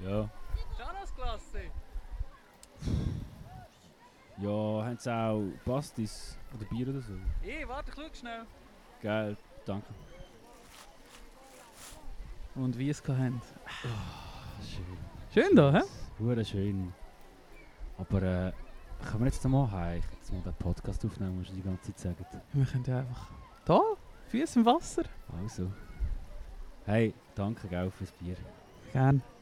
[0.00, 0.28] Ja.
[0.78, 1.70] Janusklasse.
[4.38, 7.14] Ja, haben sie auch Pastis oder Bier oder so?
[7.42, 8.46] Hey, warte, schau schnell.
[9.02, 9.88] Geil, danke.
[12.54, 13.40] Und wie es haben.
[14.62, 14.98] Schön.
[15.32, 15.82] Schön da, hä?
[16.18, 16.92] Hure schön.
[17.98, 18.52] Aber äh,
[19.04, 19.98] können wir jetzt mal heim?
[19.98, 22.36] Ich jetzt mal den Podcast aufnehmen, was ihr die ganze Zeit sagt.
[22.52, 23.30] Wir können ja einfach.
[23.64, 23.80] Da,
[24.28, 25.04] Füße im Wasser.
[25.42, 25.70] Also.
[26.84, 28.36] Hey, danke gell fürs Bier.
[28.92, 29.22] Gern.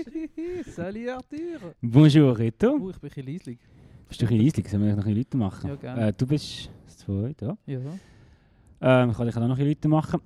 [0.66, 1.74] Salut Arthur.
[1.80, 2.78] Bonjour Reto.
[2.80, 3.58] Oh, ich bin ein bisschen leislich.
[4.08, 4.68] Bist du ein bisschen leislich?
[4.68, 5.68] Sollen wir noch ein bisschen Leute machen?
[5.68, 6.08] Ja, gerne.
[6.08, 7.74] Äh, du bist das zweite, ja.
[7.74, 9.02] Ja.
[9.02, 10.20] Ähm, ich kann ich kann auch noch ein bisschen Leute machen.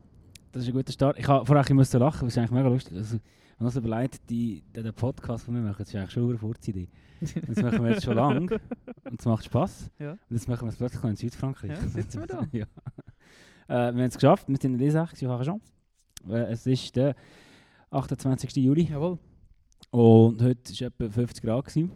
[0.53, 1.19] Das ist ein guter Start.
[1.19, 2.97] Ich habe vorher bisschen lachen, das ist eigentlich mega lustig.
[2.97, 3.23] Also, ich
[3.57, 6.89] habe uns überlegt, die, der Podcast, den wir machen, das ist eigentlich schon eine Furzidee.
[7.21, 8.41] Das machen wir jetzt schon lange
[9.11, 9.91] und es macht Spass.
[9.99, 10.13] Ja.
[10.13, 11.71] Und jetzt machen wir es plötzlich in Südfrankreich.
[11.71, 12.47] Ja, sitzen wir da.
[12.53, 12.65] ja.
[12.65, 12.69] Äh,
[13.69, 15.61] wir haben es geschafft, wir sind in Les Arcs, schon.
[16.29, 17.15] Äh, es ist der
[17.91, 18.55] 28.
[18.57, 19.19] Juli Jawohl.
[19.95, 21.67] Und heute war etwa 50 Grad.
[21.67, 21.93] Gewesen.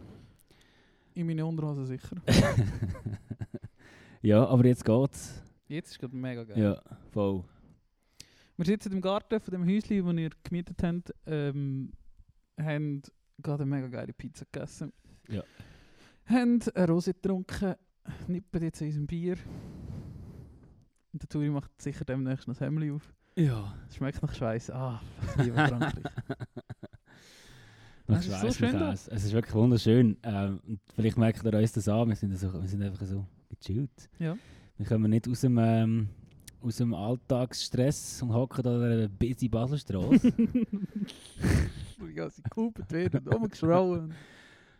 [1.15, 2.15] In meine Unterhose sicher.
[4.21, 5.43] ja, aber jetzt geht's.
[5.67, 6.57] Jetzt ist es gerade mega geil.
[6.57, 7.43] Ja, voll.
[8.55, 11.13] Wir sitzen im Garten von dem Häuschen, das ihr gemietet habt.
[11.25, 11.91] Ähm,
[12.57, 13.01] haben
[13.41, 14.93] gerade eine mega geile Pizza gegessen.
[15.27, 15.43] Ja.
[16.25, 17.75] Haben eine Rose getrunken.
[18.27, 19.35] Nippen jetzt in unserem Bier.
[21.11, 23.13] Und der Turi macht sicher demnächst noch das Hemmli auf.
[23.35, 23.75] Ja.
[23.89, 24.71] Es schmeckt nach Schweiß.
[24.71, 25.01] Ah,
[25.37, 26.03] ich liebe Frankreich.
[28.09, 28.91] Das Es ist ist so schön da.
[28.93, 30.17] Es ist wirklich wunderschön.
[30.23, 33.25] Ähm, und vielleicht merkt ihr uns das an, wir sind, so, wir sind einfach so
[33.49, 34.09] gechillt.
[34.19, 34.37] Ja.
[34.77, 36.09] Wir kommen nicht aus dem, ähm,
[36.61, 40.31] aus dem Alltagsstress und hocken da an der busy Baselstraße.
[40.31, 44.13] Die ganze Kuppet werden und rumgeschrauen.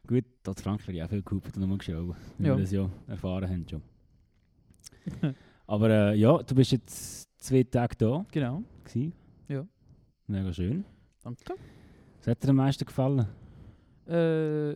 [0.08, 2.56] Gut, da in Frankreich auch viel gekauft und rumgeschaut, wie Ja.
[2.56, 3.82] wir das ja erfahren haben schon.
[5.68, 8.64] Aber äh, ja, du bist jetzt zwei Tage da Genau.
[8.84, 9.14] gewesen.
[9.48, 9.68] Ja.
[10.28, 10.84] Mega schön.
[11.24, 11.54] Danke.
[12.30, 13.26] Hat dir am meisten gefallen?
[14.06, 14.76] Äh,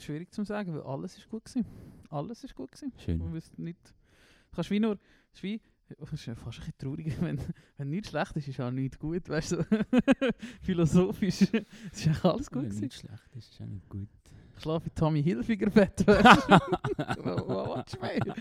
[0.00, 1.64] schwierig zu sagen, weil alles ist gut gewesen.
[2.10, 2.92] Alles ist gut gewesen.
[2.98, 3.18] Schön.
[3.18, 3.78] Man wüsste nicht.
[4.50, 4.98] Du kannst wie nur.
[5.32, 5.60] Es ist, wie,
[5.96, 7.38] es ist ja fast ein bisschen traurig, wenn,
[7.76, 9.28] wenn nichts schlecht ist, ist auch nichts gut.
[9.28, 9.64] Weißt du, so
[10.62, 11.42] philosophisch.
[11.92, 12.80] Es ist alles gut Ja, gewesen.
[12.80, 14.08] nicht schlecht, das ist auch nicht gut.
[14.56, 16.04] Ich schlafe in Tommy Hilfiger Bett.
[16.04, 16.50] Weißt du?
[16.50, 18.34] Was willst du mehr?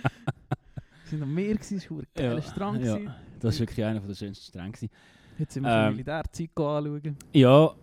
[1.06, 2.96] Sind am Meer, gewesen, es war ein geiler ja.
[2.98, 3.14] gewesen.
[3.40, 4.90] Das war wirklich einer der schönsten gewesen.
[5.38, 7.18] Jetzt sind wir Ähm, Militärzeit anschauen.
[7.34, 7.74] Ja,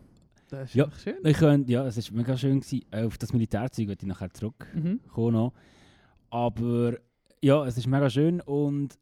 [0.49, 0.91] Das ist Ja.
[1.03, 1.17] schön.
[1.25, 2.61] ich könnt, ja, es war mega schön.
[2.61, 2.85] Gewesen.
[2.91, 5.01] Äh, Auf das Militärzeug werde ich nachher zurückkommen.
[5.17, 5.33] Mhm.
[5.33, 5.53] noch.
[6.31, 6.99] Aber
[7.43, 8.99] ja, es ist mega schön und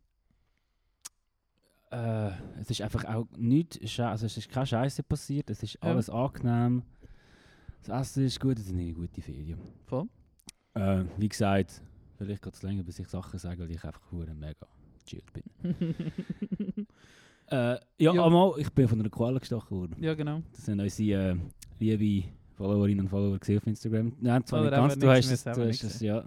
[1.90, 5.90] äh, es ist einfach auch nichts, also es ist keine Scheiße passiert, es ist Ja.
[5.90, 6.82] alles angenehm.
[7.82, 9.58] Das Essen ist gut, es sind eine gute Ferien.
[9.86, 10.06] Voll.
[10.74, 11.82] Äh, wie gesagt,
[12.16, 14.66] vielleicht geht es länger, bis ich Sachen sage, weil ich einfach mega
[15.04, 15.44] chillt bin.
[17.50, 18.24] Äh, ja, Ja.
[18.24, 19.96] einmal, ich bin von einer Koala gestochen worden.
[20.00, 20.42] ja, genau.
[20.52, 21.36] Das sind unsere äh,
[21.78, 24.12] liebe Followerinnen und Follower gesehen auf Instagram.
[24.20, 26.00] Nein, zwar Oder nicht ganz, eben du hast wir es, du es hast nicht es
[26.00, 26.24] ja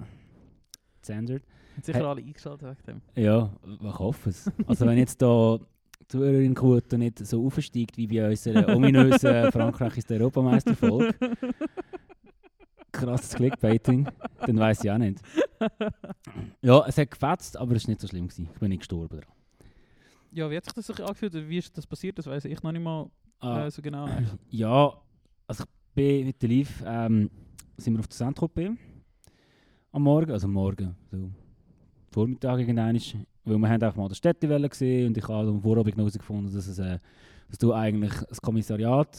[1.02, 1.44] zensored.
[1.78, 2.06] Hat sicher Hey.
[2.06, 3.24] alle eingeschaltet wegen dem.
[3.24, 3.50] Ja,
[3.82, 4.52] ich hoffe es.
[4.68, 5.58] Also wenn jetzt da
[6.02, 11.16] die Zuhörerinnenquote nicht so aufsteigt wie bei unserer ominösen Frankreich ist der Europameisterfolge,
[12.92, 14.08] krasses Clickbaiting,
[14.46, 15.20] dann weiß ich auch nicht.
[16.62, 18.28] Ja, es hat gefetzt, aber es war nicht so schlimm.
[18.28, 18.50] Gewesen.
[18.54, 19.34] Ich bin nicht gestorben daran.
[20.34, 21.34] Ja, wie hat sich das angefühlt?
[21.34, 22.18] Wie ist das passiert?
[22.18, 23.10] Das weiß ich noch nicht mal
[23.44, 24.08] Ah, äh, so genau.
[24.50, 24.94] Ja,
[25.48, 27.30] also ich bin mit der Liv, ähm,
[27.78, 28.72] sind wir auf der Saint-Tropez
[29.92, 31.30] am Morgen, also am Morgen, so
[32.12, 33.00] Vormittag irgendwann,
[33.44, 36.54] weil wir haben auch mal die Städtewelle gesehen und ich habe am Vorabend noch herausgefunden,
[36.54, 37.00] dass, es, äh,
[37.50, 39.18] dass du eigentlich das Kommissariat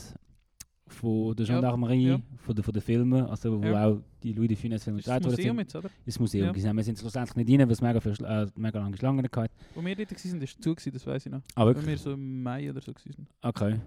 [0.86, 2.20] von der Gendarmerie, ja.
[2.36, 3.86] von, der, von den Filmen, also wo Ja.
[3.88, 5.90] auch die Louis de Funès Filme das gedreht worden Museum sind, jetzt, oder?
[6.04, 6.76] ins Museum Ja.
[6.76, 9.50] Wir sind schlussendlich nicht rein, weil es mega, viel, äh, mega lange Schlangen hatte.
[9.74, 11.40] Wo wir dort waren, war zu, gewesen, das weiß ich noch.
[11.54, 11.86] Ah, wirklich?
[11.86, 13.26] wir so im Mai oder so waren.
[13.42, 13.80] Okay.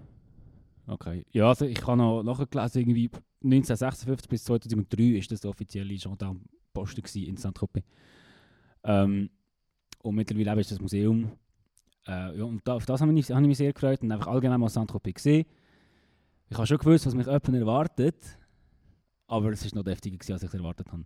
[0.88, 1.24] Okay.
[1.32, 3.10] Ja, also ich habe noch nachgelesen, irgendwie
[3.44, 7.84] 1956 bis 2003 ist das der offizielle Gendarmeposten in Saint-Tropez.
[8.84, 9.30] Ähm,
[10.02, 11.30] und mittlerweile ist das Museum.
[12.06, 14.10] Äh, ja, und da, auf das habe ich, mich- habe ich mich sehr gefreut und
[14.10, 15.44] einfach allgemein mal Saint-Tropez gesehen.
[16.50, 18.38] Ich habe schon gewusst, was mich jemand erwartet,
[19.26, 21.04] aber es war noch deftiger, als ich es erwartet habe.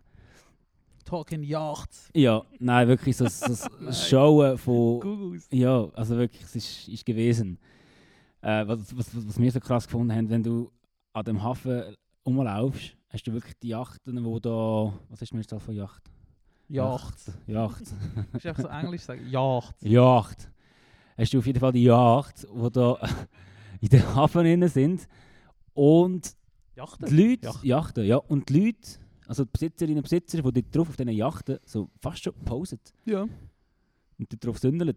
[1.03, 2.09] Talking Yachts.
[2.13, 5.01] Ja, nein, wirklich so, so das Schauen von...
[5.01, 5.47] Googles.
[5.51, 7.59] Ja, also wirklich, es ist, ist gewesen.
[8.41, 10.71] Äh, was, was, was, wir so krass gefunden haben, wenn du
[11.11, 14.93] an dem Hafen rumlaufst, hast du wirklich die Yachten, wo da...
[15.09, 16.03] Was ist die Mehrzahl von Yacht?
[16.69, 17.31] Yachts.
[17.45, 17.81] Yacht.
[18.33, 19.29] Ist einfach so Englisch sagen.
[19.29, 19.81] Yachts.
[19.81, 20.49] Yacht.
[21.17, 22.97] Hast du auf jeden Fall die Yacht, die da
[23.81, 25.07] in den Hafen drin sind.
[25.73, 26.35] Und
[26.75, 27.07] Yachten?
[27.07, 27.45] die Leute...
[27.47, 27.67] Yachten.
[27.67, 28.17] Yachten, ja.
[28.17, 31.89] Und die Leute, also die Besitzerinnen und Besitzer, die dort drauf auf diesen Yachten so
[31.99, 32.79] fast schon posen.
[33.05, 33.21] Ja.
[33.21, 34.95] Und dort drauf sündeln.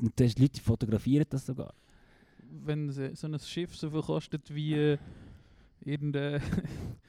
[0.00, 1.74] Und die Leute fotografieren das sogar.
[2.64, 4.98] Wenn so ein Schiff so viel kostet wie äh,
[5.84, 6.42] irgendein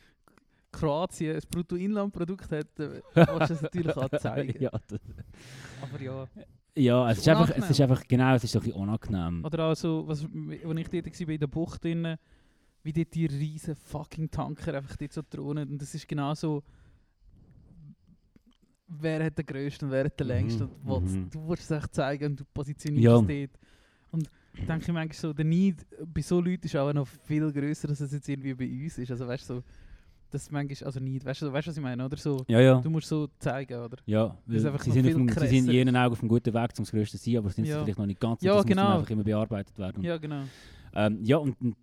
[0.71, 4.55] Kroatien ein Bruttoinlandprodukt hat, äh, willst du es natürlich auch zeigen.
[4.61, 4.99] ja, das,
[5.81, 6.27] Aber ja.
[6.75, 7.71] ja es, Ist ist einfach, es unangenehm.
[7.71, 9.45] ist einfach, genau, es ist so ein unangenehm.
[9.45, 10.29] Oder auch so, was, als
[10.79, 12.17] ich dort war, in der Bucht drin,
[12.83, 15.69] wie dort die riesen fucking Tanker einfach dort so thronen.
[15.69, 16.63] Und das ist genau so,
[18.87, 20.63] wer hat den grössten und wer hat den Mhm, längsten.
[20.63, 21.29] Und was, mhm.
[21.29, 23.15] Du willst es echt zeigen und du positionierst Ja.
[23.19, 23.59] es dort.
[24.11, 27.89] Und ich denke manchmal so, der Neid bei so Leuten ist auch noch viel grösser,
[27.89, 29.09] als es jetzt irgendwie bei uns ist.
[29.11, 29.63] Also weißt du, so,
[30.29, 32.79] das manchmal, also Neid, weißt du, weißt, was ich meine, oder so, Ja, ja.
[32.81, 33.97] du musst so zeigen, oder?
[34.05, 36.53] Ja, Das ist sie sind, viel dem, sie sind in ihren Augen auf einem guten
[36.53, 37.83] Weg zum Größten zu sein, aber sind sie Ja.
[37.83, 38.41] vielleicht noch nicht ganz.
[38.41, 38.83] Ja, das muss genau.
[38.83, 40.03] dann einfach immer bearbeitet werden.
[40.03, 40.43] Ja, genau.
[40.93, 41.75] Ähm, ja, und, und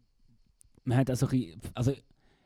[0.89, 1.93] man hat auch so ein bisschen, also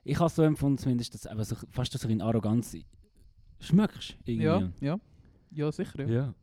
[0.05, 2.77] ich habe es so empfunden zumindest, dass eben so, fast so ein Arroganz
[3.61, 4.17] schmeckst.
[4.25, 4.45] Irgendwie.
[4.45, 5.01] Ja, ja.
[5.53, 6.09] Ja, sicher, ja.
[6.09, 6.35] ja.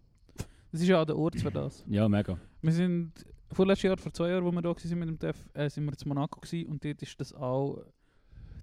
[0.72, 1.84] Das ist ja auch der Ort für das.
[1.88, 2.38] Ja, mega.
[2.62, 3.12] Wir sind
[3.52, 5.92] vorletztes Jahr, vor zwei Jahren, wo wir da waren mit dem TEF, äh, sind wir
[5.92, 7.84] in Monaco gewesen, und dort ist das auch,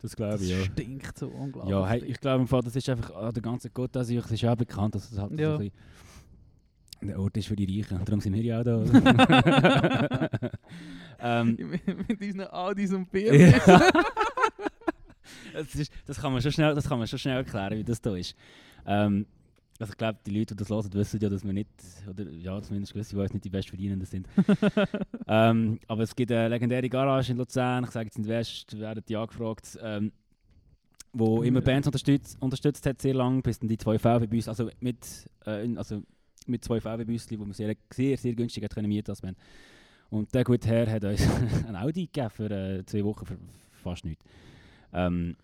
[0.00, 0.64] Das glaube das ich, ja.
[0.64, 1.72] stinkt so unglaublich.
[1.72, 4.30] Ja, hey, ich glaube, im Fall, das ist einfach an der ganzen Côte d'Azur, es
[4.30, 5.56] ist auch bekannt, dass es halt Ja.
[5.56, 5.74] so ein bisschen
[7.02, 8.04] der Ort ist für die Reichen.
[8.04, 10.30] Darum sind wir ja auch da.
[11.20, 11.56] ähm,
[12.08, 13.58] mit unseren Audis und ja.
[15.52, 18.00] das, ist, das, kann man schon schnell, das kann man schon schnell erklären, wie das
[18.00, 18.34] da ist.
[18.86, 19.26] Ähm,
[19.78, 21.68] also ich glaube, die Leute, die das hören, wissen ja, dass wir nicht,
[22.08, 24.26] oder ja, zumindest gewisse, die uns nicht die Bestverdienenden sind.
[25.28, 28.78] ähm, aber es gibt eine legendäre Garage in Luzern, ich sage jetzt in der West,
[28.78, 30.12] werden die angefragt, ähm,
[31.12, 31.60] wo immer.
[31.60, 34.98] Bands unterstützt, unterstützt hat, sehr lange, bis dann die zwei VW-Busse, also mit,
[35.44, 36.02] äh, also
[36.48, 39.36] mit zwei VW-Bussen, die man sehr, sehr, sehr günstig mieten Band.
[40.10, 41.20] Und der gute Herr hat uns
[41.68, 43.36] ein Audi gegeben für äh, zwei Wochen für
[43.82, 44.24] fast nichts.
[44.92, 45.36] Ähm,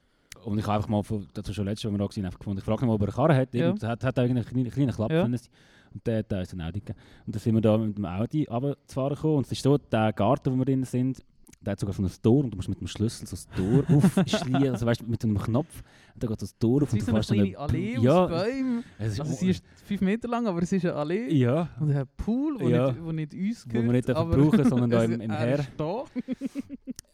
[0.45, 2.59] und ich habe einfach mal, von- das war schon letztes Mal, wir waren, einfach gefunden,
[2.59, 3.55] ich frage ihn mal, ob er eine Karre hat.
[3.55, 3.75] Ja.
[3.83, 5.23] Hat, hat eigentlich einen kleinen, kleinen Klapp Ja.
[5.95, 6.99] Und der hat uns ein Audi gegeben.
[7.27, 9.37] Und dann sind wir da mit dem Audi runterzufahren gekommen.
[9.39, 11.23] Und es ist so, der Garten, wo wir drin sind,
[11.65, 13.85] der hat sogar so ein Tor und du musst mit dem Schlüssel so das Tor
[13.97, 15.83] aufschließen, also weißt du, mit einem Knopf.
[16.15, 18.31] Und dann geht das Tor auf und so du eine fährst kleine Allee ja, aus
[18.31, 18.85] Bäumen.
[18.99, 21.33] es ist Also sie ist fünf Meter lang, aber es ist eine Allee.
[21.33, 22.89] ja, Und ein Pool, wo, Ja.
[22.93, 23.87] nicht, wo nicht uns Wo gehört.
[23.87, 25.59] wir nicht brauchen, sondern da im- im er Her.
[25.61, 26.05] ist da.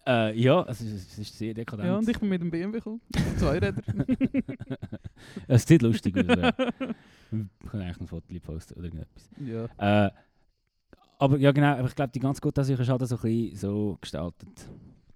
[0.30, 1.86] äh, ja, also es ist, sehr dekadent.
[1.88, 3.00] Ja, und ich bin mit dem BMW gekommen.
[3.36, 3.74] Zwei Räder.
[5.46, 6.24] es sieht lustig aus.
[6.26, 6.48] ja.
[7.30, 9.28] Ich kann eigentlich noch ein Foto posten oder irgendetwas.
[9.44, 10.06] ja.
[10.06, 10.10] Äh,
[11.18, 13.98] aber ja genau, aber ich glaube, die ganze Gute ist halt so ein bisschen so
[14.00, 14.48] gestaltet.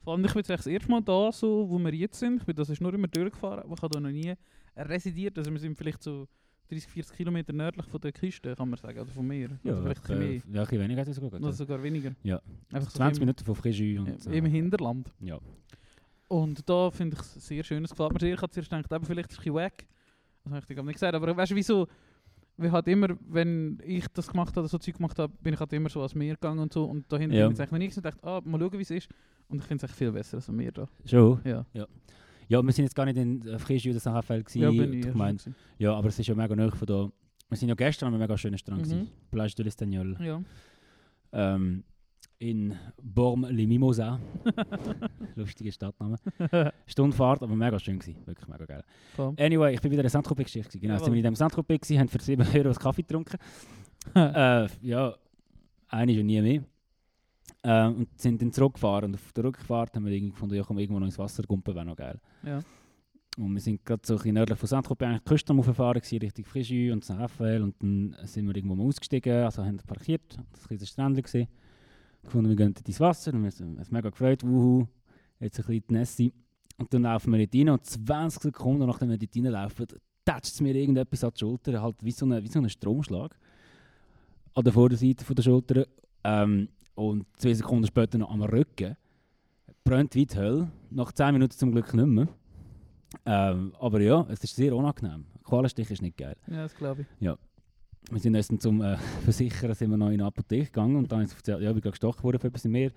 [0.02, 2.40] Vor allem, ich bin das erste Mal da, so, wo wir jetzt sind.
[2.40, 4.34] Ich bin das ist nur immer durchgefahren, aber ich habe da noch nie
[4.76, 5.38] residiert.
[5.38, 6.26] Also wir sind vielleicht so
[6.70, 9.50] 30, 40 Kilometer nördlich von der Küste, kann man sagen, oder von mir.
[9.62, 10.34] Ja, oder vielleicht ein äh, bisschen mehr.
[10.34, 11.28] ja, ein bisschen weniger hat es sogar.
[11.28, 12.12] Oder gehabt, sogar weniger.
[12.22, 12.40] Ja.
[12.72, 14.30] Einfach so 20 im, Minuten von Fréjus und im, so.
[14.30, 15.12] im Hinterland.
[15.20, 15.38] Ja.
[16.28, 17.84] Und da finde ich es sehr schön.
[17.84, 18.34] Es gefällt mir sehr.
[18.34, 19.86] Ich habe zuerst gedacht, eben, vielleicht ist es ein bisschen wack.
[20.44, 21.14] Das habe ich dir gar nicht gesagt.
[21.14, 21.86] Aber weißt du, wieso?
[22.62, 25.72] Wir halt immer, wenn ich das gemacht habe, so Zeug gemacht habe, bin ich halt
[25.72, 26.84] immer so als Meer gegangen und so.
[26.84, 27.46] Und dahinter Ja.
[27.48, 29.08] bin ich eigentlich noch und dachte, ah, mal schauen, wie es ist.
[29.48, 30.86] Und ich finde es echt viel besser als Meer da.
[31.04, 31.40] Schon?
[31.44, 31.66] Ja,
[32.48, 34.60] Ja, wir sind jetzt gar nicht in äh, Fréjus oder Saint-Raphaël gewesen.
[34.62, 34.98] ja bin ich.
[35.00, 35.38] ich ja, mein,
[35.78, 37.10] ja, aber es ist ja mega nahe von da.
[37.48, 38.90] Wir sind ja gestern an einem mega schönen Strand Mhm.
[38.90, 39.08] gewesen.
[39.30, 40.22] Plage de l'Estagnol.
[40.24, 40.42] Ja.
[41.32, 41.84] Ähm,
[42.42, 44.18] in Bormes-les-Mimosas.
[45.36, 46.16] Lustiger Stadtname.
[46.86, 48.16] Stundenfahrt, aber mega schön gewesen.
[48.26, 48.84] Wirklich mega geil.
[49.14, 49.34] Voll.
[49.38, 50.70] Anyway, ich bin wieder in Saint-Tropez-Geschichte.
[50.70, 50.80] gewesen.
[50.82, 51.04] Genau, Jawohl.
[51.04, 53.38] sind wir in dem Saint-Tropez gewesen, haben für 7 Euro einen Kaffee getrunken.
[54.14, 55.14] äh, ja,
[55.88, 56.64] eine und nie mehr.
[57.62, 59.10] Äh, und sind dann zurückgefahren.
[59.10, 61.76] Und auf der Rückfahrt haben wir irgendwie gefunden, ja komm, irgendwo noch ins Wasser gumpen,
[61.76, 62.20] wäre noch geil.
[62.44, 62.60] Ja.
[63.38, 66.02] Und wir sind gerade so ein bisschen nördlich von Saint-Tropez eigentlich die Küste am Auffahren
[66.02, 67.62] Richtung Fréjus und Saint-Raphaël.
[67.62, 70.22] Und dann sind wir irgendwo mal ausgestiegen, also haben parkiert.
[70.50, 71.48] Das war ein bisschen Strändchen.
[72.22, 73.32] Gefunden, wir gehen ins Wasser.
[73.32, 74.86] Und wir haben uns mega gefreut, wuhu,
[75.40, 76.32] jetzt ein bisschen Nässe.
[76.78, 79.86] Und dann laufen wir dort rein und 20 Sekunden nachdem wir dort reinlaufen,
[80.24, 83.36] tätscht es mir irgendetwas an die Schulter, halt wie so ein wie so ein Stromschlag.
[84.54, 85.86] An der Vorderseite von der Schulter.
[86.24, 88.96] Ähm, und zwei Sekunden später noch am Rücken.
[89.84, 90.70] Brennt wie die Hölle.
[90.90, 92.28] Nach 10 Minuten zum Glück nicht mehr.
[93.26, 95.26] Ähm, aber ja, es ist sehr unangenehm.
[95.44, 96.36] Qualenstich ist nicht geil.
[96.46, 97.06] ja, das glaube ich
[98.10, 101.20] wir sind erst zum äh, Versichern sind wir noch in eine Apotheke gegangen und dann
[101.20, 102.92] haben sie erzählt, ja, ich bin gerade gestochen worden für etwas in mir.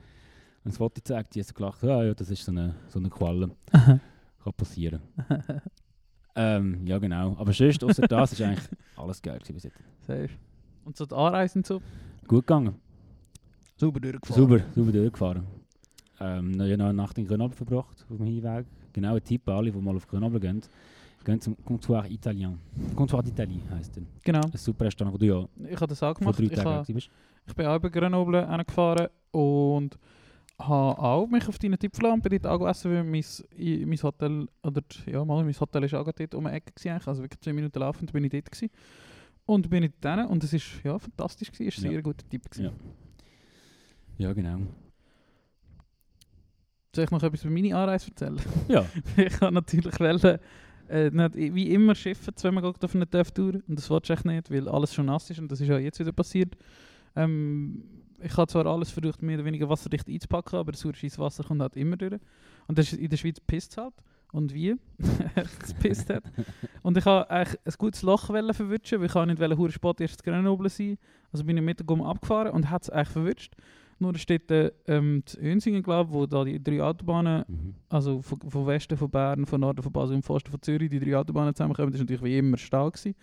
[0.63, 3.09] Und das Foto zeigt, die hat gelacht, ja, ja, das ist so eine, so eine
[3.09, 3.51] Qualle.
[3.71, 5.01] Kann passieren.
[6.35, 7.35] ähm, ja, genau.
[7.37, 9.79] Aber sonst, außer das, ist eigentlich alles geil gewesen bis jetzt.
[10.01, 10.29] Safe.
[10.83, 11.81] Und so die Anreise und so?
[12.27, 12.75] Gut gegangen.
[13.77, 14.41] Sauber durchgefahren.
[14.41, 15.47] Sauber, sauber durchgefahren.
[16.19, 18.65] Ähm, noch eine Nacht in Grenoble verbracht auf dem Hinweg.
[18.93, 20.61] Genau ein Tipp an alle, die mal auf Grenoble gehen.
[21.25, 22.57] ganz zum Comptoir Italien.
[22.95, 24.03] Comptoir d'Italie heisst er.
[24.23, 24.41] Genau.
[24.41, 26.35] Ein super Restaurant, wo du ja ich habe das auch gemacht.
[26.35, 26.97] vor drei Tagen.
[27.47, 29.97] Ich bin auch über Grenoble angefahren und
[30.57, 33.23] habe auch mich auf deine Tippflampe dort angegessen, weil mein,
[33.87, 37.21] mein Hotel, oder ja, mal, mein Hotel war auch dort um die Ecke gewesen, also
[37.21, 38.71] wirklich 10 Minuten laufend bin ich dort gewesen.
[39.45, 41.91] Und bin ich dort und es ist ja, fantastisch gewesen, es war ein ja.
[41.91, 42.49] sehr guter Tipp.
[42.49, 42.71] Gewesen.
[44.17, 44.27] Ja.
[44.27, 44.59] ja, genau.
[46.95, 48.39] Soll ich noch etwas über meine Anreise erzählen?
[48.69, 48.85] Ja.
[49.17, 50.39] ich habe natürlich wollen,
[50.87, 54.23] Äh, nicht, wie immer schiffen, wenn man gerade auf eine Dörftour und das wollte ich
[54.23, 56.55] nicht, weil alles schon nass ist und das ist auch jetzt wieder passiert.
[57.15, 57.83] Ähm,
[58.21, 61.61] ich habe zwar alles versucht, mehr oder weniger wasserdicht einzupacken, aber das Urscheiss Wasser kommt
[61.61, 62.19] halt immer durch.
[62.67, 63.93] Und das ist in der Schweiz pisst halt.
[64.31, 64.75] Und wie
[65.35, 66.23] es pisst hat.
[66.81, 70.69] Und ich wollte eigentlich ein gutes Loch verwischen, weil ich nicht wollte, Spot erst Grenoble
[70.69, 70.97] sein.
[71.31, 73.53] Also bin ich mit dem Gumm abgefahren und hat es eigentlich verwünscht.
[73.97, 77.75] Nur steht äh, ähm, in Hünsingen, glaube wo da die drei Autobahnen, mhm.
[77.89, 80.89] also von, von, Westen von Bern, von Norden von Basel und von Osten von Zürich,
[80.89, 82.95] die drei Autobahnen zusammenkommen, das war natürlich wie immer stark.
[82.95, 83.15] Gewesen.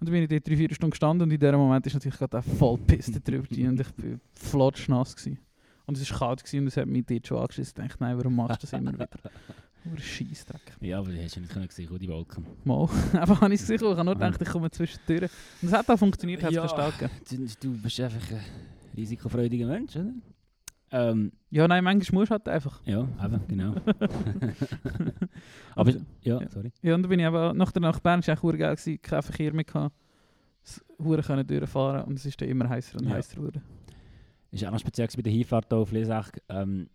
[0.00, 2.18] Und dann bin ich dort drei, vier Stunden gestanden und in diesem Moment ist natürlich
[2.18, 5.16] gerade voll Piste drüber und ich war flotschnass.
[5.16, 5.38] Gewesen.
[5.84, 7.82] Und es war kalt gewesen und es hat mich dort schon angeschissen.
[7.82, 9.08] Ich dachte, nein, warum machst du das immer wieder?
[9.84, 10.72] Nur Scheissdreck.
[10.80, 12.44] Ja, aber du hast ja nicht können sehen, die Wolken.
[12.64, 15.28] Mal, einfach habe ich es gesehen, ich habe nur gedacht, ich komme Türen.
[15.62, 17.08] Und es hat auch funktioniert, hat es ja, verstanden.
[17.30, 18.32] Du, du bist einfach...
[18.32, 18.40] Äh
[18.96, 20.12] risikofreudiger Mensch, oder?
[20.92, 22.80] Ähm, ja, nein, manchmal musst du halt einfach.
[22.84, 23.74] Ja, eben, genau.
[25.74, 25.90] aber,
[26.22, 26.72] ja, ja, sorry.
[26.82, 29.02] Ja, und dann bin ich eben, nach der Nacht Bern war es auch geil, gewesen,
[29.02, 29.94] kein Verkehr mehr gehabt.
[30.98, 33.14] Huren können durchfahren und es ist dann immer heißer und ja.
[33.14, 33.62] heißer geworden.
[34.50, 36.30] Ist auch noch speziell bei der Hinfahrt auf Lesach.
[36.48, 36.88] Ähm,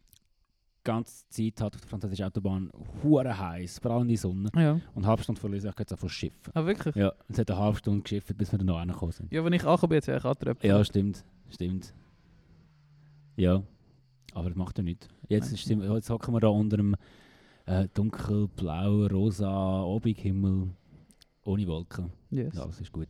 [0.83, 2.71] ganze Zeit hat auf der französischen Autobahn
[3.03, 4.50] hure heiß, vor allem in die Sonne.
[4.55, 4.73] Ja.
[4.73, 6.51] Und eine halbe Stunde verlesen, ich könnte es einfach schiffen.
[6.53, 6.95] Ah, wirklich?
[6.95, 9.31] Ja, es hat eine halbe Stunde geschifft, bis wir dann noch angekommen sind.
[9.31, 10.63] Ja, wenn ich angekommen jetzt wäre ich angetröpft.
[10.63, 11.93] Ja, stimmt, stimmt.
[13.35, 13.63] Ja,
[14.33, 15.07] aber das macht ja nichts.
[15.27, 16.95] Jetzt, ist, jetzt hocken wir da unter einem
[17.65, 20.69] äh, dunkelblauen, rosa Obighimmel
[21.43, 22.11] ohne Wolken.
[22.29, 22.55] Yes.
[22.55, 23.07] Ja, das ist gut.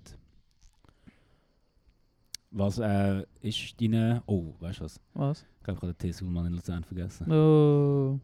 [2.52, 4.22] Was äh, ist deine.
[4.26, 5.00] Oh, weißt du was?
[5.14, 5.46] Was?
[5.58, 7.32] Ich glaube, ich habe den T-Sulman in Luzern vergessen.
[7.32, 8.20] Oh.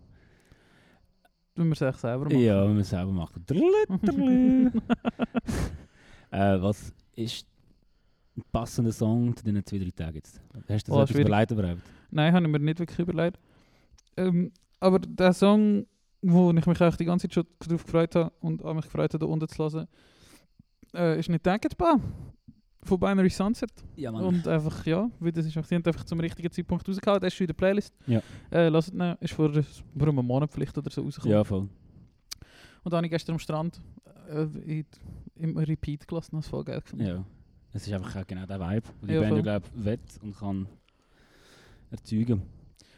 [1.56, 2.40] Wenn wir es echt selber machen.
[2.40, 3.46] Ja, wenn wir es selber machen.
[6.32, 7.48] äh, was ist
[8.36, 10.42] ein passender Song zu diesen zwei, drei Tagen jetzt?
[10.68, 11.78] Hast du oh, das oh, etwas?
[12.12, 13.40] Nein, habe ich mir nicht wirklich überlegt.
[14.18, 15.88] Ähm, aber der Song,
[16.22, 19.48] wo ich mich die ganze Zeit schon gefreut habe und mich gefreut habe, da unten
[19.48, 19.88] zu hören,
[20.94, 22.00] äh, ist nicht denkbar.
[22.88, 23.70] Von Binary Sunset.
[23.96, 27.20] Ja, Und einfach, ja, weil das ist, einfach- sie haben einfach zum richtigen Zeitpunkt rausgehauen.
[27.20, 27.94] Das ist schon in der Playlist.
[28.08, 28.22] Ja.
[28.52, 31.38] Äh, lasst ihn, ist vor, vor einem Monat vielleicht oder so rausgekommen.
[31.38, 31.62] Ja, voll.
[32.84, 33.82] Und dann habe ich gestern am Strand
[34.30, 34.86] äh, in,
[35.36, 37.06] im Repeat gelassen, das voll geil gefunden.
[37.06, 37.24] Ja.
[37.74, 40.68] Es ist einfach genau der Vibe, den die Ja, Band glaube will und kann
[41.92, 42.42] erzeugen.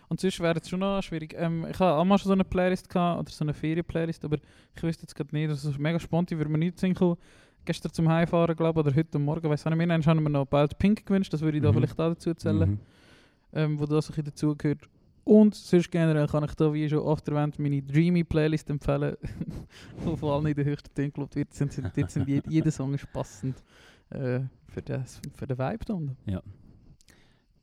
[0.08, 1.36] Und sonst wäre es schon noch schwierig.
[1.38, 4.38] Ähm, ich habe auch mal schon so eine Playlist gehabt, oder so eine Ferien-Playlist, aber
[4.76, 7.18] ich wüsste jetzt gerade nicht, das ist mega spontan, würde mir nicht hinkommen.
[7.70, 10.46] Gestern zum Heimfahren, glaube ich, oder heute Morgen, weiß auch nicht mehr, haben wir noch
[10.48, 11.76] bald Pink gewünscht, das würde ich da Mhm.
[11.76, 12.80] vielleicht auch dazu zählen, Mhm.
[13.54, 14.90] ähm, wo das ein bisschen dazugehört.
[15.24, 19.18] Und sonst generell kann ich da, wie schon oft erwähnt, meine Dreamy-Playlist empfehlen,
[20.04, 21.54] wo vor allem in den höchsten gelobt wird.
[21.54, 23.62] Sind, sind, dort sind jed, jeder Song ist passend
[24.10, 26.18] äh, für, das, für den Vibe da unten.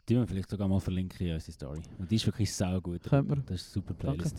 [0.08, 1.80] Die wir vielleicht sogar mal verlinken in unsere Story.
[1.98, 3.02] Und die ist wirklich sau gut.
[3.02, 3.42] Könnte man.
[3.46, 4.30] Das ist eine super Danke.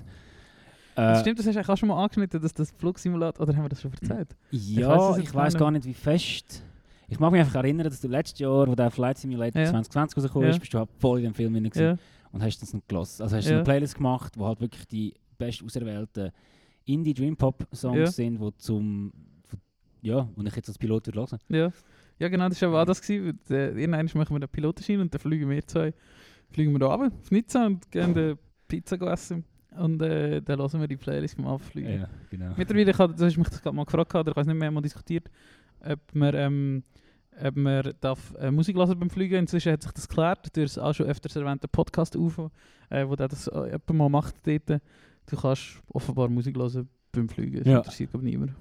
[0.97, 1.11] Playlist.
[1.13, 3.63] Das Äh, stimmt, das hast du auch schon mal angeschnitten, dass das Flugsimulator, oder haben
[3.65, 4.35] wir das schon erzählt?
[4.51, 6.63] Ja, ich jetzt weiß gar nicht, wie fest.
[7.09, 9.69] Ich mag mich einfach erinnern, dass du letztes Jahr, wo der Flight Simulator Ja.
[9.69, 10.53] 2020 rausgekommen Ja.
[10.55, 11.97] ist, bist du halt voll in dem Film gewesen Ja.
[12.31, 13.21] und hast das nicht gelassen.
[13.23, 13.55] Also hast du Ja.
[13.57, 16.31] eine Playlist gemacht, wo halt wirklich die best auserwählten
[16.85, 18.07] Indie Dream Pop Songs Ja.
[18.07, 19.11] sind, wo zum
[20.01, 21.39] ja, wo ich jetzt als Pilot würde hören.
[21.49, 21.71] Ja.
[22.19, 23.01] ja, genau, das war aber auch das.
[23.01, 25.93] Gewesen, äh, irgendwann machen wir den Pilotenschein und dann fliegen wir zwei
[26.51, 28.37] fliegen wir da runter auf Nizza und gehen eine
[28.67, 29.43] Pizza essen.
[29.79, 31.99] Und äh, dann lassen wir die Playlist vom Abfliegen.
[32.01, 32.53] Ja, genau.
[32.57, 34.81] Mittlerweile, ich das hast mich das gerade mal gefragt, oder ich weiß nicht mehr, mal
[34.81, 35.29] diskutiert,
[35.81, 36.83] ob man, ähm,
[37.43, 39.35] ob man darf, äh, Musik hören beim Fliegen.
[39.35, 42.49] Inzwischen hat sich das geklärt durch das auch schon öfters erwähnte Podcast UFO,
[42.89, 44.81] äh, wo der das äh, jemand mal macht dort.
[45.29, 47.77] Du kannst offenbar Musik hören beim Fliegen, das Ja.
[47.77, 48.53] interessiert aber niemand.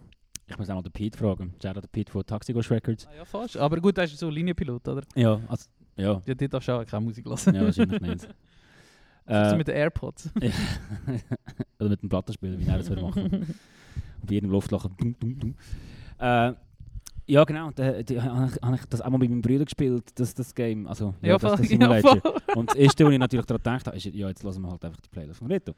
[0.49, 1.55] Ich muss auch mal den Pete fragen.
[1.65, 3.07] Out den Pete von Taxi Ghost Records.
[3.07, 3.57] Ah, ja, fast.
[3.57, 5.03] Aber gut, das ist so Linienpilot, oder?
[5.17, 7.55] Ja, also, ja, Ja, dort darfst du auch keine Musik hören.
[7.55, 8.29] ja wahrscheinlich nicht.
[9.27, 10.31] Äh, mit den AirPods.
[11.81, 13.31] Oder mit dem Plattenspieler, wie er das würde machen.
[14.23, 14.87] bei jedem Luftloch.
[14.97, 15.55] Dum, dum, dum.
[16.19, 16.53] Äh,
[17.29, 17.71] ja, genau.
[17.73, 20.87] Da, da habe ich, das auch mal bei meinem Bruder gespielt, das, das Game.
[20.87, 22.21] Also, ja, Ja, das, das Ja, Simulator.
[22.21, 22.33] voll.
[22.55, 24.85] Und das erste, was ich natürlich daran gedacht habe, ist, ja, jetzt lassen wir halt
[24.85, 25.75] einfach die Playlist von Reto.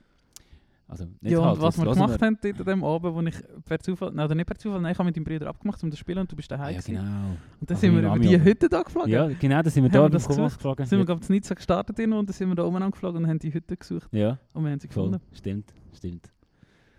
[0.91, 3.35] Also nicht Ja, halt, und was wir gemacht haben dort an dem Abend, wo ich
[3.67, 5.91] per Zufall, nein, oder nicht per Zufall, nein, ich habe mit deinem Bruder abgemacht, um
[5.91, 6.95] das zu spielen und du bist Ah, daheim ja, gewesen.
[6.97, 7.27] genau.
[7.61, 8.43] Und dann Ach, sind wir über die.
[8.43, 9.11] Hütte da geflogen.
[9.13, 10.55] Ja, genau, da sind wir Haben da wir das gesucht?
[10.57, 10.87] geflogen.
[10.87, 13.29] Sind wir glaube ich nicht so gestartet und dann sind wir da umeinander geflogen und
[13.29, 15.11] haben die Hütte gesucht Ja, und wir haben sie voll.
[15.11, 15.27] gefunden.
[15.37, 16.31] Stimmt, stimmt.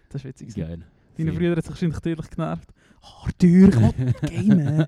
[0.10, 0.50] Das ist witzig.
[0.50, 0.68] gewesen.
[0.68, 0.86] Geil.
[1.18, 1.32] Deine.
[1.34, 2.70] Brüder hat sich wahrscheinlich natürlich genervt.
[3.02, 4.78] Oh, Arthur, ich will gamen.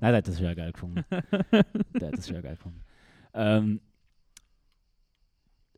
[0.00, 1.04] der hat das schon geil gefunden.
[1.10, 2.80] der hat das schon geil gefunden.
[3.34, 3.80] Ähm,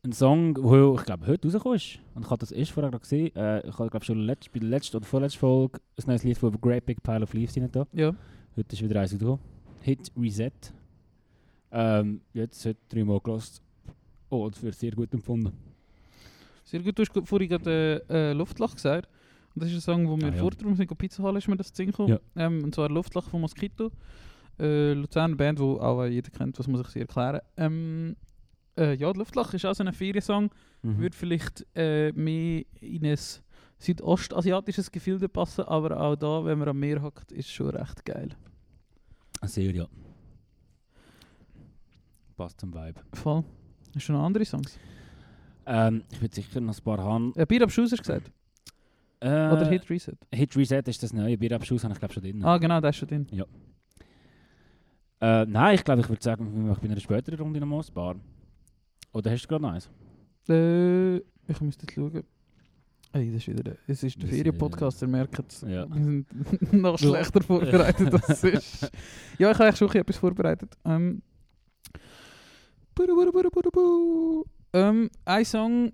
[0.05, 1.99] ein Song, der ich glaube heute rausgekommen ist.
[2.13, 3.33] Und ich habe das erst vorher gerade gesehen.
[3.35, 6.37] Äh, ich habe glaube schon letzt, bei der letzten oder vorletzten Folge ein neues Lied
[6.37, 7.87] von Great Big Pile of Leaves da.
[7.93, 8.13] ja,
[8.55, 9.39] Heute ist wieder eins rausgekommen.
[9.81, 10.51] Hit Reset.
[11.71, 13.61] Ähm, jetzt heute dreimal gelost.
[14.29, 15.51] Oh, und für sehr gut empfunden.
[16.65, 16.97] sehr gut.
[16.99, 19.07] Du hast vorhin gerade äh, äh, Luftloch gesagt.
[19.55, 20.41] Und das ist ein Song, wo wir Ah, ja.
[20.41, 21.93] vor darum sind, Pizza holen, ist mir das Ding.
[22.07, 22.19] Ja.
[22.35, 23.91] Ähm, und zwar Luftloch von Mosquito.
[24.59, 27.39] Äh, Luzern, Band, die auch jeder kennt, was muss ich sie erklären.
[27.57, 28.15] Ähm,
[28.77, 30.49] äh, ja, Luftloch ist auch so ein Feriensong.
[30.81, 30.97] Mhm.
[30.97, 33.17] würde vielleicht äh, mehr in ein
[33.79, 38.29] südostasiatisches Gefilde passen, aber auch da, wenn man am Meer hockt, ist schon recht geil.
[39.43, 39.87] Sehr, ja.
[42.35, 42.99] Passt zum Vibe.
[43.13, 43.43] Voll.
[43.95, 44.77] Hast du noch andere Songs?
[45.65, 47.33] Ähm, ich würde sicher noch ein paar haben.
[47.35, 48.31] Äh, Bier ab Schuss hast du gesagt?
[49.23, 50.17] Äh, Oder Hit Reset?
[50.33, 51.37] Hit Reset ist das neue.
[51.37, 52.43] Bierabschuss habe ich glaube schon drin.
[52.43, 53.27] Ah, genau, der ist schon drin.
[55.21, 57.79] Äh, nein, ich glaube, ich würde sagen, wir machen bei einer späteren Runde noch mal
[57.79, 58.15] ein paar.
[59.13, 59.89] Oder hast du gerade noch eins?
[60.49, 62.23] Äh, ich müsste jetzt schauen.
[63.13, 65.61] Ey, das ist wieder der, es ist der Ferienpodcast, ihr merkt es.
[65.61, 65.85] Ja.
[65.93, 68.41] Wir sind noch schlechter vorbereitet als.
[69.37, 70.75] Ja, ich habe eigentlich schon etwas vorbereitet.
[70.83, 71.21] Ähm,
[74.73, 75.91] ähm, ein Song,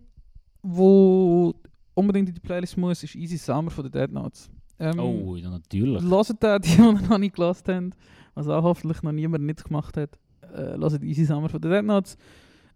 [0.61, 1.53] wo
[1.93, 4.49] unbedingt in die Playlist muss, ist Easy Summer von den Dead Notes.
[4.79, 6.01] Ähm, Oh, ja, natürlich.
[6.01, 7.91] Hört den, die, die noch nicht gelassen haben,
[8.33, 10.17] was auch hoffentlich noch niemand nicht gemacht hat.
[10.53, 12.15] Äh, hört Easy Summer von den Dead Notes.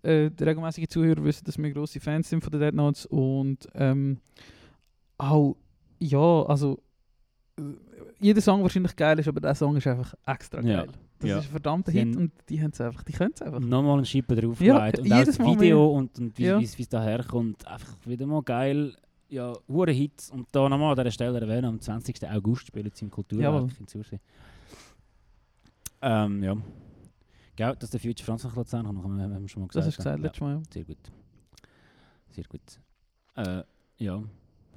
[0.04, 3.68] Äh, die regelmäßigen Zuhörer wissen, dass wir grosse Fans sind von den Dead Notes und
[3.74, 4.20] ähm,
[5.18, 5.56] auch,
[6.00, 6.80] ja, also
[7.58, 7.62] äh,
[8.20, 10.84] jeder Song wahrscheinlich geil ist, aber der Song ist einfach extra Ja.
[10.84, 10.90] geil.
[11.20, 11.38] Das Ja.
[11.40, 13.62] ist ein verdammter Hit haben- und die haben es einfach, die können es einfach.
[13.62, 15.00] Nochmal einen Schippe Ja, draufgelegt.
[15.00, 16.60] und auch das Mal Video und, und wie Ja.
[16.60, 17.66] es da herkommt.
[17.66, 18.96] Einfach wieder mal geil.
[19.30, 20.30] Ja, hure Hits.
[20.32, 22.30] Und da nochmal an dieser Stelle erwähnen, am 20.
[22.30, 23.12] August spielen sie im.
[23.12, 24.20] Kulturwerk in Zürich.
[26.02, 26.58] Ähm, ja.
[27.56, 29.88] Gell, dass der Future Franz nach Luzern kommt, haben wir schon mal gesagt.
[29.88, 30.24] Das hast du gesagt ja.
[30.24, 30.56] letztes Mal.
[30.56, 30.62] Ja.
[30.72, 31.12] Sehr gut.
[32.30, 32.80] Sehr gut.
[33.36, 33.64] Äh,
[33.98, 34.24] ja.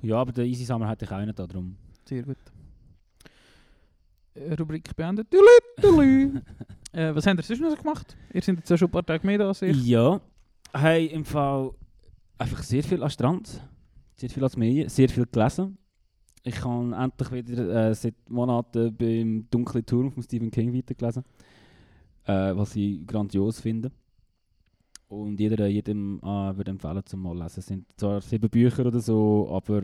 [0.02, 1.76] Ja, aber der Easy Summer hatte ich auch nicht da drum.
[2.04, 2.36] Sehr gut.
[4.34, 5.28] Äh, Rubrik beendet.
[6.92, 8.16] Äh, was habt ihr sonst noch gemacht?
[8.32, 9.84] Ihr seid jetzt schon ein paar Tage mehr da als ich.
[9.84, 10.18] Ja.
[10.72, 11.72] Hey, im Fall
[12.38, 13.60] einfach sehr viel am Strand,
[14.14, 15.76] sehr viel als Medien, sehr viel gelesen.
[16.42, 21.22] Ich habe endlich wieder äh, seit Monaten beim Dunklen Turm von Stephen King weitergelesen,
[22.26, 23.90] äh, was ich grandios finde.
[25.08, 27.60] Und jeder, jedem äh, würde empfehlen, zum mal lesen.
[27.60, 29.82] Es sind zwar sieben Bücher oder so, aber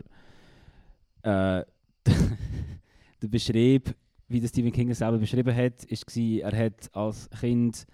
[1.21, 1.63] äh,
[3.21, 3.95] der Beschrieb,
[4.27, 7.85] wie der Stephen King es selber beschrieben hat, ist war, er hat als Kind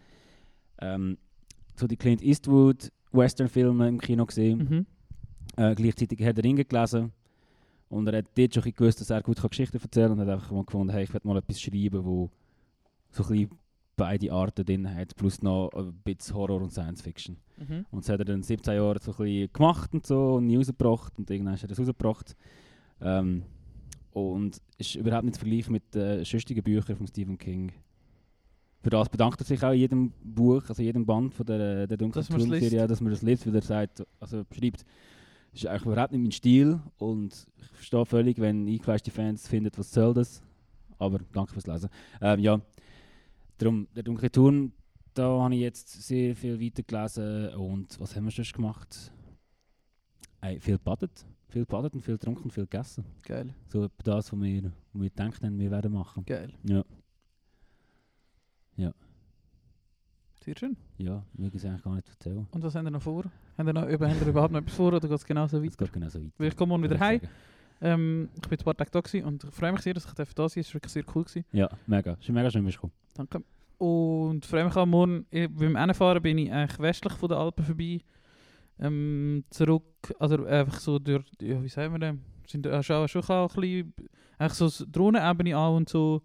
[0.81, 1.17] ähm,
[1.75, 4.57] so die Clint Eastwood Western-Filme im Kino gesehen.
[4.57, 4.85] Mhm.
[5.55, 7.11] Äh, gleichzeitig hat er Ringe gelesen.
[7.89, 10.19] Und er hat dort schon gewusst, dass er gut Geschichten erzählen kann.
[10.19, 12.29] Und hat einfach mal gefunden, hey, ich will mal etwas schreiben, wo
[13.11, 13.49] so ein bisschen
[13.99, 15.15] beide Arten drin hat.
[15.15, 17.37] Plus noch ein bisschen Horror und Science Fiction.
[17.57, 17.85] Mhm.
[17.91, 20.57] Und das hat er dann 17 Jahre so ein bisschen gemacht und so und nie
[20.57, 21.13] rausgebracht.
[21.17, 22.35] Und irgendwann hat er das rausgebracht.
[23.01, 23.43] Ähm,
[24.11, 27.71] und ist überhaupt nicht zu vergleichen mit den sonstigen Büchern von Stephen King.
[28.81, 31.97] Für das bedankt er sich auch in jedem Buch, also jedem Band von der, der
[31.97, 32.25] dunklen.
[32.25, 34.85] Turmserie, dass man das liest, weil er sagt, also schreibt,
[35.51, 39.71] das ist eigentlich überhaupt nicht mein Stil und ich verstehe völlig, wenn eingefleischte Fans finden,
[39.75, 40.41] was soll das,
[40.97, 41.89] aber danke fürs Lesen.
[42.21, 42.61] Ähm, ja,
[43.59, 44.71] darum, der dunkle Turm,
[45.13, 49.11] da habe ich jetzt sehr viel weitergelesen und was haben wir schon gemacht?
[50.41, 53.03] Ey, viel badet, viel badet und viel getrunken, viel gegessen.
[53.23, 56.25] Geil, So etwa das, was wir, was wir denken, wir werden machen.
[56.25, 56.53] geil.
[56.63, 56.83] Ja,
[60.41, 60.77] Sehr schön.
[60.97, 62.47] ja, wir können es eigentlich gar nicht erzählen.
[62.51, 63.25] Und was haben wir noch vor?
[63.57, 65.83] Haben wir, noch, überhaupt noch etwas vor oder geht es genauso Es weiter?
[65.85, 66.31] geht genau so weit.
[66.37, 67.19] Weil ich komme morgen wieder heim.
[67.81, 70.33] Ähm, ich bin ein paar Tage da gewesen und ich freue mich sehr, dass ich
[70.33, 70.61] da sein.
[70.61, 71.23] Es war wirklich sehr cool.
[71.23, 71.45] Gewesen.
[71.51, 72.17] Ja, mega.
[72.19, 72.93] Ist mega schön, bist du gekommen.
[73.15, 73.43] Danke.
[73.77, 75.25] Und freue mich auch morgen.
[75.31, 77.99] Ich, beim Rennfahren bin ich eigentlich westlich von den Alpen vorbei.
[78.81, 79.83] Ähm, zurück,
[80.19, 82.21] also einfach so durch, ja, wie sagen wir denn?
[82.47, 83.93] Sind äh, schon, schon auch ein bisschen,
[84.37, 86.21] eigentlich so Drohnenebene an und so.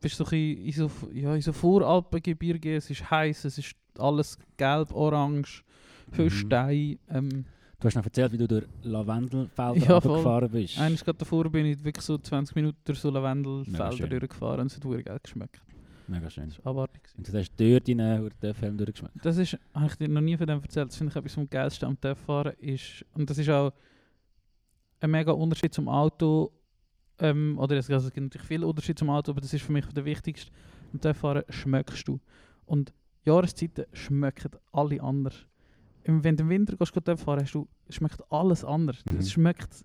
[0.00, 3.74] Bist so ein bisschen in so, ja, in so Voralpengebirge, es ist heiß, es ist
[3.98, 5.64] alles gelb, orange,
[6.12, 6.30] viel Mhm.
[6.30, 6.98] Stein.
[7.08, 7.44] Ähm,
[7.80, 10.78] Du hast noch erzählt, wie du durch Lavendelfelder Ja, gefahren bist.
[10.80, 14.74] eines gerade davor bin ich wirklich so 20 Minuten durch so Lavendelfelder durchgefahren und es
[14.74, 15.62] hat verdammt geil geschmeckt.
[16.08, 16.48] Mega schön.
[16.48, 17.02] Das war abartig.
[17.16, 19.24] Und du hast in den TÜV-Helm durchgeschmeckt.
[19.24, 21.48] Das ist, habe ich dir noch nie von dem erzählt, das finde ich etwas vom
[21.48, 23.72] Geilsten am TÜV-Fahren ist, und das ist auch
[24.98, 26.50] ein mega Unterschied zum Auto,
[27.20, 29.72] ähm, oder es, also es gibt natürlich viele Unterschiede zum Auto, aber das ist für
[29.72, 30.50] mich der wichtigste.
[30.92, 32.18] Am TÜV-Fahren schmeckst du.
[32.66, 32.92] Und
[33.24, 35.46] Jahreszeiten schmecken alle anders.
[36.10, 38.96] Wenn du im Winter gehst, fahren, hast du, schmeckt alles anders.
[39.10, 39.18] Mhm.
[39.18, 39.84] Es schmeckt,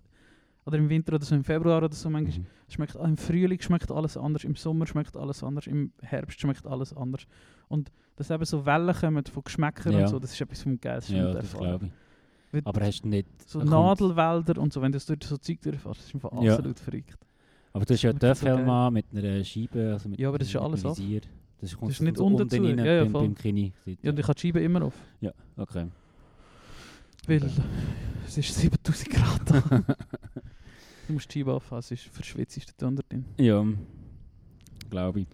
[0.64, 2.46] oder im Winter oder so im Februar oder so manchmal, Mhm.
[2.68, 6.94] schmeckt, im Frühling schmeckt alles anders, im Sommer schmeckt alles anders, im Herbst schmeckt alles
[6.94, 7.26] anders.
[7.68, 10.00] Und dass eben so Wellen kommen von Geschmäckern Ja.
[10.00, 11.92] und so, das ist etwas vom Geilsten Ja, das glaube ich.
[12.52, 13.28] Weil Aber hast du nicht...
[13.46, 16.54] So Nadelwälder und so, wenn du das durch so Zeug durchfährst, das ist einfach Ja.
[16.54, 17.18] absolut verrückt.
[17.74, 18.56] Aber du hast ja Das geil.
[18.66, 20.82] an mit einer Scheibe, also mit Ja, aber das ist ja alles.
[20.84, 21.20] Visier.
[21.60, 22.62] Das, kommt ist nicht so unten zu.
[22.62, 23.72] rein, Ja, ja, beim, beim Kinn.
[24.02, 25.86] Ja, und ich habe die Scheibe immer auf, Ja, okay.
[27.28, 27.62] Weil Okay.
[28.26, 29.60] es ist 7000 Grad da.
[31.06, 33.24] du musst die Scheibe aufhaben, es ist verschwitzt da drin.
[33.38, 33.64] Ja,
[34.90, 35.26] glaube ich.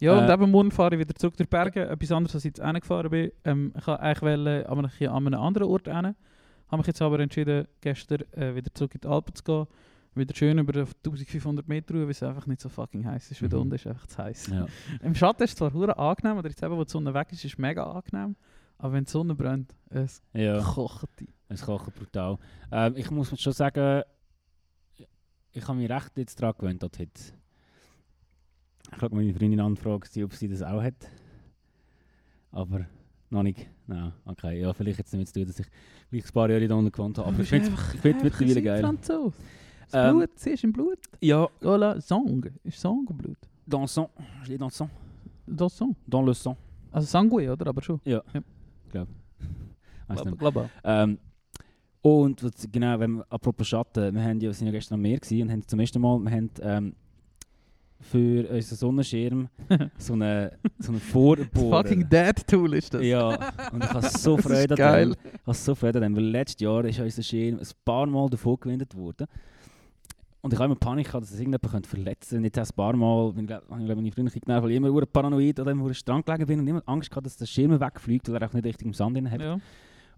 [0.00, 1.88] Ja, und Äh, eben morgen fahre ich wieder zurück durch die Berge.
[1.88, 3.30] Etwas anderes, als ich jetzt hingefahren bin.
[3.44, 5.94] Ähm, ich wollte eigentlich aber ich an einem anderen Ort hin.
[5.94, 9.66] Habe mich jetzt aber entschieden, gestern äh, wieder zurück in die Alpen zu gehen.
[10.14, 13.40] Wieder schön über 1500 Meter, weil es einfach nicht so fucking heiß ist.
[13.42, 13.62] Weil da Mhm.
[13.62, 14.48] unten ist einfach zu heiß.
[14.48, 14.66] Ja.
[15.02, 17.44] Im Schatten ist es zwar hure angenehm, oder jetzt eben, wo die Sonne weg ist,
[17.44, 18.34] ist es mega angenehm.
[18.82, 20.60] Aber wenn die Sonne brennt, es ja.
[20.60, 21.28] kocht die.
[21.48, 22.36] Es kocht brutal.
[22.72, 24.02] Ähm, ich muss schon sagen,
[25.52, 27.12] ich habe mich recht jetzt daran gewöhnt, dass heute.
[28.90, 30.96] Ich schaue meine Freundin an und frage sie, ob sie das auch hat.
[32.50, 32.86] Aber
[33.30, 33.66] noch nicht.
[33.86, 34.60] Nein, okay.
[34.60, 35.66] Ja, vielleicht jetzt damit zu tun, dass ich
[36.10, 37.28] gleich ein paar Jahre da unten gewohnt habe.
[37.28, 38.80] Aber ich finde es mittlerweile geil.
[38.82, 39.36] Franzose.
[39.92, 40.98] Das Ähm, Blut, sie ist im Blut.
[41.20, 42.44] Ja, Voilà, Sang.
[42.64, 43.38] Ist Sang Blut?
[43.64, 44.10] dans le sang.
[44.44, 45.94] Je dis dans le sang.
[46.06, 46.56] Dans le sang.
[46.90, 47.66] Also Sangue, oder?
[47.68, 48.00] Aber schon.
[48.04, 48.42] Weiss
[48.92, 49.10] Glaube
[50.30, 50.38] nicht.
[50.38, 50.68] glaub auch.
[50.84, 51.18] Ähm,
[52.02, 55.42] und genau, wenn wir, apropos Schatten, wir haben ja, sind ja gestern am Meer gewesen
[55.42, 56.94] und haben zum ersten Mal, wir haben ähm,
[58.00, 59.48] für unseren Sonnenschirm
[59.98, 61.84] so eine, so eine Vorbohrer.
[61.84, 63.02] fucking Dead Tool ist das.
[63.02, 65.04] Ja, und ich habe so Freude geil.
[65.04, 65.30] an dem.
[65.32, 68.28] Ich habe so Freude an dem, weil letztes Jahr ist unser Schirm ein paar Mal
[68.28, 69.26] davon gewendet worden.
[70.42, 72.46] Und ich habe immer Panik gehabt, dass es irgendjemand verletzen könnte.
[72.46, 75.06] Jetzt habe ich ein paar Mal, habe ich glaube meine Freunde genervt, weil ich immer
[75.06, 78.28] paranoid oder immer ur Strand gelegen bin und immer Angst gehabt, dass der Schirm wegfliegt,
[78.28, 79.40] weil er auch nicht richtig im Sand hat.
[79.40, 79.60] Ja.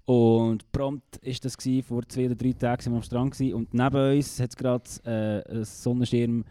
[0.07, 3.55] Und prompt war das gewesen, vor zwei oder drei Tagen sind wir am Strand gewesen,
[3.55, 6.45] und neben uns hat es gerade äh, einen Sonnenschirm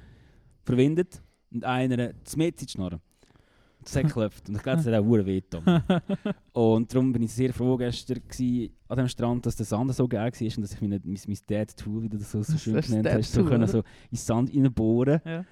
[0.64, 3.00] verwindet und einer mitten in die Schnorren.
[3.84, 5.84] Das hat geklopft und ich glaube, das hat auch verdammt weh getan.
[6.54, 8.22] Und darum bin ich sehr froh gestern
[8.88, 11.78] an dem Strand, dass der Sand so geil war und dass ich mein, mein Dead
[11.78, 13.84] Tool, wie du das so, so Das schön ist genannt hast, so, können so in
[14.12, 15.22] den Sand reinbohren.
[15.26, 15.46] ja.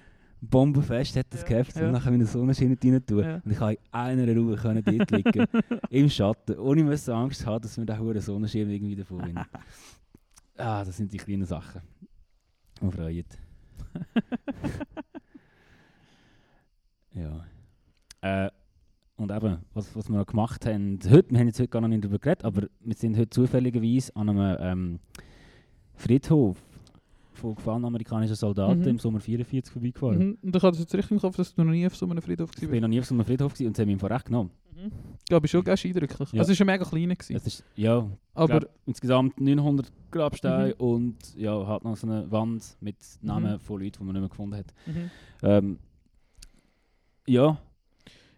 [0.44, 1.86] Bombenfest hat das Ja, gehabt ja.
[1.86, 3.22] und dann meine Sonnenschirm rein tun.
[3.22, 3.40] Ja.
[3.44, 5.46] Und ich habe in einer Ruhe können dort liegen,
[5.90, 9.44] im Schatten, ohne müssen Angst haben, dass wir den hohen Sonnenschirm irgendwie davon gewinnen.
[10.56, 11.80] ah, das sind die kleinen Sachen.
[12.80, 13.24] Die freuen.
[17.14, 17.44] ja.
[18.22, 18.50] Äh,
[19.16, 21.88] und eben, was, was wir noch gemacht haben, heute, wir haben jetzt heute gar noch
[21.88, 25.00] nicht darüber geredet, aber wir sind heute zufälligerweise an einem ähm,
[25.94, 26.56] Friedhof
[27.34, 28.88] von gefallenen amerikanischen Soldaten Mhm.
[28.88, 30.18] im Sommer 44 vorbeigefahren.
[30.18, 30.38] Mhm.
[30.42, 32.50] Und ich hatte jetzt richtig im Kopf, dass du noch nie auf so einem Friedhof
[32.54, 32.70] Ich warst.
[32.70, 34.50] bin noch nie auf so einem Friedhof gewesen und sie haben mich vor recht genommen.
[34.74, 34.90] Mhm.
[35.28, 36.32] Glaube ich schon ganz eindrücklich.
[36.32, 36.40] Ja.
[36.40, 37.08] Also es war mega klein.
[37.10, 37.36] Gewesen.
[37.36, 40.74] Es ist, ja, aber glaub, insgesamt 900 Grabsteine Mhm.
[40.80, 44.28] und ja, halt noch so eine Wand mit Namen von Leuten, die man nicht mehr
[44.30, 44.74] gefunden hat.
[44.86, 45.10] mhm.
[45.42, 45.78] Ähm,
[47.26, 47.58] ja,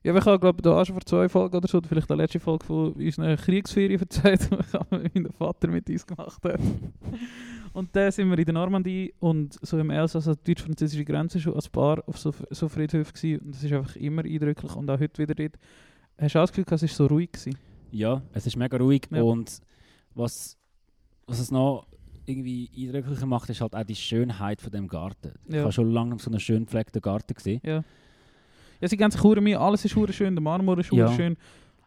[0.04, 2.10] Ja, aber ich habe glaube da auch schon vor zwei Folgen oder so, oder vielleicht
[2.10, 6.60] die letzte Folge von unserer Kriegsferien erzählt, die ich mein Vater mit uns gemacht hat.
[7.72, 11.40] und dann sind wir in der Normandie und so im Elsass an der deutsch-französischen Grenze
[11.40, 13.44] schon als Paar auf so, so Friedhöfen gewesen.
[13.46, 15.54] Und das ist einfach immer eindrücklich und auch heute wieder dort.
[16.18, 17.32] Hast du auch das Gefühl, es war so ruhig?
[17.32, 17.58] Gewesen?
[17.90, 19.22] ja, es ist mega ruhig Ja.
[19.22, 19.58] und
[20.14, 20.58] was,
[21.26, 21.86] was es noch
[22.26, 25.32] irgendwie eindrücklicher macht, ist halt auch die Schönheit von dem Garten.
[25.48, 25.62] Ich Ja.
[25.62, 27.60] habe schon lange so einen schön gepflegten Garten gesehen.
[27.64, 27.84] Ja.
[28.80, 31.12] Ja, sie gehen sich hure mir, alles ist hure schön, der Marmor ist hure Ja.
[31.12, 31.36] schön,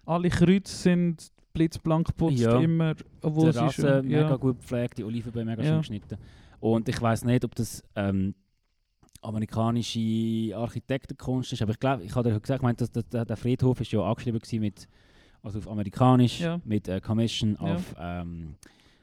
[0.05, 2.59] alle Kreuze sind blitzblank geputzt, Ja.
[2.59, 4.07] immer, obwohl sie Terrasse schön...
[4.07, 4.35] mega Ja.
[4.35, 5.69] gut gepflegt, die Olivenbäume mega Ja.
[5.69, 6.17] schön geschnitten.
[6.59, 8.33] Und ich weiß nicht, ob das ähm,
[9.21, 13.07] amerikanische Architektenkunst ist, aber ich glaube, ich habe dir heute gesagt, ich meine, dass, dass,
[13.09, 14.87] der der Friedhof ist ja angeschrieben gewesen mit,
[15.43, 16.59] also auf amerikanisch, Ja.
[16.63, 17.75] mit äh, Commission Ja.
[17.75, 18.55] auf, ähm,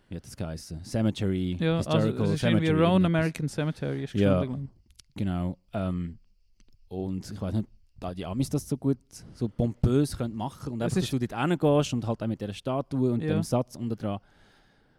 [0.08, 0.84] wie hat das geheißen?
[0.84, 2.68] Cemetery, Ja, also Historical es ist irgendwie.
[2.68, 3.04] Roan irgendetwas.
[3.06, 4.40] American Cemetery ist Ja.
[4.40, 4.70] gestanden,
[5.16, 5.58] Genau.
[5.72, 6.18] Ähm,
[6.88, 7.68] und ich weiß nicht,
[8.04, 8.98] da die Amis das so gut,
[9.32, 12.40] so pompös können machen und Es einfach, dass du dort hingehst und halt auch mit
[12.40, 13.34] dieser Statue und Ja.
[13.34, 14.18] dem Satz unten dran.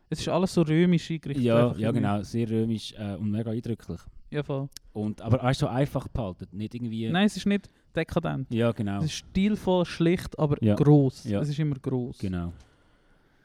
[0.09, 1.43] Es ist alles so römisch eingerichtet.
[1.43, 3.99] Ja, einfach ja genau, sehr römisch äh, und mega eindrücklich.
[4.31, 4.67] Ja, voll.
[4.93, 7.09] Und, aber auch so einfach behalten, nicht irgendwie...
[7.09, 8.49] Nein, es ist nicht dekadent.
[8.51, 8.99] Ja, genau.
[8.99, 10.75] Es ist stilvoll, schlicht, aber Ja.
[10.75, 11.23] gross.
[11.25, 11.41] Ja.
[11.41, 12.17] Es ist immer gross.
[12.17, 12.53] Genau.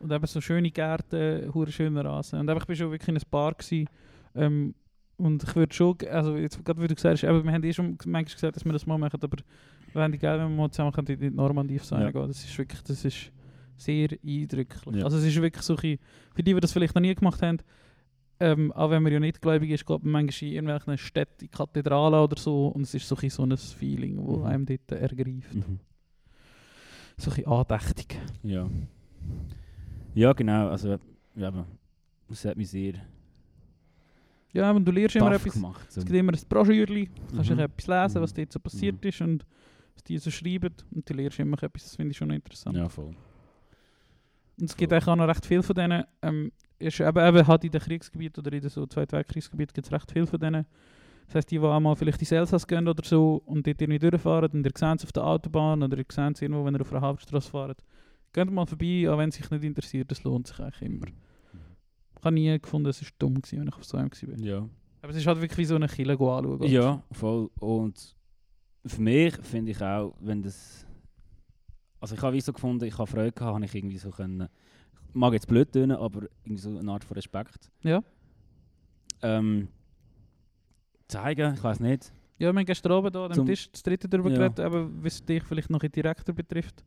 [0.00, 2.40] Und eben so schöne Gärten, hure schöne Rasen.
[2.40, 3.52] Und eben, ich war schon wirklich in ein Bar.
[3.54, 3.86] Gewesen,
[4.34, 4.74] ähm,
[5.20, 7.72] und ich würde schon, also jetzt gerade wie du gesagt hast, eben, wir haben eh
[7.72, 9.36] schon manchmal gesagt, dass wir das mal machen, aber
[9.92, 12.10] Wenn die geil, wenn wir mal zusammen können in die Normandie Ja.
[12.10, 12.28] gehen.
[12.28, 13.32] Das ist wirklich, das ist
[13.76, 14.94] sehr eindrücklich.
[14.96, 15.04] Ja.
[15.04, 15.98] Also es ist wirklich so ein
[16.34, 17.58] für die, die das vielleicht noch nie gemacht haben,
[18.38, 21.50] ähm, auch wenn man ja nicht gläubig ist, geht man manchmal in irgendwelchen Städten, in
[21.50, 24.44] Kathedralen oder so und es ist so ein, so ein Feeling, wo Mhm.
[24.44, 25.54] einem dort ergreift.
[25.54, 25.80] Mhm.
[27.16, 28.16] So ein andächtig.
[28.44, 28.68] Ja.
[30.14, 30.68] Ja, genau.
[30.68, 30.98] Also,
[31.36, 31.66] ja,
[32.30, 32.94] es hat mich sehr
[34.52, 35.52] Ja, und du lernst immer etwas.
[35.54, 35.92] gemacht.
[35.92, 36.00] So.
[36.00, 37.56] Es gibt immer ein Broschürli, kannst Mhm.
[37.58, 38.36] du etwas lesen, was Mhm.
[38.36, 39.46] dort so passiert ist und
[39.94, 42.76] was die so schreiben und du lernst immer etwas, das finde ich schon interessant.
[42.76, 43.14] Ja, voll.
[44.60, 44.96] Und es gibt Voll.
[44.98, 46.04] eigentlich auch noch recht viel von denen.
[46.22, 49.86] Ähm, ist eben, eben halt in den Kriegsgebieten oder in den so Zweiten Weltkriegsgebieten gibt
[49.86, 50.66] es recht viel von denen.
[51.26, 54.50] Das heisst, die, die einmal vielleicht ins Elsass gehen oder so und dort irgendwie durchfahren
[54.52, 56.90] und ihr seht es auf der Autobahn oder ihr seht es irgendwo, wenn ihr auf
[56.92, 57.84] einer Hauptstraße fahrt,
[58.32, 61.06] geht mal vorbei, auch wenn es sich nicht interessiert, das lohnt sich eigentlich immer.
[62.20, 64.38] Ich habe nie gefunden, es war dumm, gewesen, wenn ich auf so einem war.
[64.44, 64.68] Ja.
[65.00, 66.62] Aber es ist halt wirklich wie so eine Kille anschauen.
[66.64, 67.48] Ja, voll.
[67.58, 68.14] Und
[68.84, 70.86] für mich finde ich auch, wenn das.
[71.98, 74.48] Also ich habe wie so gefunden, ich habe Freude gehabt, habe ich irgendwie so können.
[75.14, 77.70] Mag jetzt blöd tönen, aber irgendwie so eine Art von Respekt.
[77.82, 78.02] Ja.
[79.22, 79.68] Ähm,
[81.08, 82.12] zeigen, ich weiß nicht.
[82.38, 84.36] Ja, wir haben gestern Abend da an dem Tisch das dritte darüber Ja.
[84.36, 86.84] geredet, aber was dich vielleicht noch ein direkter betrifft,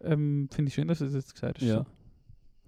[0.00, 1.66] ähm, finde ich schön, dass du das jetzt gesagt hast.
[1.66, 1.78] Ja.
[1.78, 1.86] So.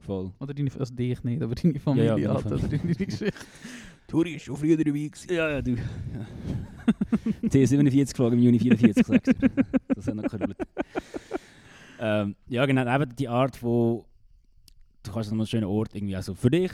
[0.07, 0.33] Voll.
[0.39, 2.65] Oder deine, also dich nicht, aber deine Familie meine halt, Familie.
[2.69, 3.31] oder deine Geschichte.
[4.09, 5.33] Turi ist schon früher dabei gewesen.
[5.35, 5.77] Ja, ja, du.
[7.43, 9.49] T47 geflogen im Juni 44, sagst du.
[9.95, 10.57] Das hat noch gekrübelt.
[12.01, 14.05] ähm, ja, genau, eben die Art, wo
[15.03, 16.71] du kannst an einem schönen Ort irgendwie, also für dich,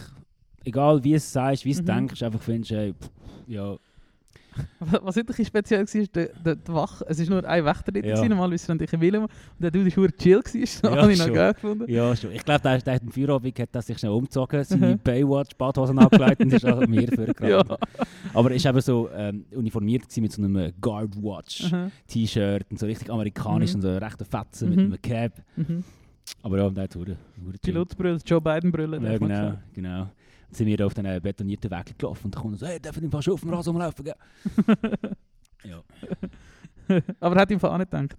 [0.64, 1.86] egal wie es sagst, wie es Mhm.
[1.86, 3.10] denkst, einfach findest, hey, pff,
[3.46, 3.76] ja,
[5.02, 8.04] Was ein speziell war, ist der, der, der Wach, es war nur ein Wächter dort,
[8.04, 8.22] Ja.
[8.22, 8.28] ja.
[8.28, 11.18] normalerweise waren dich in Willem, und der Dude war chill, gewesen, das Ja, habe ich
[11.18, 11.84] noch geil gefunden.
[11.90, 12.32] ja, schon.
[12.32, 14.98] Ich glaube, der, der hat im Feierabend hat sich schnell umgezogen, seine Mhm.
[14.98, 17.40] Baywatch-Badhosen abgeleitet und ist auch mir vorgerannt.
[17.68, 17.76] Ja.
[18.34, 21.64] Aber er war eben so ähm, uniformiert gewesen mit so einem Guard-Watch.
[21.72, 21.90] Aha.
[22.08, 23.76] T-Shirt und so richtig amerikanisch Mhm.
[23.76, 24.74] und so rechte Fetzen Mhm.
[24.74, 25.32] mit einem Cap.
[25.56, 25.84] Mhm.
[26.42, 26.96] Aber ja, der hat.
[27.62, 28.96] Pilotbrille, Joe Biden-Brille.
[28.98, 30.08] Ja, darf man genau, genau.
[30.52, 33.10] Sind wir auf den betonierten Weg gelaufen und dann kommt er so, hey, darf ich
[33.10, 34.14] fast auf dem Rasen gell?»
[35.64, 35.82] ja.
[37.20, 38.16] aber hat ihm auch nicht gedacht.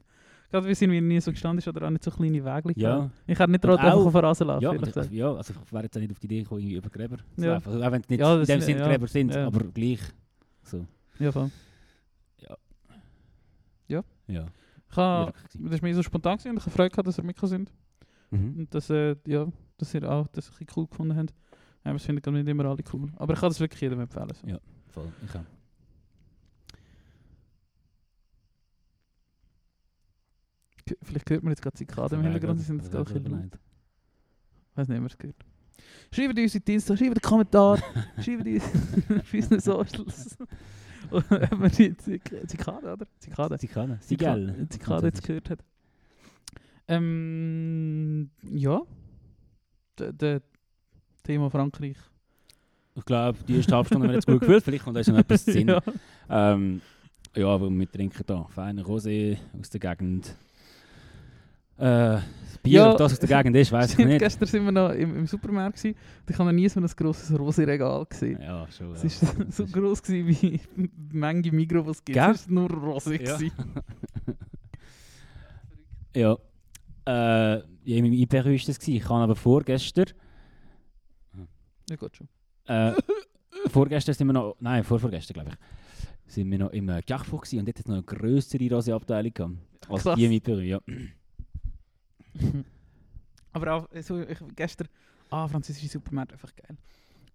[0.49, 3.09] Gerade weil es irgendwie nie so gestanden ist oder auch nicht so kleine Wege Ja.
[3.25, 5.83] Ich hätte nicht traut, einfach auf den Rasen laufen, Ja, also, ja, also ich wäre
[5.83, 7.53] jetzt auch nicht auf die Idee gekommen, irgendwie über Gräber zu Ja.
[7.53, 7.69] laufen.
[7.71, 8.87] Also, auch wenn es nicht Ja, in dem sind- Sinn ja.
[8.87, 9.47] Gräber sind, Ja.
[9.47, 9.99] aber gleich.
[10.63, 10.85] So,
[11.19, 11.49] Ja, voll.
[13.87, 14.45] ja.
[14.89, 15.69] Ich habe, wirklich gewesen.
[15.71, 17.71] das war mir so spontan gewesen und ich habe Freude gehabt, dass ihr mitgekommen sind.
[18.31, 18.59] Mhm.
[18.59, 21.33] Und dass, äh, ja, dass ihr auch das ein cool gefunden habt.
[21.85, 23.11] Ja, das glaube ich nicht immer alle cool.
[23.17, 24.29] Aber ich kann das wirklich jedem empfehlen.
[24.41, 24.47] So.
[24.47, 24.59] Ja.
[24.89, 25.43] Voll, ich auch.
[31.01, 33.51] Vielleicht hört man jetzt gerade Zikaden im Hintergrund, die sind jetzt gerade ein bisschen
[34.75, 35.45] weiß nicht, ob man es gehört.
[36.11, 37.77] Schreibt uns in Dienstag, schreibt einen Kommentar,
[38.21, 38.63] schreibt uns
[39.19, 40.37] auf unseren Socials.
[41.11, 43.05] Ob man die Zik- Zikade, oder?
[43.19, 43.57] Zikade.
[43.59, 43.99] Zikane.
[43.99, 44.69] Zikade, Zikal.
[44.69, 45.59] Zikade jetzt gehört hat.
[46.87, 48.81] Ähm, ja.
[49.99, 50.39] Der de
[51.23, 51.97] Thema Frankreich.
[52.95, 54.63] Ich glaube, die erste halbe Stunde haben wir jetzt gut gefühlt.
[54.63, 55.67] Vielleicht kommt uns noch etwas zu Sinn.
[55.69, 55.81] ja.
[56.29, 56.81] Ähm,
[57.35, 60.35] ja, aber wir trinken da feinen Rosé aus der Gegend.
[61.77, 62.19] Äh,
[62.61, 62.91] Bier, Ja.
[62.91, 64.19] ob das aus der Gegend ist, weiß ich nicht.
[64.19, 66.85] Gestern sind wir noch im, im Supermarkt gewesen, und ich habe noch nie so ein
[66.85, 68.39] grosses Rosé-Regal gesehen.
[68.39, 68.93] Ja, schon.
[68.93, 69.27] Es ja.
[69.39, 72.19] war so gross gewesen, wie die Menge Migros, die es gibt.
[72.19, 72.31] Gell?
[72.31, 73.21] Es war nur Rosé.
[73.21, 73.39] Ja.
[76.15, 76.37] Ja.
[77.05, 78.61] Äh, ja, im IPR war das.
[78.79, 78.91] gewesen.
[78.95, 80.05] Ich habe aber vorgestern.
[81.89, 82.27] Ja, gut schon.
[82.65, 82.93] Äh,
[83.69, 84.55] vorgestern sind wir noch.
[84.59, 85.57] Nein, vorvorgestern, glaube ich.
[86.33, 89.55] Sind wir noch im äh, Carrefour gewesen und dort hat noch eine grössere Rosé-Abteilung gehabt.
[89.89, 90.15] Als Krass.
[90.15, 90.79] die im IPR, ja.
[93.51, 94.87] Aber auch so, ich, gestern,
[95.29, 96.77] ah, französische Supermärkte, einfach geil.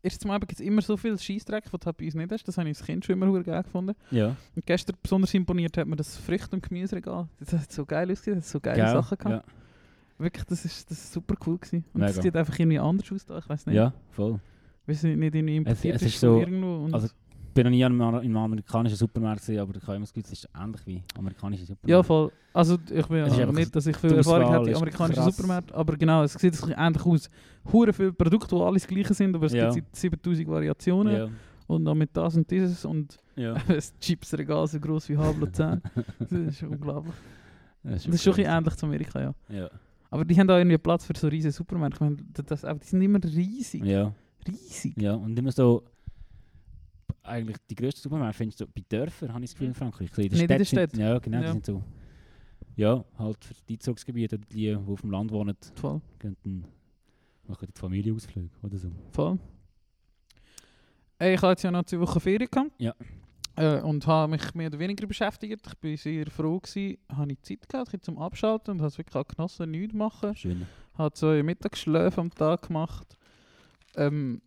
[0.03, 2.45] Erstens mal gibt es immer so viel Scheissdreck, was du halt bei uns nicht hast.
[2.47, 3.95] Das habe ich als Kind schon immer geil gefunden.
[4.11, 4.37] Ja.
[4.55, 7.29] Und gestern besonders imponiert hat mir das Früchte- und Gemüseregal.
[7.41, 8.91] Das hat so geil ausgesehen, das hat so geile?
[8.93, 9.47] Sachen gehabt.
[9.47, 9.55] Ja.
[10.19, 11.85] Wirklich, das ist, das ist super cool gewesen.
[11.93, 12.13] Und Mega.
[12.13, 13.77] das sieht einfach irgendwie anders aus da, ich weiß nicht.
[13.77, 14.41] ja, voll.
[14.87, 16.85] Weißt du, nicht irgendwie importiert es ist, ist so- irgendwo.
[16.87, 19.83] Und also- Ich bin noch nie in einem, in einem amerikanischen Supermarkt gesehen, aber ich
[19.83, 21.91] habe immer das Gefühl, es ist ähnlich wie amerikanische Supermärkte.
[21.91, 22.31] ja, voll.
[22.53, 25.23] Also ich bin Es ist einfach- nicht, dass ich viel Erfahrung habe in ist amerikanischen.
[25.25, 27.29] Supermärkten, aber genau, es sieht ähnlich aus.
[27.73, 29.71] Hure viele Produkte, die alles gleiche sind, aber es Ja.
[29.73, 31.17] gibt 7000 Variationen.
[31.17, 31.29] Ja.
[31.67, 33.55] Und dann mit das und dieses und Ja.
[33.69, 35.81] ein Chipsregal so groß wie Hablo 10.
[36.21, 37.15] Das ist unglaublich.
[37.83, 39.35] Das Das ist schon ein bisschen ähnlich zu Amerika, ja.
[39.49, 39.71] Ja.
[40.11, 41.97] Aber die haben da irgendwie Platz für so riesige Supermärkte.
[41.97, 42.16] Ich meine,
[42.47, 43.85] das, aber die sind immer riesig.
[43.85, 44.14] ja.
[44.47, 44.97] Riesig.
[45.01, 45.83] Ja, und immer so.
[47.23, 50.11] Eigentlich die grössten Supermärkte findest du bei Dörfern, habe ich das Gefühl in Frankreich.
[50.18, 50.90] In der Stadt.
[50.92, 51.42] Sind, ja, genau, Ja.
[51.49, 51.83] die sind so.
[52.77, 56.01] Ja, halt für die Einzugsgebiete oder die, die auf dem Land wohnen, Voll.
[56.18, 56.64] könnten
[57.47, 58.90] machen die Familienausflüge oder so.
[59.11, 59.38] Voll.
[61.18, 62.71] Ey, ich hatte ja noch zwei Wochen Ferien gehabt.
[62.79, 62.94] Ja.
[63.59, 65.66] Äh, und habe mich mehr oder weniger beschäftigt.
[65.66, 68.99] Ich bin sehr froh gewesen, habe ich Zeit gehabt bisschen zum Abschalten und habe es
[68.99, 70.37] wirklich auch genossen, nichts machen.
[70.37, 70.66] Schön.
[70.94, 73.16] Habe zwei Mittagsschläfe am Tag gemacht.
[73.97, 74.40] Ähm,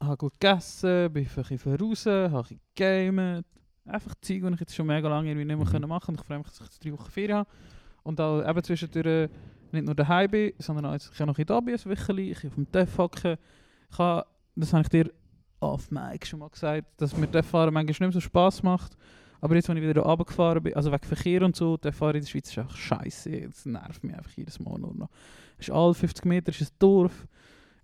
[0.00, 3.46] habe gut gegessen, bin ein bisschen raus, habe bisschen gegamet.
[3.86, 5.70] Einfach Zeug, die ich jetzt schon mega lange irgendwie nicht mehr Mhm.
[5.70, 6.20] können machen konnte.
[6.20, 7.50] Ich freue mich, dass ich jetzt drei Wochen Ferien habe.
[8.04, 9.30] Und auch eben zwischendurch
[9.72, 12.30] nicht nur daheim bin, sondern auch jetzt, ich habe noch in da bin, ein Wöcheli,
[12.30, 13.36] ich kann auf dem TÜV hocken.
[13.90, 13.96] Ich
[14.56, 15.10] das habe ich dir
[15.72, 18.96] auf Mike schon mal gesagt, dass mir das Fahren manchmal nicht mehr so Spass macht.
[19.40, 22.14] Aber jetzt, wenn ich wieder hier runtergefahren bin, also wegen Verkehr und so, der Fahren
[22.16, 23.40] in der Schweiz ist einfach scheiße.
[23.42, 25.10] Das nervt mich einfach jedes Mal nur noch.
[25.58, 27.26] Es ist alle 50 Meter ist ein Dorf.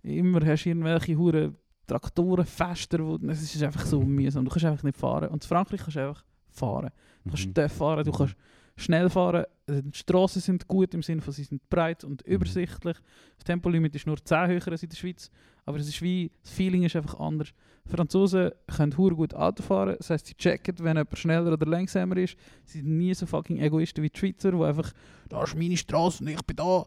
[0.01, 1.55] Immer hast du irgendwelche Huren
[1.87, 4.45] Traktoren, Fester, wo, es ist einfach so mühsam.
[4.45, 5.27] Du kannst einfach nicht fahren.
[5.29, 6.89] Und in Frankreich kannst du einfach fahren.
[7.25, 7.69] Du kannst Mhm.
[7.69, 8.35] fahren, du kannst
[8.77, 9.45] schnell fahren.
[9.69, 12.33] Die Straßen sind gut im Sinne von, sie sind breit und Mhm.
[12.33, 12.97] übersichtlich.
[13.35, 15.29] Das Tempolimit ist nur 10 höher als in der Schweiz.
[15.65, 17.49] Aber es ist wie, das Feeling ist einfach anders.
[17.87, 19.95] Franzosen können hure gut Auto fahren.
[19.97, 22.37] Das heisst, sie checken, wenn jemand schneller oder langsamer ist.
[22.65, 24.91] Sie sind nie so fucking Egoisten wie die Schweizer, die einfach,
[25.29, 26.85] da ist meine Straße und ich bin da.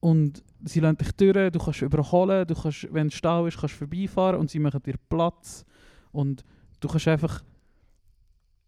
[0.00, 3.74] Und sie lassen dich durch, du kannst überholen, du kannst, wenn es Stau ist, kannst
[3.76, 5.64] du vorbeifahren und sie machen dir Platz.
[6.10, 6.42] Und
[6.80, 7.42] du kannst einfach,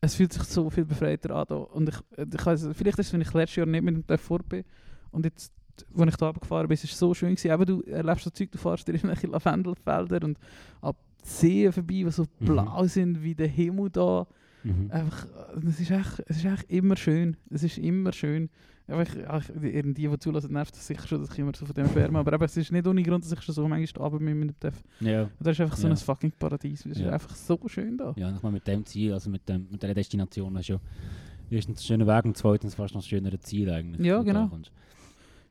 [0.00, 1.46] es fühlt sich so viel befreiter an.
[1.48, 1.56] Da.
[1.56, 4.38] Und ich, ich weiss, vielleicht ist es, wenn ich letztes Jahr nicht mit dem TÜV
[4.48, 4.64] bin.
[5.10, 5.52] Und jetzt,
[5.98, 7.50] als ich da gefahren bin, ist es so schön gewesen.
[7.50, 10.38] Eben, du erlebst so Zeug, du fährst durch irgendwelche Lavendelfelder und
[10.80, 12.44] ab Seen vorbei, die so Mhm.
[12.44, 14.26] blau sind wie der Himmel da.
[14.62, 14.90] Mhm.
[14.90, 15.26] Einfach,
[15.66, 17.36] es ist echt, es ist echt immer schön.
[17.50, 18.48] Es ist immer schön.
[18.86, 21.88] Einfach, ach, die, die, zulassen, nervt es sicher schon, dass ich immer so von dem
[21.88, 22.18] schwärme.
[22.18, 24.60] Aber eben, es ist nicht ohne Grund, dass ich schon so manchmal bin mit dem
[24.60, 24.82] TÜV.
[25.00, 25.30] Ja.
[25.40, 25.94] Das ist einfach so Ja.
[25.94, 26.80] ein fucking Paradies.
[26.80, 27.10] Es ist Ja.
[27.12, 28.12] einfach so schön da.
[28.16, 30.78] Ja, nochmal mit dem Ziel, also mit, dem, mit dieser Destination ist ja
[31.50, 34.04] erstens ein schöner Weg und zweitens fast noch ein schöneres Ziel eigentlich.
[34.06, 34.50] Ja, du genau.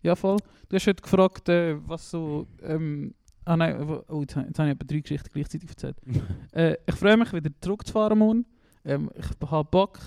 [0.04, 0.38] Ja, voll.
[0.70, 2.46] Du hast heute gefragt, äh, was so.
[2.62, 3.14] Ähm,
[3.46, 5.98] ah nein, oh, jetzt, habe ich etwa drei Geschichten gleichzeitig erzählt.
[6.54, 8.46] äh, ich freue mich wieder zurückzufahren morgen.
[8.86, 10.00] Ähm, ich habe Bock.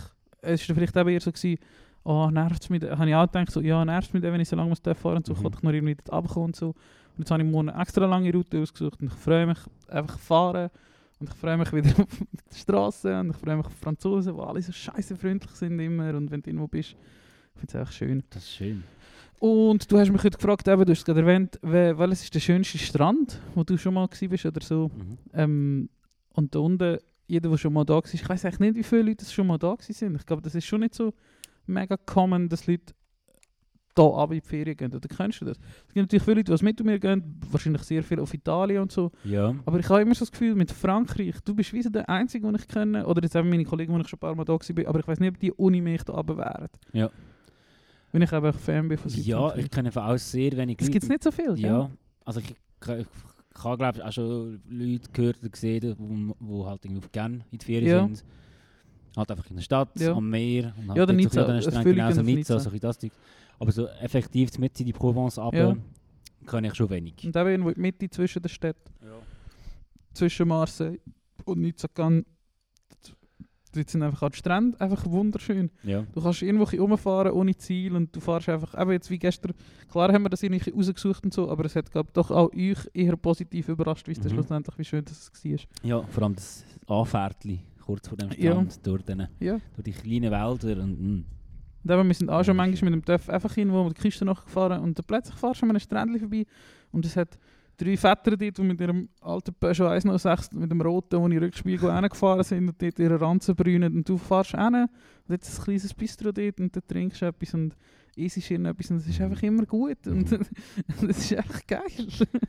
[0.43, 1.59] Es war vielleicht eben eher so, gewesen,
[2.05, 2.83] oh, nervt es mich.
[2.83, 5.17] Habe ich auch gedacht, so, ja, nervt es mich, wenn ich so lange muss fahren
[5.17, 5.43] und so, Mhm.
[5.43, 6.69] kann ich noch irgendwie runterkommen und so.
[6.69, 10.19] Und jetzt habe ich morgen eine extra lange Route ausgesucht und ich freue mich einfach
[10.19, 10.71] fahren.
[11.19, 12.07] Und ich freue mich wieder auf
[12.53, 15.81] die Straße und ich freue mich auf die Franzosen, die alle so scheiße freundlich sind
[15.81, 16.15] immer.
[16.15, 18.23] Und wenn du irgendwo bist, ich finde es einfach schön.
[18.29, 18.85] Das ist schön.
[19.39, 22.35] Und du hast mich heute gefragt, eben, du hast es gerade erwähnt, wel- welches ist
[22.35, 24.91] der schönste Strand, wo du schon mal gewesen bist oder so.
[24.95, 25.19] Mhm.
[25.35, 25.89] Ähm,
[26.31, 29.03] und da unten, jeder, der schon mal da war, ich weiß eigentlich nicht, wie viele
[29.03, 30.17] Leute schon mal da sind.
[30.17, 31.13] Ich glaube, das ist schon nicht so
[31.67, 32.95] mega common, dass Leute
[33.95, 34.95] da ab in die Ferien gehen.
[34.95, 35.59] Oder kennst du das?
[35.89, 38.93] Es gibt natürlich viele Leute, die mit mir gehen, wahrscheinlich sehr viel auf Italien und
[38.93, 39.11] so.
[39.25, 39.55] Ja.
[39.65, 42.47] Aber ich habe immer so das Gefühl, mit Frankreich, du bist wie so der Einzige,
[42.47, 44.53] den ich kenne, oder jetzt eben meine Kollegen, die ich schon ein paar Mal da
[44.53, 46.69] war, aber ich weiß nicht, ob die Uni mich da runter wären.
[46.93, 47.11] Ja.
[48.13, 49.65] Wenn ich eben Fan bin von Ja, Südfrankreich.
[49.65, 51.59] ich kenne von aus sehr wenig Es gibt es nicht so viel, gell?
[51.65, 51.91] Ja,
[52.25, 56.67] also ich, ich, ich habe glaube ich auch schon Leute gehört oder gesehen, die wo
[56.67, 58.05] halt irgendwie gerne in die Ferien Ja.
[58.07, 58.25] sind.
[59.17, 60.13] Halt einfach in der Stadt, Ja.
[60.13, 60.75] am Meer.
[60.77, 62.99] Und halt Ja, oder nicht Nizza, So Strand, genau, so dann auf Nizza, so das
[62.99, 63.11] Ding.
[63.59, 65.77] Aber so effektiv mit in die Provence ab, Ja.
[66.45, 67.15] kann ich schon wenig.
[67.25, 68.93] Und eben irgendwo in der Mitte zwischen den Städten,
[70.13, 70.99] zwischen Marseille
[71.45, 72.25] und Nizza kann,
[73.77, 75.71] dort sind einfach die Strände einfach wunderschön.
[75.85, 76.05] Ja.
[76.13, 79.53] Du kannst irgendwo rumfahren ohne Ziel und du fährst einfach, eben jetzt wie gestern,
[79.91, 82.79] klar haben wir das irgendwie rausgesucht und so, aber es hat glaub, doch auch euch
[82.95, 84.31] eher positiv überrascht, wie es Mhm.
[84.31, 85.59] schlussendlich, wie schön das war.
[85.83, 88.53] ja, vor allem das Anfährtli kurz vor dem Ja.
[88.53, 89.59] Strand, durch, den, Ja.
[89.75, 90.83] durch die kleinen Wälder.
[90.83, 91.25] Und, mm.
[91.85, 94.03] Und eben, wir sind auch schon Ja, manchmal mit dem TÜV einfach irgendwo mit der
[94.03, 96.47] Küste nachgefahren und dann plötzlich fahrst du an einem Strändchen vorbei
[96.91, 97.39] und es hat
[97.77, 102.43] drei Väter dort, die mit ihrem alten Peugeot 106 mit dem roten ohne Rückspiegel hingefahren
[102.45, 104.89] sind und dort ihre Ranzen brünen und du fährst hin und
[105.33, 107.75] jetzt ein kleines Bistro dort und dann trinkst du etwas und
[108.17, 109.25] isst irgendetwas und es ist Mhm.
[109.27, 110.47] einfach immer gut und Mhm.
[111.07, 111.83] das ist echt geil.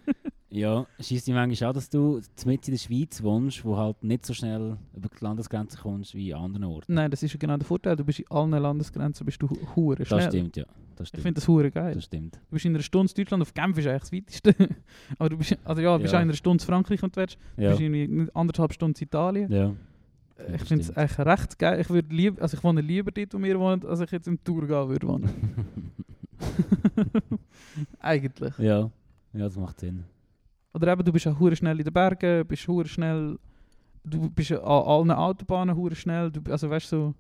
[0.50, 4.26] Ja, schießt dich manchmal auch, dass du mit in der Schweiz wohnst, wo halt nicht
[4.26, 6.94] so schnell über die Landesgrenze kommst wie an anderen Orten.
[6.94, 9.58] Nein, das ist ja genau der Vorteil, du bist in allen Landesgrenzen bist du hu-
[9.76, 10.20] hure schnell.
[10.22, 10.64] Das stimmt, ja.
[10.98, 11.24] Das Ich stimmt.
[11.24, 11.94] finde das hure geil.
[11.94, 12.36] das stimmt.
[12.36, 14.56] Du bist in einer Stunde in Deutschland, auf Genf ist eigentlich das weiteste.
[15.20, 16.20] Aber du bist, also ja, du bist Ja.
[16.20, 17.22] in einer Stunde in Frankreich und du
[17.58, 17.70] Ja.
[17.70, 19.52] bist nicht anderthalb Stunden in Italien.
[19.52, 19.66] ja.
[20.38, 21.80] Äh, Ja, ich finde es eigentlich recht geil.
[21.82, 24.44] Ich würde lieb, also ich wohne lieber dort, wo wir wohnen, als ich jetzt im
[24.44, 25.30] Thurgau würde wohnen.
[28.00, 28.58] eigentlich.
[28.60, 28.80] ja.
[28.82, 28.90] ja,
[29.34, 30.04] das macht Sinn.
[30.74, 33.38] Oder eben, du bist auch hure schnell in den Bergen, bist hure schnell,
[34.04, 36.32] du bist an allen Autobahnen hure schnell.
[36.32, 37.14] Du, also weißt du, so,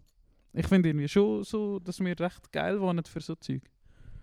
[0.53, 3.61] ich finde irgendwie schon so, dass wir recht geil wohnen für so Zeug.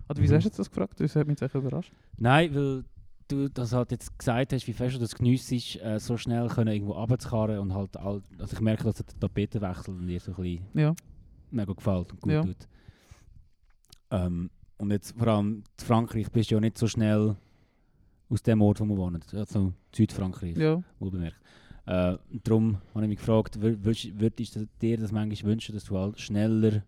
[0.08, 0.38] Oder wieso Mhm.
[0.38, 1.00] hast du das gefragt?
[1.00, 1.92] Das hat mich jetzt überrascht.
[2.18, 2.84] Nein, weil
[3.28, 6.74] du das halt jetzt gesagt hast, wie fest du das geniessest, äh, so schnell können
[6.74, 10.66] irgendwo runterzukarren und halt all, also ich merke, dass der Tapetenwechsel dir so ein bisschen
[10.74, 10.94] Ja.
[11.50, 12.42] mega gefällt und gut Ja.
[12.42, 12.68] tut.
[14.10, 17.36] Ähm, und jetzt vor allem in Frankreich bist du ja nicht so schnell
[18.28, 20.82] aus dem Ort, wo wir wohnen, also Südfrankreich, Ja.
[20.98, 21.38] wohlbemerkt.
[21.86, 25.84] Äh, darum habe ich mich gefragt, wür- würdest würdest du dir das manchmal wünschen, dass
[25.84, 26.82] du halt schneller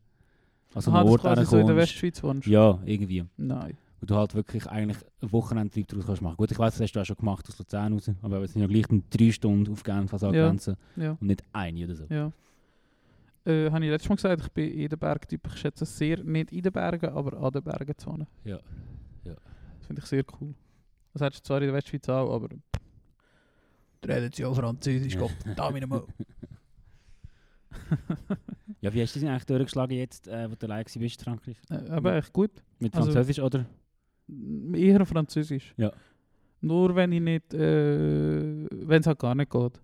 [0.76, 1.76] an so Aha, Ort du quasi so in der?
[1.76, 2.46] Westschweiz wohnst?
[2.46, 3.24] Ja, irgendwie.
[3.36, 3.76] Nein.
[4.00, 6.36] Wo du halt wirklich eigentlich einen Wochenendtrip daraus kannst machen.
[6.36, 8.60] Gut, ich weiß, das hast du auch schon gemacht aus Luzern raus, aber es sind
[8.62, 11.12] ja gleich drei Stunden auf Genf als Grenze Ja.
[11.12, 12.04] und nicht eine oder so.
[12.10, 12.30] Ja.
[13.46, 15.40] Äh, habe ich letztes Mal gesagt, ich bin in den Bergtyp.
[15.46, 18.26] Ich schätze es sehr, nicht in den Bergen, aber an den Bergen zu wohnen.
[18.44, 18.58] Ja.
[19.24, 19.34] Ja.
[19.78, 20.52] Das finde ich sehr cool.
[21.14, 22.48] Das hättest du zwar in der Westschweiz auch, aber...
[24.06, 26.06] Redet sie auch Französisch, Gott, da meine Mo.
[28.80, 31.56] Ja, wie hast du dich eigentlich durchgeschlagen jetzt, äh, wo du allein warst in Frankreich?
[31.70, 32.50] Äh, aber echt gut.
[32.78, 33.64] Mit Also- Französisch oder?
[34.28, 35.72] M- Eher Französisch.
[35.76, 35.92] Ja.
[36.60, 37.54] Nur wenn ich nicht...
[37.54, 39.80] Äh, wenn es halt gar nicht geht.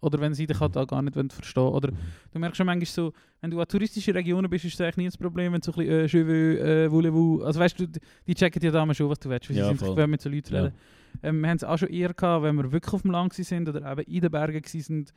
[0.00, 1.92] Oder wenn sie dich halt auch gar nicht verstehen Oder
[2.32, 5.04] du merkst schon manchmal so, wenn du an touristischen Regionen bist, ist das eigentlich nie
[5.06, 7.86] das Problem, wenn du so ein bisschen äh, «Je veux, äh, voulez-vous...» Also weißt du,
[8.26, 10.28] die, checken dir damals schon, was du willst, weil Ja, sie sind gewöhnt, mit so
[10.28, 10.62] Leuten Ja.
[10.64, 10.74] reden.
[11.22, 13.68] Ähm, wir haben es auch schon eher gehabt, wenn wir wirklich auf dem Land sind
[13.68, 15.12] oder eben in den Bergen sind,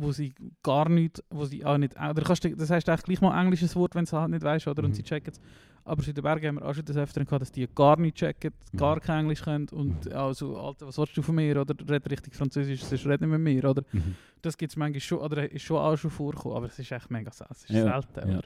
[0.00, 0.32] wo sie
[0.62, 3.44] gar nicht, wo sie auch nicht, oder kannst du, das heißt eigentlich gleich mal ein
[3.46, 4.94] englisches Wort, wenn du es halt nicht weißt, oder, und Mhm.
[4.94, 5.40] sie checken es.
[5.84, 8.16] Aber in den Bergen haben wir auch schon das öfter gehabt, dass die gar nicht
[8.16, 8.76] checken, Mhm.
[8.78, 10.12] gar kein Englisch können und Mhm.
[10.12, 13.30] auch so, Alter, was willst du von mir, oder red richtig Französisch, sonst red nicht
[13.30, 13.82] mit mir, oder?
[13.92, 14.14] Mhm.
[14.42, 17.10] Das gibt es manchmal schon, oder ist schon auch schon vorgekommen, aber es ist echt
[17.10, 17.30] mega.
[17.30, 18.30] Es ist Ja, selten.
[18.30, 18.40] ja.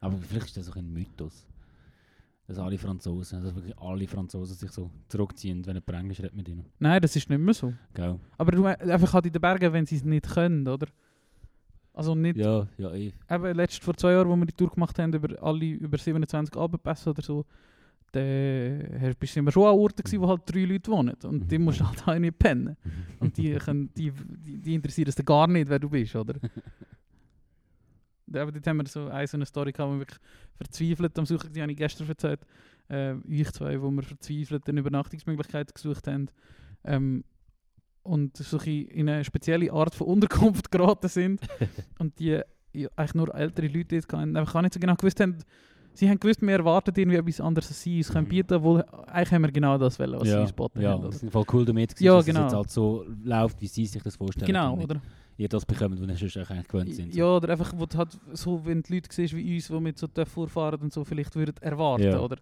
[0.00, 1.46] Aber vielleicht ist das auch ein Mythos.
[2.50, 6.48] Dass alle Franzosen, dass wirklich alle Franzosen sich so zurückziehen, wenn jemand Englisch redet mit
[6.48, 6.64] ihnen.
[6.80, 7.72] Nein, das ist nicht mehr so.
[7.94, 8.18] Gell?
[8.38, 10.88] Aber du, äh, einfach halt in den Bergen, wenn sie es nicht können, oder?
[11.94, 13.12] Also nicht, Ja, ja, eh.
[13.30, 16.56] eben letzt vor zwei Jahren, wo wir die Tour gemacht haben, über alle über 27
[16.56, 17.44] Abendpässe oder so,
[18.12, 18.20] da
[19.00, 21.14] hast- bist du immer schon an Orten gewesen, wo halt drei Leute wohnen.
[21.22, 21.64] Und die Mhm.
[21.66, 22.76] musst du halt auch nicht pennen.
[23.20, 26.34] Und die, können, die, die, die interessieren es dann gar nicht, wer du bist, oder?
[28.32, 30.20] Ja, Aber dort haben wir so eine, so eine Story gehabt, wo wir wirklich
[30.56, 32.40] verzweifelt am Suchen, die habe ich gestern erzählt,
[32.88, 36.28] äh, ich zwei, wo wir verzweifelt eine Übernachtungsmöglichkeit gesucht haben.
[36.84, 37.24] Ähm,
[38.02, 41.40] und so in eine spezielle Art von Unterkunft geraten sind.
[41.98, 42.40] und die
[42.72, 45.38] ja, eigentlich nur ältere Leute jetzt hatten, einfach auch nicht so genau gewusst haben,
[45.92, 48.30] sie haben gewusst, wir erwarten irgendwie etwas anderes, als sie uns können Mhm.
[48.30, 51.00] bieten obwohl eigentlich haben wir genau das wollen, was sie ja, uns geboten ja, haben.
[51.02, 51.18] es Oder?
[51.18, 52.38] sind voll cool damit, gewesen, Ja, dass genau.
[52.40, 54.46] es jetzt halt so läuft, wie sie sich das vorstellen.
[54.46, 55.00] Genau, und nicht oder?
[55.40, 57.14] Ihr das bekommen, was sie sonst eigentlich gewöhnt sind.
[57.14, 60.06] Ja, oder einfach, wo halt so, wenn die Leute siehst wie uns, die mit so
[60.26, 62.20] vorfahren und so, vielleicht würden erwarten, Ja.
[62.20, 62.36] oder?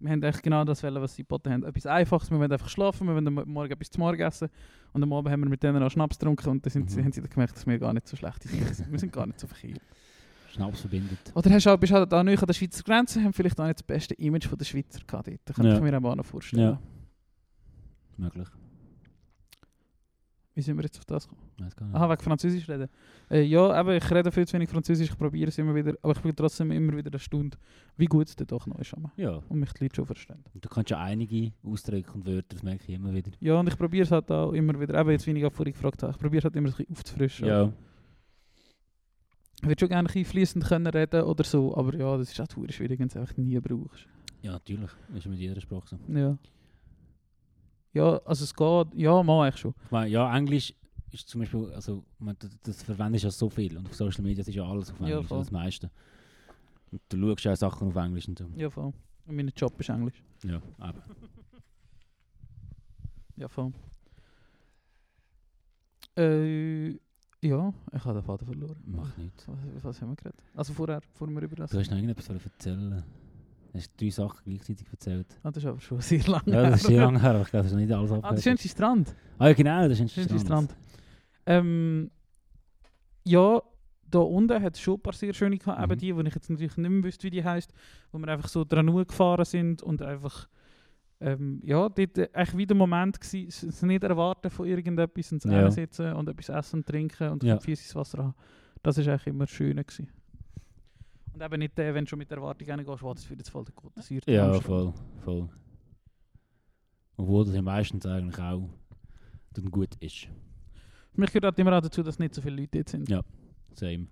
[0.00, 1.62] Wir haben echt genau das wollen, was sie geboten haben.
[1.64, 4.48] Etwas Einfaches, wir wollen einfach schlafen, wir wollen Morgen etwas zum Morgen essen
[4.92, 7.04] und am Abend haben wir mit denen auch Schnaps getrunken und dann sind Mhm.
[7.04, 8.90] haben sie dann gemerkt, dass wir gar nicht so schlecht sind.
[8.92, 9.80] wir sind gar nicht so verkehrt.
[10.52, 11.18] Schnaps verbindet.
[11.34, 13.64] Oder hast du auch, bist halt auch nicht an der Schweizer Grenze, haben vielleicht auch
[13.66, 15.40] nicht das beste Image von der Schweizer gehabt dort.
[15.46, 15.76] Das kann Ja.
[15.76, 16.62] ich mir auch noch vorstellen.
[16.62, 16.78] Ja.
[18.18, 18.48] Möglich.
[20.54, 21.48] Wie sind wir jetzt auf das gekommen?
[21.58, 21.94] Weiß gar nicht.
[21.96, 22.88] Aha, wegen Französisch reden.
[23.30, 26.12] Äh, ja, aber ich rede viel zu wenig Französisch, ich probiere es immer wieder, aber
[26.12, 27.56] ich bin trotzdem immer wieder eine Stunde,
[27.96, 28.94] wie gut es denn doch noch ist.
[29.16, 30.44] Ja, Und mich die Leute schon verstehen.
[30.52, 33.30] und du kannst ja einige Ausdrücke und Wörter, das merke ich immer wieder.
[33.40, 35.72] Ja, und ich probiere es halt auch immer wieder, eben jetzt, wie ich auch vorhin
[35.72, 37.46] gefragt habe, ich probiere es halt immer ein bisschen aufzufrischen.
[37.48, 37.72] Ja,
[39.62, 42.40] Ich würde schon gerne ein bisschen fließend können reden oder so, aber ja, das ist
[42.40, 44.06] auch schwierig, wenn du es einfach nie brauchst.
[44.42, 44.90] ja natürlich.
[45.08, 45.98] Das ist mit jeder Sprache so.
[46.12, 46.36] Ja.
[47.92, 49.74] Ja, also es geht, ja, mal eigentlich schon.
[49.84, 50.74] Ich meine, ja, Englisch
[51.10, 54.42] ist zum Beispiel, also man, das, das verwendest ja so viel und auf Social Media
[54.42, 55.38] ist ja alles auf Ja, Englisch, voll.
[55.40, 55.90] das meiste.
[56.90, 58.46] Und du schaust ja auch Sachen auf Englisch und so.
[58.56, 58.92] Ja, voll.
[59.26, 60.22] Und mein Job ist Englisch.
[60.44, 61.02] Ja, eben.
[63.36, 63.72] Ja, voll.
[66.16, 66.90] Äh,
[67.40, 68.76] ja, ich habe den Vater verloren.
[68.86, 69.48] Macht nichts.
[69.48, 70.40] Was, was haben wir geredet?
[70.54, 71.70] Also vorher, bevor wir über das...
[71.70, 73.02] Du hast noch irgendetwas erzählen.
[73.72, 75.26] Du hast drei Sachen gleichzeitig erzählt.
[75.42, 77.48] Ah, das ist aber schon sehr lange Ja, das ist sehr lange her, aber ich
[77.48, 78.42] glaube, das ist noch nicht alles Ah, der abgehört.
[78.42, 79.14] schönste Strand.
[79.38, 80.40] Ah ja, genau, ein Schönste Strand.
[80.42, 80.76] Strand.
[81.46, 82.10] Ähm,
[83.24, 83.62] ja,
[84.10, 85.82] da unten hat es schon ein paar sehr schöne gehabt.
[85.82, 85.98] Eben Mhm.
[85.98, 87.72] die, wo ich jetzt natürlich nicht mehr wüsste, wie die heisst.
[88.10, 90.48] Wo wir einfach so dran gefahren sind und einfach...
[91.20, 95.70] Ähm, ja, dort eigentlich wieder Moment s- es nicht erwarten von irgendetwas und Ja.
[95.70, 97.54] sitzen und etwas essen und trinken und Ja.
[97.64, 98.34] ins Wasser haben.
[98.82, 100.08] Das ist eigentlich immer schön gewesen.
[101.34, 103.64] Und eben nicht der, wenn du schon mit Erwartung reingehst, wow, das wird jetzt voll
[103.64, 104.26] der gute Siert.
[104.26, 104.92] Ja, voll,
[105.24, 105.48] voll.
[107.16, 108.68] Obwohl das ja meistens eigentlich auch
[109.54, 110.28] dann gut ist.
[111.14, 113.08] Mich gehört halt immer auch dazu, dass nicht so viele Leute dort sind.
[113.08, 113.20] Ja.
[113.74, 114.06] Same.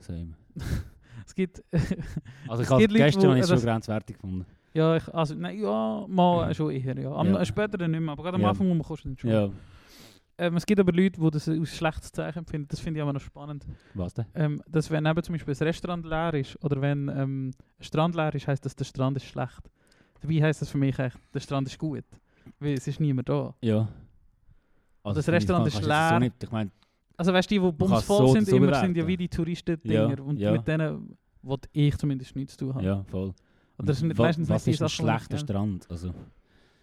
[0.00, 0.34] Same.
[1.26, 1.62] Es gibt...
[2.48, 4.44] Also ich habe gestern wo es schon das- grenzwertig gefunden.
[4.74, 7.12] Ja, ich, also, nein, ja, mal schon eher, ja.
[7.12, 7.44] Am, Ja.
[7.44, 8.50] Später dann nicht mehr, aber gerade am Ja.
[8.50, 9.30] Anfang muss man kosten schon.
[9.30, 9.48] Ja.
[10.36, 12.66] Ähm, es gibt aber Leute, die das als schlechtes Zeichen empfinden.
[12.68, 13.64] Das finde ich aber noch spannend.
[13.94, 14.26] Was denn?
[14.34, 18.14] Ähm, dass wenn eben zum Beispiel ein Restaurant leer ist oder wenn ähm, ein Strand
[18.16, 19.70] leer ist, heisst das, der Strand ist schlecht.
[20.20, 22.04] Dabei heisst das für mich echt, der Strand ist gut.
[22.58, 23.54] Weil es ist niemand da.
[23.60, 23.88] Ja.
[25.04, 26.18] das finde ich, Restaurant ist so leer.
[26.20, 26.70] nicht- Ich meine,
[27.16, 30.10] Also weißt du, die, die bumsvoll so- sind, so immer sind ja wie die Touristendinger.
[30.16, 30.52] Ja, Und ja.
[30.52, 32.84] mit denen wollte ich zumindest nichts zu tun haben.
[32.84, 33.32] ja, voll.
[33.78, 35.86] Oder das sind meistens was ist ein schlechter Strand?
[35.90, 36.12] Also,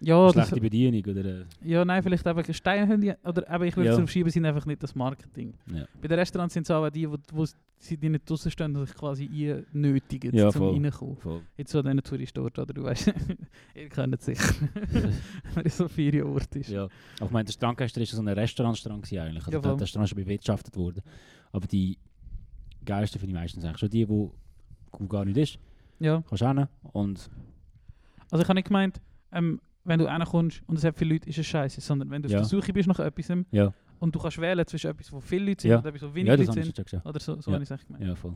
[0.04, 1.24] Ja, das, schlechte Bedienung oder...
[1.42, 4.00] Äh, ja, nein, vielleicht eben Steinhunde, oder eben, ich würde Ja.
[4.00, 5.54] es darauf sind einfach nicht das Marketing.
[5.72, 5.86] ja.
[6.02, 7.46] Bei den Restaurants sind es auch die, wo, wo
[7.78, 10.74] sie die nicht draussen stehen und sich quasi nötigen, Ja, zum voll.
[10.74, 11.18] reinkommen.
[11.18, 11.42] Voll.
[11.56, 13.14] Jetzt so diesen Touristort, oder du weißt,
[13.76, 14.54] ihr kennt es sicher,
[15.54, 16.70] wenn es so viel Ort ist.
[16.70, 16.86] Ja.
[17.18, 19.46] Aber ich meine, der Strand gestern war so ein Restaurantstrand eigentlich.
[19.46, 21.02] Also Ja, der, der Strand ist schon bewirtschaftet worden.
[21.52, 21.98] Aber die
[22.84, 24.34] geilsten finde ich meistens eigentlich schon die, wo,
[24.98, 25.60] wo gar nicht ist.
[26.00, 27.30] Ja, Kannst hin und
[28.32, 29.00] also ich habe nicht gemeint,
[29.34, 32.28] ähm, wenn du reinkommst und es hat viele Leute, ist es scheiße, sondern wenn du
[32.28, 32.38] auf Ja.
[32.40, 33.74] der Suche bist nach etwas ja.
[34.00, 35.78] und du kannst wählen zwischen etwas, wo viele Leute sind Ja.
[35.80, 37.06] und etwas, wo wenig ja, das Leute sind, gesagt.
[37.06, 37.56] oder so, so Ja.
[37.56, 38.06] habe ich es echt gemeint.
[38.06, 38.34] Ja, voll.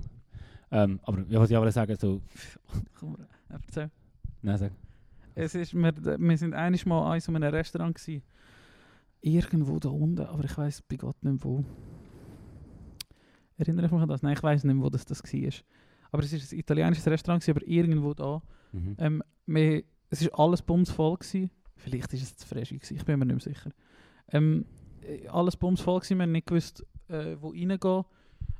[0.71, 2.21] Ähm, aber ja, was ich aber sagen, so...
[2.99, 3.91] Komm, äh, erzähl.
[4.41, 4.71] Nein, sag.
[5.35, 8.23] Es ist, wir, wir sind einiges Mal so einem Restaurant gewesen.
[9.21, 11.63] Irgendwo da unten, aber ich weiß bei Gott nicht wo.
[13.57, 14.21] Erinnere ich mich an das?
[14.21, 15.53] Nein, ich weiß nicht wo das, das war.
[16.11, 18.41] Aber es ist ein italienisches Restaurant, gewesen, aber irgendwo da.
[18.71, 18.95] Mhm.
[18.99, 21.17] Ähm, wir, es war alles bumsvoll.
[21.17, 21.49] Gewesen.
[21.77, 23.71] Vielleicht war es zu fresh, gewesen, ich bin mir nicht mehr sicher.
[24.31, 24.65] Ähm,
[25.01, 28.05] äh, alles bumsvoll gewesen, wir haben nicht gewusst, äh, wo reingehen.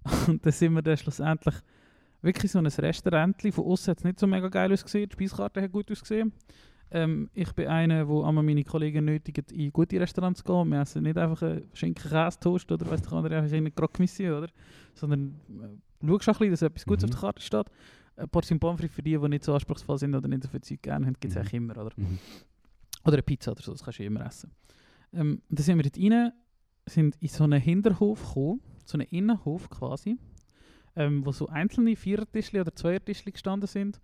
[0.27, 1.55] Und dann sind wir dann schlussendlich
[2.21, 3.41] wirklich so ein Restaurant.
[3.41, 6.33] Von außen hat es nicht so mega geil ausgesehen, die Speiskarte hat gut ausgesehen.
[6.91, 10.69] Ähm, ich bin einer, der einmal meine Kollegen nötigt, in gute Restaurants zu gehen.
[10.69, 14.37] Wir essen nicht einfach einen Schinken-Käse-Toast oder weiss ich oder einfach in eine Croque Monsieur,
[14.37, 14.49] oder?
[14.93, 17.09] Sondern äh, schaust auch ein bisschen, dass etwas Gutes Mhm.
[17.09, 17.65] auf der Karte steht.
[18.17, 20.81] Eine Portion Pommes für die, die nicht so anspruchsvoll sind oder nicht so viel Zeug
[20.81, 21.39] gerne haben, gibt es Mhm.
[21.39, 21.91] eigentlich immer, oder?
[21.95, 22.17] Mhm.
[23.03, 24.51] Oder eine Pizza oder so, das kannst du immer essen.
[25.13, 26.31] Ähm, dann sind wir dort rein,
[26.87, 30.17] sind in so einen Hinterhof gekommen, so einen Innenhof quasi,
[30.95, 33.99] ähm, wo so einzelne Vierertischli oder Zweiertischli gestanden sind.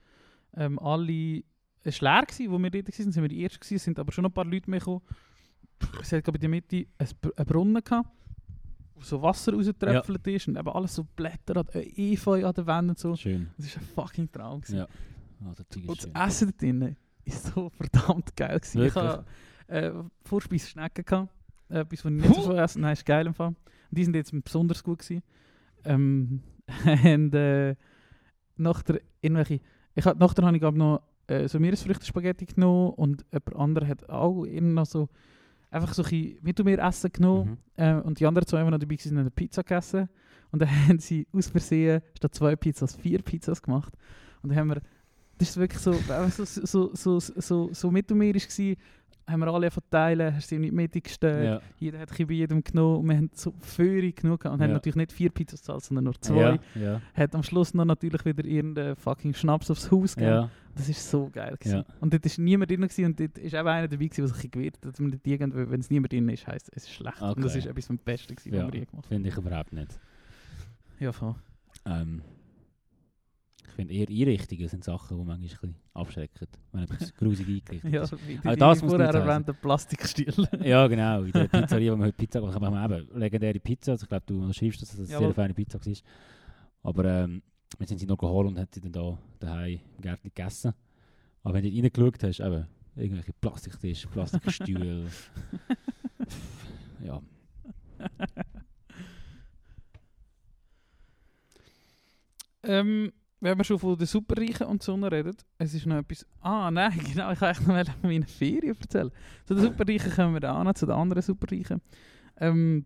[0.56, 1.44] Ähm, alle,
[1.84, 4.00] es war leer, gewesen, wo wir dort waren, sind wir die Ersten gewesen, es sind
[4.00, 5.02] aber schon ein paar Leute mehr gekommen.
[6.02, 7.08] Es hat ich, in der Mitte ein
[7.38, 8.10] einen Brunnen gehabt,
[9.04, 12.90] so Wasser rausgetröpfelt ist und eben alles so Blätter, an- äh, Efeu an den Wänden
[12.92, 13.16] und so.
[13.16, 13.50] Schön.
[13.58, 14.62] Das war ein fucking Traum.
[14.62, 14.78] Gewesen.
[14.78, 14.88] Ja.
[15.44, 16.28] Oh, Und das.
[16.28, 16.96] Essen dort drinnen
[17.26, 18.60] ist so verdammt geil.
[18.60, 18.84] Gewesen.
[18.84, 19.26] Ich habe
[19.68, 19.92] äh,
[20.24, 21.30] Vorspeise Schnecken gehabt.
[21.70, 22.82] Etwas, was ich nicht so viel esse.
[22.82, 23.48] Nein, ist geil im Fall.
[23.48, 23.58] Und
[23.92, 25.24] die sind jetzt besonders gut gewesen.
[25.86, 26.42] Ähm,
[27.04, 27.76] und äh,
[28.58, 29.62] nachher irgendwelche...
[29.96, 34.46] Ich hab, nachher habe ich noch äh, so Meeresfrüchte-Spaghetti genommen und jemand anderer hat auch
[34.46, 35.10] irgend noch so...
[35.72, 37.58] Einfach so ein bisschen Mittelmeeressen genommen.
[37.76, 37.84] Mhm.
[37.84, 40.10] Äh, und die anderen zwei, die noch dabei waren, haben eine Pizza gegessen.
[40.52, 43.94] Und dann haben sie aus Versehen statt zwei Pizzas vier Pizzas gemacht.
[44.44, 44.82] Und dann haben wir,
[45.38, 45.94] das ist wirklich so,
[46.30, 48.80] so, so, so, so, so, so mittelmeerisch gewesen,
[49.28, 51.62] haben wir alle verteilen, hast sie in die Mitte gestellt, Ja.
[51.78, 54.76] jeder hat bei jedem genommen und wir haben so Führung genug gehabt und haben Ja.
[54.76, 56.60] natürlich nicht vier Pizzas gezahlt, sondern nur zwei.
[56.76, 60.34] Ja, ja, Hat am Schluss noch natürlich wieder irgendeinen fucking Schnaps aufs Haus gegeben.
[60.36, 60.50] ja.
[60.76, 61.84] Das ist so geil gewesen.
[62.00, 64.50] Und dort war niemand drin gewesen und dort ist eben einer dabei gewesen, der sich
[64.52, 67.22] gewehrt hat, dass man nicht irgendwie, wenn es niemand drin ist, heisst es ist schlecht.
[67.22, 67.60] Und das Okay.
[67.60, 69.92] ist etwas vom Besten gewesen, was wir je gemacht Finde ich überhaupt nicht.
[69.92, 70.00] haben.
[71.00, 71.36] Ja, voll.
[71.86, 72.22] Ähm,
[73.82, 78.04] finde eher Einrichtungen sind Sachen, die manchmal ein bisschen abschrecken, wenn etwas grusig eingerichtet Ja,
[78.04, 78.14] ist.
[78.14, 79.22] Auch das muss heißen.
[79.22, 80.34] erwähnten Plastikstil.
[80.64, 81.24] Ja, genau.
[81.24, 83.94] In der Pizzeria, wo wir heute Pizza gemacht haben, haben wir eben legendäre Pizza.
[83.94, 85.94] Also ich glaube, du schreibst, dass das eine sehr feine Pizza war.
[86.84, 87.42] Aber ähm,
[87.78, 90.74] wir sind sie noch geholt und haben sie dann da daheim im Gärtchen gegessen.
[91.44, 95.08] Aber wenn du reingeschaut hast, eben, irgendwelche Plastiktische, Plastikstühle.
[97.04, 97.22] ja.
[102.64, 103.12] ähm,
[103.42, 106.26] wenn wir schon von den Superreichen und so reden, es ist noch etwas...
[106.42, 109.12] Ah, nein, genau, ich wollte eigentlich noch von meinen Ferien erzählen.
[109.46, 111.82] Zu den Superreichen kommen wir noch, zu den anderen Superreichen.
[112.38, 112.86] Ähm,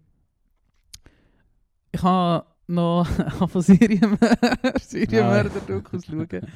[1.91, 3.05] ich habe noch
[3.49, 6.47] von Serienmörder, Serienmörder-Dokus schauen.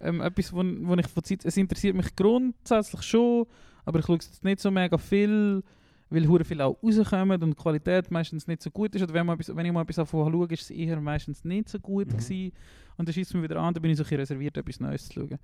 [0.00, 1.44] Ähm, etwas, wo, wo ich von Zeit...
[1.44, 3.46] Es interessiert mich grundsätzlich schon,
[3.84, 5.62] aber ich schaue es jetzt nicht so mega viel,
[6.10, 9.02] weil hure viel auch rauskommen und die Qualität meistens nicht so gut ist.
[9.02, 11.78] Oder wenn, man wenn ich mal etwas davon schaue, ist es eher meistens nicht so
[11.78, 12.16] gut Mhm.
[12.16, 12.52] gewesen.
[12.96, 15.08] Und dann schießt es mir wieder an, dann bin ich so ein reserviert, etwas Neues
[15.08, 15.38] zu schauen.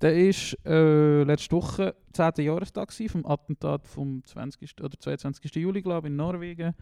[0.00, 2.44] Der ist äh, letzte Woche 10.
[2.44, 4.80] Jahrestag gewesen, vom Attentat vom 20.
[4.80, 5.56] oder 22.
[5.56, 6.72] Juli, glaube in Norwegen,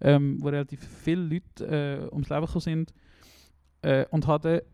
[0.00, 2.94] ähm, wo relativ viele Leute äh, ums Leben gekommen sind.
[3.82, 4.64] Äh, und hatte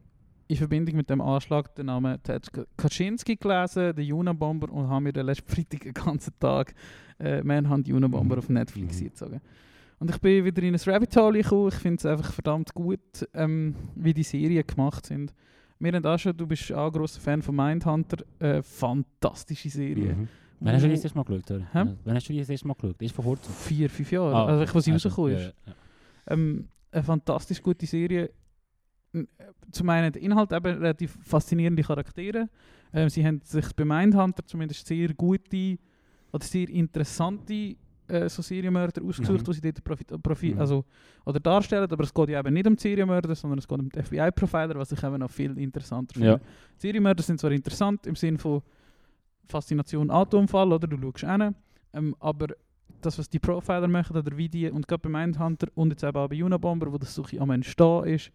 [0.51, 5.13] in Verbindung mit dem Anschlag den Namen Ted Kaczynski gelesen, der Unabomber, und haben mir
[5.13, 6.75] den letzten Freitag den ganzen Tag
[7.21, 8.39] äh, Manhunt Unabomber Mhm.
[8.41, 9.05] auf Netflix Mhm.
[9.05, 9.41] gezogen.
[10.01, 11.69] Und ich bin wieder in ein Rabbit Hole gekommen.
[11.69, 13.01] Ich finde es einfach verdammt gut,
[13.35, 15.33] ähm, wie die Serien gemacht sind.
[15.79, 18.19] Wir haben auch schon, du bist auch ein grosser Fan von Mindhunter.
[18.39, 20.15] Äh, fantastische Serie.
[20.15, 20.29] Mhm.
[20.61, 21.51] Wann hast du die das erste Mal geschaut?
[21.53, 21.67] Oder?
[21.73, 21.95] Hä?
[22.05, 23.01] Wann hast du die das erste Mal geschaut?
[23.01, 23.53] Ist vor kurzem.
[23.55, 24.35] Vier, fünf Jahre.
[24.35, 25.55] Ah, also, ich, was sie also, rausgekommen ja, ist.
[25.67, 25.73] ja.
[26.27, 28.31] Ähm, eine fantastisch gute Serie.
[29.13, 29.25] Äh,
[29.73, 32.49] Zum einen der Inhalt, eben relativ faszinierende Charaktere.
[32.93, 35.79] Ähm, sie haben sich bei Mindhunter zumindest sehr gute
[36.33, 37.77] oder sehr interessante
[38.09, 39.53] äh, so Serienmörder ausgesucht, Mhm.
[39.53, 40.61] die sie dort profi profi Mhm.
[40.61, 40.85] also,
[41.25, 41.89] oder darstellen.
[41.91, 44.91] Aber es geht ja eben nicht um Serienmörder, sondern es geht um den FBI-Profiler, was
[44.91, 46.29] ich eben noch viel interessanter finde.
[46.29, 46.41] Ja.
[46.77, 48.63] Serienmörder sind zwar interessant im Sinne von
[49.47, 50.87] Faszination Atomfall, oder?
[50.87, 51.55] Du schaust hin.
[51.93, 52.49] Ähm, aber
[53.01, 56.17] das, was die Profiler machen, oder wie die, und gerade bei Mindhunter und jetzt eben
[56.17, 58.31] auch bei Unabomber, wo das so am Entstehen ist,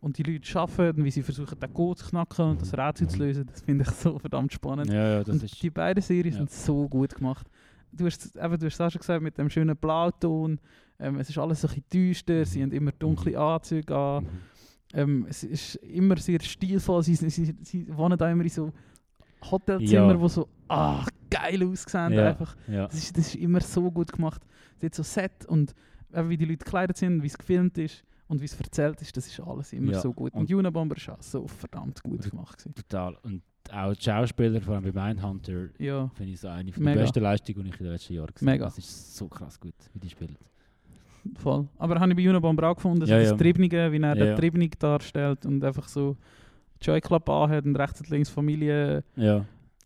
[0.00, 3.18] und die Leute arbeiten wie sie versuchen, den Code zu knacken und das Rätsel zu
[3.18, 4.88] lösen, das finde ich so verdammt spannend.
[4.90, 5.62] Ja, ja, das und ist.
[5.62, 6.38] die beiden Serien ja.
[6.38, 7.46] sind so gut gemacht.
[7.92, 10.58] Du hast, eben, du hast es auch schon gesagt, mit dem schönen Blauton,
[10.98, 14.28] ähm, es ist alles so ein bisschen düster, sie haben immer dunkle Anzüge an, Mhm.
[14.94, 18.72] ähm, es ist immer sehr stilvoll, sie, sie, sie, wohnen da immer in so
[19.50, 20.20] Hotelzimmer, Ja.
[20.20, 22.28] wo so ah, geil aussehen Ja.
[22.28, 22.56] einfach.
[22.68, 22.86] Ja.
[22.86, 24.42] Das ist, das ist immer so gut gemacht.
[24.80, 25.74] Dort so Set und
[26.14, 29.14] eben, wie die Leute gekleidet sind, wie es gefilmt ist und wie es erzählt ist,
[29.16, 30.00] das ist alles immer Ja.
[30.00, 30.32] so gut.
[30.34, 32.58] Und, Und- Unabomber ist auch so verdammt gut gemacht.
[32.58, 32.74] Gewesen.
[32.74, 33.16] Total.
[33.22, 36.94] Und auch die Schauspieler, vor allem bei Mindhunter, Ja, finde ich so eine von der
[36.94, 38.64] besten Leistungen, die ich in den letzten Jahren gesehen Mega.
[38.64, 38.74] habe.
[38.74, 40.36] Das ist so krass gut, wie die spielen.
[41.36, 41.68] voll.
[41.76, 43.36] Aber habe ich bei Unabomber auch gefunden, Ja, das ja.
[43.36, 44.36] Triebnige, wie er Ja, den.
[44.36, 46.16] Triebnig darstellt und einfach so
[46.80, 49.04] Joy Club anhat und rechts und links Familie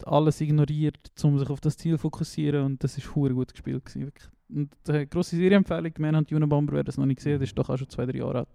[0.05, 3.85] alles ignoriert, um sich auf das Ziel zu fokussieren und das ist hure gut gespielt
[3.85, 4.29] gewesen, wirklich.
[4.49, 7.77] Und äh, grosse Serienempfehlung, Manhunt Unabomber, wer das noch nicht gesehen hat, ist doch auch
[7.77, 8.49] schon zwei, drei Jahre alt.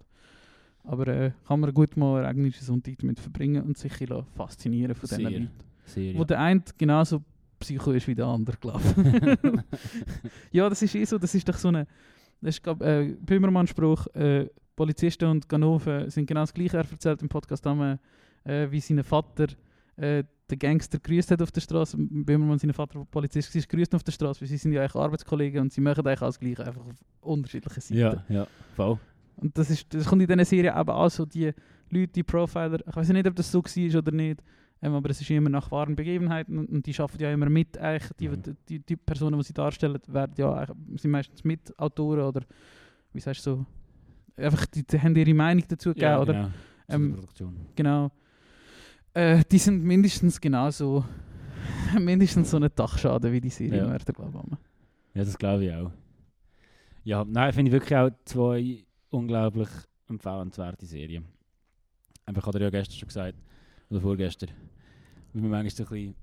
[0.84, 4.94] Aber äh, kann man gut mal einen englischen Sonntag damit verbringen und sich ein faszinieren
[4.94, 5.24] von diesen.
[5.24, 5.50] Leuten.
[5.84, 6.14] Sehr.
[6.16, 7.22] Wo der eine genauso
[7.58, 8.82] psycho ist wie der andere, glaube
[10.50, 11.86] ja, das ist eh so, das ist doch so eine,
[12.40, 17.20] das ist glaub, äh, Böhmermann-Spruch, äh, Polizisten und Ganoven sind genau das gleiche, er erzählt
[17.20, 17.98] im Podcast einmal,
[18.44, 19.48] äh, wie sein Vater
[19.96, 21.96] äh, den Gangster grüßt hat auf der Straße.
[21.98, 24.94] Böhmermann, sein Vater, der Polizist war, grüßt auf der Straße, weil sie sind ja eigentlich
[24.96, 27.94] Arbeitskollegen und sie machen eigentlich auch das Gleiche, einfach auf unterschiedlichen Seiten.
[27.98, 28.98] ja, ja, voll.
[29.36, 31.52] Und das, ist, das kommt in dieser Serie eben auch so, die
[31.88, 34.42] Leute, die Profiler, ich weiß nicht, ob das so war oder nicht,
[34.82, 37.76] ähm, aber es ist immer nach wahren Begebenheiten und, und die arbeiten ja immer mit,
[37.78, 38.42] eigentlich, die, Mhm.
[38.42, 42.42] die, die, die Personen, die sie darstellen, werden ja sind meistens Mitautoren oder,
[43.12, 43.56] wie sagst du
[44.36, 46.32] so, einfach, die, die haben ihre Meinung dazu gegeben, oder?
[46.32, 46.48] Genau.
[46.88, 47.56] Der Ähm, Produktion.
[47.76, 48.10] Genau.
[49.14, 51.04] Äh, die sind mindestens genauso,
[51.98, 54.56] mindestens so eine Dachschaden wie die Serienmörder, glaube ich.
[55.14, 55.90] Ja, das glaube ich auch.
[57.02, 59.68] Ja, nein, finde ich wirklich auch zwei unglaublich
[60.08, 61.24] empfehlenswerte Serien.
[62.26, 63.34] Einfach hat er ja gestern schon gesagt,
[63.88, 64.50] oder vorgestern,
[65.32, 66.14] wie man manchmal so ein bisschen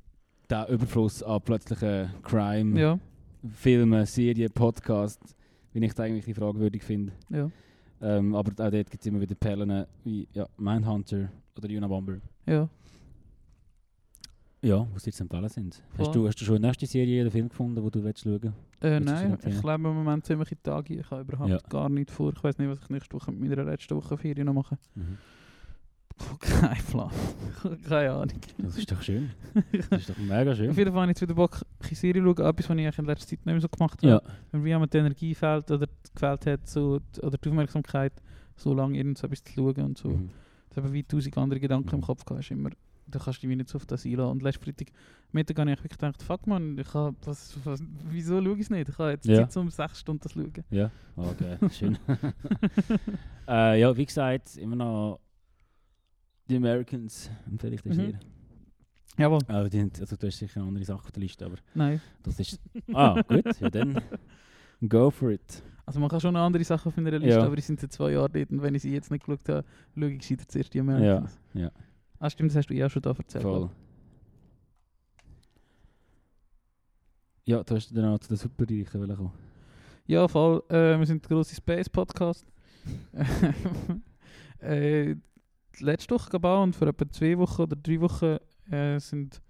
[0.49, 2.99] den Überfluss an plötzlichen Crime, Ja,
[3.53, 5.35] Filmen, Serien, Podcasts,
[5.73, 7.11] wie ich das eigentlich fragwürdig finde.
[7.29, 7.49] ja,
[8.01, 12.17] Ähm, aber auch dort gibt es immer wieder Perlen wie ja, Mindhunter oder Unabomber.
[12.45, 12.69] ja.
[14.61, 15.83] Ja, was dir zu empfehlen sind.
[15.97, 18.53] Hast du, hast du schon eine nächste Serie oder Film gefunden, wo du willst schauen
[18.81, 20.95] Äh, sie nein, ich lebe im Moment ziemlich in Tage.
[20.95, 21.59] Ich habe überhaupt Ja.
[21.69, 22.33] gar nicht vor.
[22.35, 24.77] Ich weiß nicht, was ich nächste Woche mit meiner letzten Woche Ferien noch mache.
[24.95, 25.17] Mhm.
[26.39, 27.11] Kein Plan.
[27.87, 28.39] Keine Ahnung.
[28.57, 29.29] Das ist doch schön.
[29.89, 30.71] Das ist doch mega schön.
[30.71, 32.47] Auf jeden Fall habe ich jetzt wieder Bock, eine Serie zu schauen.
[32.49, 34.07] Etwas, was ich in letzter Zeit nicht mehr so gemacht habe.
[34.07, 38.13] Ja, Wenn einmal die Energie fehlt oder gefällt hat, so, oder die Aufmerksamkeit,
[38.55, 40.09] so lange irgendetwas zu schauen und so.
[40.09, 40.29] Mhm.
[40.71, 42.03] Ich habe wie tausend andere Gedanken im Mhm.
[42.03, 42.43] Kopf gehabt.
[42.43, 42.71] Ist immer,
[43.09, 44.31] da kannst du dich nicht so auf das einlassen.
[44.31, 44.87] Und letzten Freitag
[45.31, 48.69] Mittag habe ich wirklich gedacht, fuck man, ich habe, was, was, wieso schaue ich es
[48.69, 48.89] nicht?
[48.89, 49.47] Ich habe jetzt Ja.
[49.47, 50.53] Zeit, um sechs Stunden zu schauen.
[50.69, 51.97] Ja, okay, schön.
[53.47, 55.19] äh, ja, wie gesagt, immer noch
[56.49, 57.93] die Americans empfehle ich dir Mhm.
[57.95, 58.19] sehr.
[59.17, 59.39] Jawohl.
[59.47, 61.99] Also, die, haben- also du hast sicher eine andere Sache auf der Liste, aber Nein.
[62.23, 62.59] das ist...
[62.93, 63.99] Ah, gut, ja dann
[64.87, 65.63] go for it.
[65.85, 67.45] Also man kann schon noch andere Sachen auf meiner Liste, Ja.
[67.45, 69.65] aber ich sind seit zwei Jahren dort und wenn ich sie jetzt nicht geschaut habe,
[69.95, 71.39] schaue ich gescheiter zuerst die Americans.
[71.53, 71.71] ja.
[72.19, 73.43] Ah stimmt, das hast du ja auch schon da erzählt.
[73.43, 73.69] Voll.
[77.45, 79.31] Ja, du hast dann auch zu den Superreichen kommen.
[80.05, 80.63] Ja, voll.
[80.69, 82.45] Äh, wir sind der grosse Space-Podcast.
[84.59, 85.15] äh,
[85.79, 88.37] letzte Woche gebaut und vor etwa zwei Wochen oder drei Wochen
[88.71, 89.41] äh, sind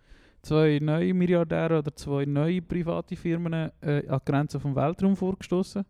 [0.41, 5.85] zwei neue Milliardäre oder zwei neue private Firmen äh, an die Grenzen vom Weltraum vorgestoßen.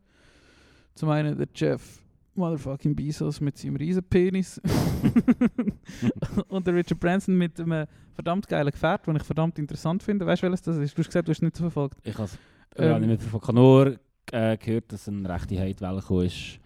[0.96, 2.02] Zum einen der Jeff
[2.38, 4.62] Motherfucking Bezos mit seinem riesen Penis
[6.48, 10.26] und der Richard Branson mit einem verdammt geilen Gefährt, das ich verdammt interessant finde.
[10.26, 10.98] Weißt du, welches das ist?
[10.98, 11.98] Du hast gesagt, du hast nicht verfolgt.
[12.04, 12.30] Ich habe
[12.78, 14.00] Ähm, ähm, nicht mehr von nur
[14.32, 15.56] äh, gehört, dass eine rechte
[16.02, 16.60] gekommen ist.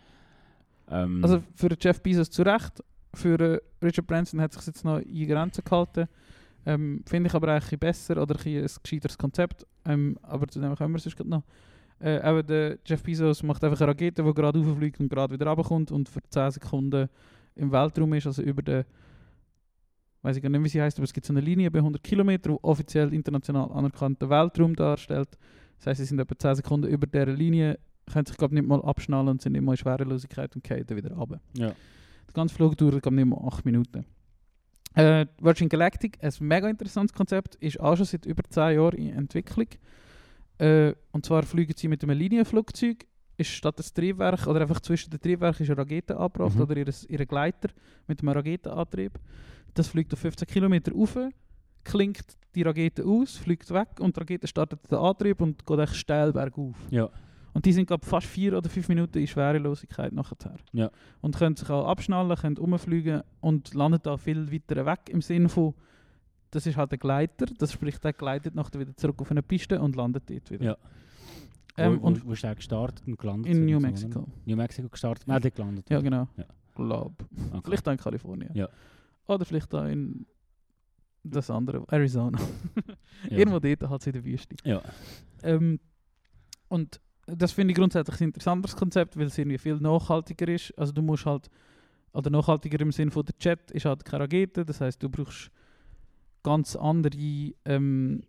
[0.89, 4.83] Ähm, Also für den Jeff Bezos zu Recht, für äh, Richard Branson hat sich jetzt
[4.85, 6.07] noch in Grenzen gehalten.
[6.65, 9.65] Ähm, Finde ich aber eigentlich besser oder ein, ein gescheiteres Konzept.
[9.85, 11.43] Ähm, aber zu dem kommen wir sonst noch.
[12.01, 15.47] Äh, aber der Jeff Bezos macht einfach eine Rakete, die gerade rauffliegt und gerade wieder
[15.47, 17.09] runterkommt und für 10 Sekunden
[17.55, 18.85] im Weltraum ist, also über den
[20.23, 22.03] weiß ich gar nicht, wie sie heißt, aber es gibt so eine Linie bei 100
[22.03, 25.29] Kilometer, die offiziell international anerkannten Weltraum darstellt.
[25.77, 27.79] Das heißt, sie sind etwa 10 Sekunden über dieser Linie,
[28.11, 31.39] können sich glaube nicht mal abschnallen und sind immer in Schwerelosigkeit und fallen wieder runter.
[31.53, 31.73] ja.
[32.27, 34.05] Der ganze Flug dauert glaub, nicht mal 8 Minuten.
[34.93, 39.13] Äh, Virgin Galactic, ein mega interessantes Konzept, ist auch schon seit über 10 Jahren in
[39.13, 39.67] Entwicklung.
[40.61, 43.05] Äh, und zwar fliegen sie mit einem Linienflugzeug,
[43.37, 46.61] ist statt des Triebwerk oder einfach zwischen den Triebwerken ist eine Rakete angebracht Mhm.
[46.61, 47.69] oder ihr, ihr Gleiter
[48.07, 49.13] mit einem Raketenantrieb.
[49.73, 51.17] Das fliegt auf 15 Kilometer rauf,
[51.83, 55.95] klingt die Rakete aus, fliegt weg und die Rakete startet den Antrieb und geht echt
[55.95, 56.75] steil bergauf.
[56.91, 57.09] Ja.
[57.53, 60.55] Und die sind glaub, fast vier oder fünf Minuten in Schwerelosigkeit nachher.
[60.73, 60.91] Ja.
[61.21, 65.49] Und können sich auch abschnallen, können umfliegen und landen da viel weiter weg im Sinne
[65.49, 65.73] von,
[66.51, 69.79] das ist halt ein Gleiter, das spricht, der gleitet nachher wieder zurück auf eine Piste
[69.81, 70.65] und landet dort wieder.
[70.65, 70.77] Ja.
[71.77, 73.51] Ähm, wo, und wo, wo ist er gestartet und gelandet?
[73.51, 74.19] in New so, Mexico.
[74.19, 74.31] oder?
[74.45, 75.27] New Mexico gestartet.
[75.27, 75.89] Nein, dort gelandet.
[75.89, 76.27] Ja, genau.
[76.37, 76.45] Ja.
[76.75, 77.25] Glaub.
[77.49, 77.61] Okay.
[77.63, 78.51] Vielleicht auch in Kalifornien.
[78.53, 78.69] Ja.
[79.27, 80.25] Oder vielleicht auch in
[81.23, 82.39] das andere, Arizona.
[83.29, 83.37] Ja.
[83.37, 84.55] Irgendwo dort halt in der Wüste.
[84.63, 84.81] Ja.
[85.43, 85.79] Ähm,
[86.69, 90.77] und das finde ich grundsätzlich ein interessantes Konzept, weil es irgendwie viel nachhaltiger ist.
[90.77, 91.49] Also du musst halt,
[92.13, 95.51] oder nachhaltiger im Sinne von der Chat ist halt keine Rakete, das heißt du brauchst
[96.43, 97.17] ganz andere
[97.65, 98.21] ähm,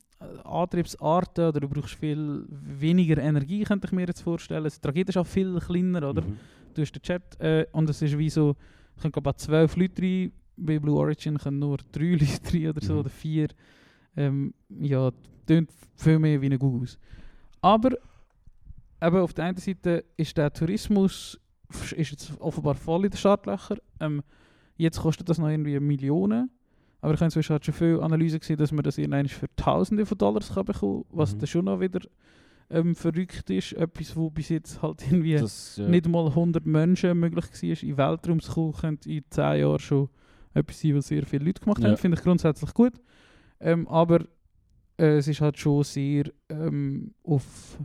[0.44, 4.64] Antriebsarten oder du brauchst viel weniger Energie, könnte ich mir jetzt vorstellen.
[4.64, 6.22] Also Die Rakete ist auch viel kleiner, oder?
[6.22, 6.38] Mhm.
[6.74, 8.56] Du hast den Chat äh, und es ist wie so,
[9.00, 12.80] können glaube ich zwölf Leute rein, bei Blue Origin können nur drei Leute rein oder
[12.80, 12.98] so, Mhm.
[13.00, 13.48] oder vier.
[14.16, 15.10] Ähm, ja,
[15.46, 16.98] tönt viel mehr wie ein Gugus.
[17.60, 17.90] Aber
[19.02, 21.38] eben auf der einen Seite ist der Tourismus
[21.96, 23.78] ist jetzt offenbar voll in den Startlöchern.
[24.00, 24.22] Ähm,
[24.76, 26.50] jetzt kostet das noch irgendwie Millionen.
[27.02, 30.06] Aber ich habe inzwischen halt schon viele Analysen gesehen, dass man das irgendwann für Tausende
[30.06, 31.38] von Dollars kann bekommen was Mhm.
[31.40, 32.00] dann schon noch wieder
[32.70, 33.72] ähm, verrückt ist.
[33.74, 37.74] Etwas, wo bis jetzt halt irgendwie Das, äh, nicht mal 100 Menschen möglich war, in
[37.88, 40.08] den Weltraum zu kommen, könnte in 10 Jahren schon
[40.54, 41.88] etwas sein, was sehr viele Leute gemacht Ja.
[41.90, 41.96] haben.
[41.98, 42.94] Finde ich grundsätzlich gut.
[43.60, 44.20] Ähm, aber
[44.96, 47.78] äh, es ist halt schon sehr ähm, auf...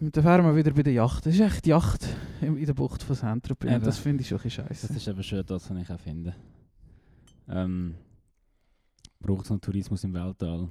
[0.00, 1.26] Da wären wir wieder bei der Yacht.
[1.26, 2.08] Das ist echt die Yacht
[2.40, 3.82] in der Bucht von Saint-Tropez.
[3.84, 4.96] Das finde ich schon ein bisschen Das scheiße.
[4.96, 6.34] ist eben schön, das, was ich auch finde.
[7.52, 7.94] Ähm,
[9.20, 10.68] braucht es noch Tourismus im Weltall?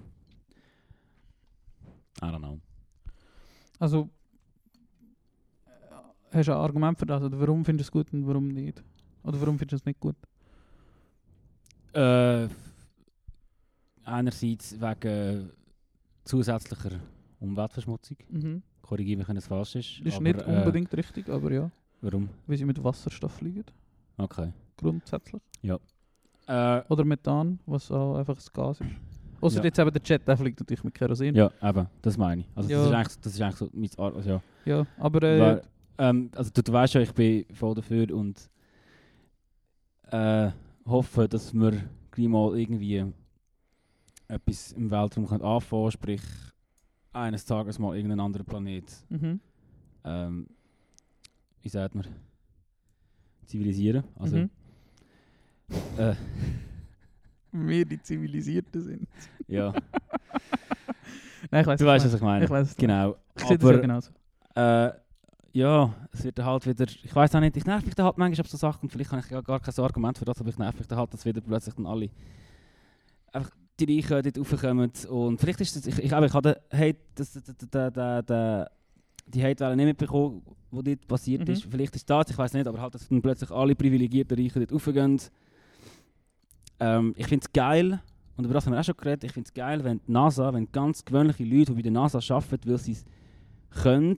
[2.22, 2.60] I don't know.
[3.80, 4.10] Also,
[5.66, 7.22] äh, hast du ein Argument für das?
[7.22, 8.84] Oder warum findest du es gut und warum nicht?
[9.24, 10.16] Oder warum findest du es nicht gut?
[11.94, 12.48] Äh,
[14.04, 15.52] einerseits wegen
[16.24, 17.00] zusätzlicher
[17.40, 18.18] Umweltverschmutzung.
[18.30, 18.64] Mhm.
[18.82, 20.00] Korrigiere mich, wenn es falsch ist.
[20.00, 21.72] Ist aber, nicht äh, unbedingt richtig, aber ja.
[22.02, 22.30] Warum?
[22.48, 23.66] Weil sie mit Wasserstoff fliegen.
[24.18, 24.52] Okay.
[24.78, 25.42] Grundsätzlich.
[26.48, 28.90] Äh, Oder Methan, was auch einfach ein Gas ist.
[29.42, 29.64] Außer Ja.
[29.66, 31.34] jetzt eben der Jet, der fliegt natürlich mit Kerosin.
[31.36, 32.48] ja, eben, das meine ich.
[32.56, 32.78] Also Ja.
[32.78, 34.42] das, ist eigentlich, das ist eigentlich so mein Ar- also, ja.
[34.66, 35.62] Ja, aber äh, Weil,
[35.98, 38.50] ähm, also du, du weißt ja, ich bin voll dafür und
[40.12, 40.52] äh,
[40.86, 41.72] hoffe, dass wir
[42.12, 43.06] gleich mal irgendwie
[44.28, 46.22] etwas im Weltraum können anfangen sprich
[47.14, 49.40] eines Tages mal irgendeinen anderen Planet, mhm.
[50.06, 50.48] ähm,
[51.62, 52.06] wie sagt man,
[53.46, 54.04] zivilisieren.
[54.16, 54.50] Also, Mhm.
[55.98, 56.14] Äh,
[57.52, 59.08] wir die Zivilisierten sind.
[59.48, 59.74] ja,
[61.52, 62.46] Nein, ich weiß du weißt, was ich meine.
[62.46, 63.16] Ich weiß Genau.
[63.36, 64.12] Ich sehe das ja genauso.
[64.56, 64.92] äh,
[65.54, 68.42] ja, es wird halt wieder, ich weiß auch nicht, ich nerv mich dann halt manchmal
[68.46, 70.88] auf so Sachen vielleicht habe ich gar kein Argument für das, aber ich nerv mich
[70.88, 72.10] dann halt, dass wieder plötzlich dann alle
[73.34, 76.80] einfach die Reichen dort raufkommen und vielleicht ist das, ich, ich, aber ich habe den
[76.80, 78.68] Hate, das, das, das, das,
[79.28, 80.42] die Hate-Welle nicht mitbekommen,
[80.72, 81.54] die dort passiert Mhm.
[81.54, 81.64] ist.
[81.70, 84.72] Vielleicht ist das, ich weiß nicht, aber halt, dass dann plötzlich alle privilegierten Reichen dort
[84.74, 85.20] raufgehen.
[86.82, 88.02] Ähm, ich finde es geil,
[88.36, 90.52] und über das haben wir auch schon geredet, ich finde es geil, wenn die NASA,
[90.52, 93.06] wenn ganz gewöhnliche Leute, die bei der NASA arbeiten, weil sie es
[93.70, 94.18] können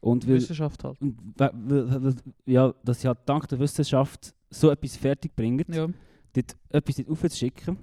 [0.00, 1.00] und weil, Wissenschaft halt.
[1.00, 2.14] und weil, weil,
[2.46, 5.88] ja, dass sie halt dank der Wissenschaft so etwas fertig bringen, Ja.
[6.32, 7.76] dort etwas dort aufzuschicken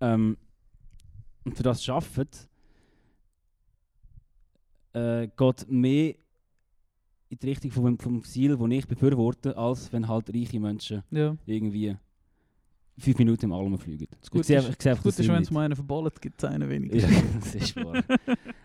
[0.00, 0.36] ähm,
[1.44, 2.28] und für das arbeiten,
[4.94, 6.14] äh, geht mehr
[7.28, 11.36] in die Richtung vom, vom Ziel, das ich befürworte, als wenn halt reiche Menschen ja.
[11.46, 11.96] irgendwie
[12.98, 14.06] fünf Minuten im Allem fliegen.
[14.20, 16.42] Das Gute ich sehe, ist- ich sehe einfach ist, wenn es mal einen verballt gibt,
[16.42, 16.96] es einen weniger.
[16.96, 17.08] Ja,
[17.40, 18.02] das ist wahr.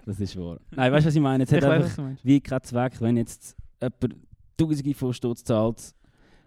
[0.05, 0.59] Das ist wahr.
[0.71, 1.43] Nein, weißt du, was ich meine?
[1.43, 2.25] Ich hat weiß, einfach meinst.
[2.25, 4.15] wie kein Zweck, wenn jetzt jemand
[4.57, 5.95] Tausende von Stutz zahlt,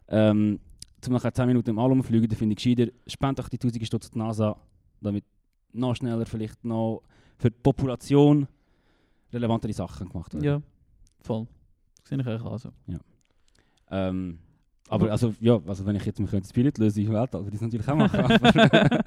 [0.09, 0.61] ähm,
[1.07, 3.85] um nachher 10 Minuten im Allum fliegen, dann finde ich gescheiter, spend doch die Tausende
[3.87, 4.57] Stutz die NASA,
[5.01, 5.25] damit
[5.73, 7.03] noch schneller vielleicht noch
[7.39, 8.47] für die Population
[9.33, 10.45] relevantere Sachen gemacht werden.
[10.45, 10.63] Ja,
[11.23, 11.47] voll.
[12.01, 12.71] Das sehe ich eigentlich auch so.
[13.91, 14.39] Ähm,
[14.89, 17.63] aber also, ja, also wenn ich jetzt mich könnte Spirit lösen im Weltall, würde ich
[17.63, 18.21] es natürlich auch machen.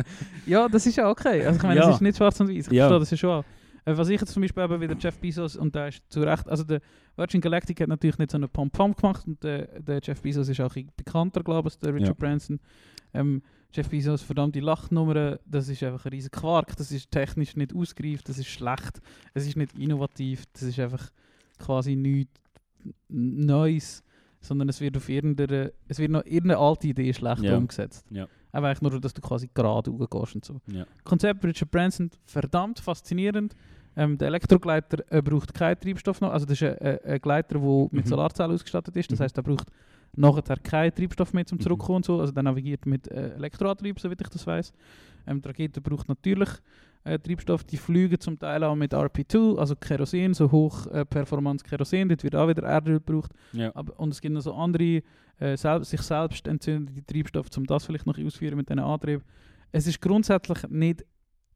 [0.46, 1.46] Ja, das ist ja okay.
[1.46, 1.90] Also ich meine, Ja.
[1.90, 2.68] es ist nicht schwarz und weiß.
[2.68, 2.88] Ich Ja.
[2.88, 3.44] verstehe das ja schon auch.
[3.86, 6.50] Äh, Was ich jetzt zum Beispiel eben wieder Jeff Bezos, und der ist zu Recht,
[6.50, 6.82] also der
[7.16, 10.60] Virgin Galactic hat natürlich nicht so eine Pom-Pom gemacht und der, der Jeff Bezos ist
[10.60, 12.28] auch ein bekannter, glaube ich, als der Richard Ja.
[12.28, 12.60] Branson.
[13.14, 17.76] Ähm, Jeff Bezos, verdammte Lachnummer, das ist einfach ein riesen Quark, das ist technisch nicht
[17.76, 19.02] ausgereift, das ist schlecht,
[19.34, 21.12] es ist nicht innovativ, das ist einfach
[21.60, 22.32] quasi nichts
[23.10, 24.04] Neues,
[24.46, 27.58] sondern es wird auf irgendeine, es wird noch irgendeine alte Idee schlecht Ja.
[27.58, 28.06] umgesetzt.
[28.10, 28.28] Ja.
[28.52, 30.62] Aber eigentlich nur, dass du quasi gerade hochgehst und so.
[30.72, 30.86] ja.
[31.04, 33.56] Konzept Richard Branson, verdammt faszinierend.
[33.98, 36.32] Ähm, der Elektrogleiter äh, braucht keinen Treibstoff noch.
[36.32, 38.10] Also das ist ein, ein, ein Gleiter, der mit Mhm.
[38.10, 39.12] Solarzellen ausgestattet ist.
[39.12, 39.24] Das Mhm.
[39.24, 39.68] heißt, er braucht
[40.18, 41.62] nachher keinen Treibstoff mehr zum Mhm.
[41.64, 42.20] Zurückkommen und so.
[42.20, 44.74] Also der navigiert mit äh, Elektroantrieb, soweit ich das weiß.
[45.28, 46.50] Ähm, die Rakete braucht natürlich
[47.06, 47.64] äh, Treibstoff.
[47.64, 52.10] Die fliegen zum Teil auch mit RP2, also Kerosin, so hoch äh, Performance Kerosin.
[52.10, 53.32] Dort wird auch wieder Erdöl gebraucht.
[53.54, 53.72] Ja.
[53.76, 55.02] Aber, und es gibt noch so andere,
[55.40, 59.24] äh, selb sich selbst entzündende Treibstoffe, um das vielleicht noch auszuführen mit diesen Antrieb.
[59.72, 61.06] Es ist grundsätzlich nicht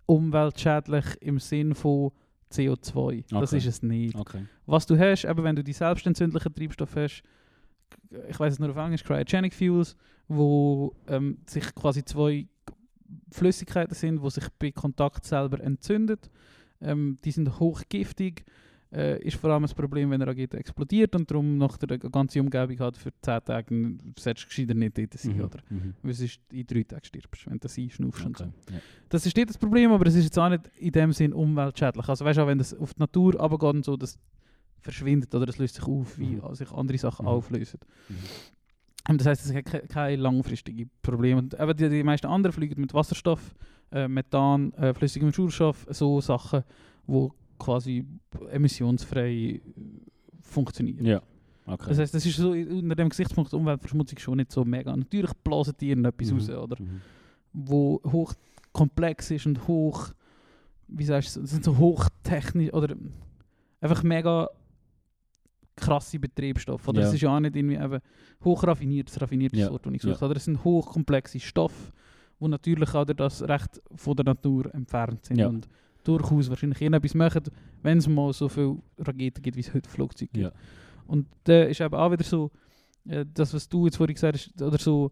[0.05, 2.11] umweltschädlich im Sinn von
[2.51, 3.25] CO2.
[3.29, 3.57] Das Okay.
[3.57, 4.15] ist es nicht.
[4.15, 4.45] Okay.
[4.65, 7.23] Was du hast, eben wenn du die selbstentzündlichen Treibstoffe hast,
[8.27, 9.95] ich weiß es nur auf Englisch, Cryogenic Fuels,
[10.27, 12.47] wo ähm, sich quasi zwei
[13.31, 16.17] Flüssigkeiten sind, die sich bei Kontakt selber entzünden.
[16.81, 18.45] Ähm, die sind hochgiftig.
[18.91, 22.39] Äh, ist vor allem ein Problem, wenn eine Rakete explodiert und darum nach der ganzen
[22.39, 25.41] Umgebung hat für 10 Tage solltest du gescheiter nicht dort sein, Mhm.
[25.43, 25.59] oder?
[25.69, 25.93] Mhm.
[26.01, 28.45] Weil sonst in drei Tagen stirbst, wenn du das einschnaufst und so.
[28.45, 28.53] Okay.
[28.73, 28.79] Ja.
[29.09, 32.09] Das ist nicht das Problem, aber es ist jetzt auch nicht in dem Sinn umweltschädlich.
[32.09, 34.17] Also weißt du, auch wenn das auf die Natur runtergeht und so, das
[34.79, 36.55] verschwindet oder das löst sich auf, wie Mhm.
[36.55, 37.29] sich andere Sachen Mhm.
[37.29, 37.79] auflösen.
[39.07, 41.39] Und das heißt, es hat ke- keine langfristigen Probleme.
[41.39, 43.55] Und eben die, die meisten anderen fliegen mit Wasserstoff,
[43.91, 46.63] äh, Methan, äh, flüssigem Schulstoff, so Sachen,
[47.07, 48.05] wo quasi
[48.51, 49.61] emissionsfrei
[50.41, 51.05] funktionieren.
[51.05, 51.21] Ja.
[51.65, 51.85] Okay.
[51.89, 54.95] Das heißt, das ist so unter dem Gesichtspunkt Umweltverschmutzung schon nicht so mega.
[54.95, 56.37] Natürlich blasen die etwas Mhm.
[56.37, 56.81] raus, oder?
[56.81, 57.01] Mhm.
[57.51, 58.33] wo hoch
[58.73, 60.09] komplex ist und hoch,
[60.87, 62.95] wie sagst du, sind so hochtechnisch oder
[63.81, 64.47] einfach mega
[65.79, 66.87] krasse Betriebsstoffe.
[66.87, 67.07] Oder Ja.
[67.07, 67.99] es ist ja auch nicht irgendwie eben
[68.43, 69.71] hochraffiniertes, raffiniertes Ja.
[69.71, 70.13] Wort, das ich Ja.
[70.13, 70.25] suche.
[70.25, 71.91] Oder es sind hochkomplexe Stoffe,
[72.39, 75.47] die natürlich auch das recht von der Natur entfernt sind Ja.
[75.47, 75.67] und
[76.03, 77.43] durchaus wahrscheinlich irgendetwas machen,
[77.83, 80.43] wenn es mal so viele Raketen gibt, wie es heute Flugzeuge gibt.
[80.45, 80.51] Ja.
[81.07, 82.51] Und da ist eben auch wieder so,
[83.07, 85.11] äh, das, was du jetzt vorhin gesagt hast, oder so,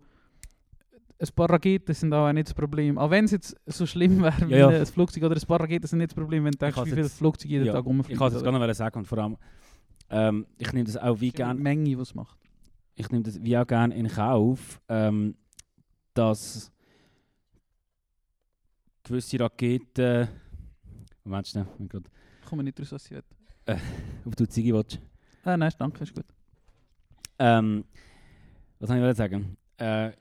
[1.19, 2.97] ein paar Raketen sind auch nicht das Problem.
[2.97, 4.79] Auch wenn es jetzt so schlimm wäre wie Ja, ja.
[4.79, 7.09] ein Flugzeug, oder ein paar Raketen sind nicht das Problem, wenn du denkst, wie viele
[7.09, 8.13] Flugzeuge jeden ja, Tag rumfliegen.
[8.13, 9.35] Ich kann es jetzt gar nicht sagen und vor allem,
[10.09, 12.37] ähm, ich nehme das auch wie gerne Menge, die es macht.
[12.95, 15.35] ich nehme das wie auch gerne in Kauf, ähm,
[16.13, 16.71] dass
[19.03, 20.27] gewisse Raketen.
[21.23, 22.09] Moment schnell, ich gerade
[22.41, 23.23] Ich komme nicht raus, was sie will.
[24.25, 24.99] auf die Ziege willst.
[25.43, 26.25] Ah, nein, danke, ist gut.
[27.39, 27.83] Ähm,
[28.79, 29.57] was soll ich sagen?
[29.77, 30.11] Äh,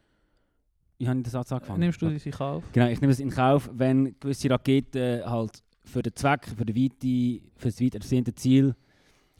[0.98, 1.80] wie habe ich das Satz angefangen?
[1.80, 2.64] Nimmst du diese in Kauf?
[2.72, 6.76] Genau, ich nehme es in Kauf, wenn gewisse Raketen halt für den Zweck, für, den
[6.76, 8.74] weite, für das weit ersehnte Ziel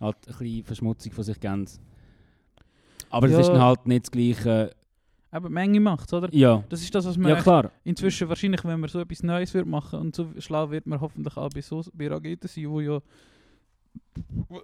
[0.00, 1.66] halt ein bisschen Verschmutzung von sich geben.
[3.10, 3.34] Aber Ja.
[3.38, 4.74] es ist dann halt nicht das Gleiche.
[5.32, 6.32] Die Menge macht oder?
[6.32, 9.66] Ja, Das ist das, was man ja inzwischen wahrscheinlich, wenn man so etwas Neues wird
[9.66, 13.00] machen und so schlau wird man hoffentlich auch bei, so, bei Raketen sein, wo ja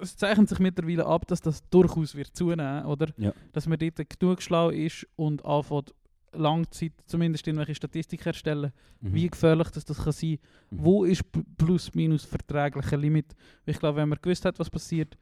[0.00, 3.08] es zeichnet sich mittlerweile ab, dass das durchaus wird zunehmen, oder?
[3.18, 3.32] Ja.
[3.52, 5.92] Dass man dort genug schlau ist und anfängt
[6.34, 9.14] Langzeit zumindest irgendwelche Statistik herstellen, Mhm.
[9.14, 10.38] wie gefährlich das, das kann sein.
[10.70, 10.78] Mhm.
[10.84, 11.22] Wo ist
[11.58, 13.34] plus minus verträglicher Limit?
[13.66, 15.16] Ich glaube, wenn man gewusst hat, was passiert,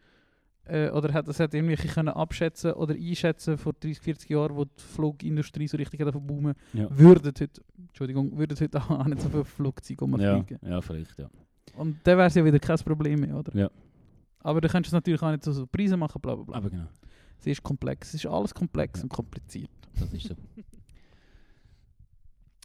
[0.65, 4.65] äh, oder hat das hat irgendwelche können abschätzen oder einschätzen vor 30, 40 Jahren, wo
[4.67, 6.87] die Flugindustrie so richtig hat boomen, Ja.
[6.97, 7.49] würden heute,
[7.89, 10.69] Entschuldigung, würden heute auch nicht so viele Flugzeuge Ja, rumfliegen.
[10.71, 11.29] ja, vielleicht, ja.
[11.77, 13.55] Und dann wäre es ja wieder kein Problem mehr, oder?
[13.57, 13.71] Ja.
[14.41, 16.57] Aber dann könntest du natürlich auch nicht so, so Preise machen, bla bla bla.
[16.57, 16.87] Aber genau,
[17.39, 19.05] Es ist komplex, es ist alles komplex Ja.
[19.05, 19.71] und kompliziert.
[19.99, 20.35] das ist so.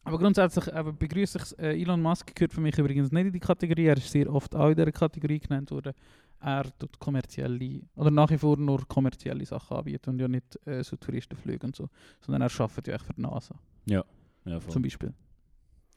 [0.05, 3.39] Aber grundsätzlich eben begrüße ich äh, Elon Musk gehört für mich übrigens nicht in die
[3.39, 3.85] Kategorie.
[3.87, 5.93] Er ist sehr oft auch in dieser Kategorie genannt worden.
[6.39, 10.83] Er tut kommerzielle oder nach wie vor nur kommerzielle Sachen anbieten und ja nicht äh,
[10.83, 11.89] so Touristenflüge und so,
[12.21, 14.03] sondern er arbeitet ja echt für die NASA Ja,
[14.45, 14.59] voll.
[14.71, 15.11] zum Beispiel.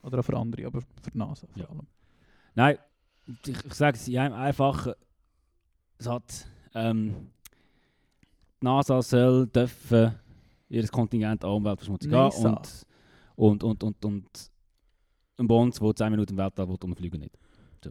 [0.03, 1.69] Oder auch für andere, aber für die NASA vor Ja.
[1.69, 1.87] allem.
[2.55, 2.79] Nein,
[3.47, 4.95] ich, ich sage es in einem einfachen
[5.99, 6.47] Satz.
[6.75, 7.15] Ähm,
[8.63, 10.15] die NASA soll dürfen
[10.71, 12.87] ihr Kontingent an Umweltverschmutzung gehen und,
[13.39, 14.51] und, und, und, und
[15.39, 17.39] ein Bond, der 10 Minuten im Weltall will, umfliegen nicht.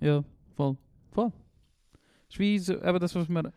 [0.01, 0.23] Ja,
[0.55, 0.75] voll.
[1.11, 1.31] Voll.
[2.29, 3.51] So, eben das, was wir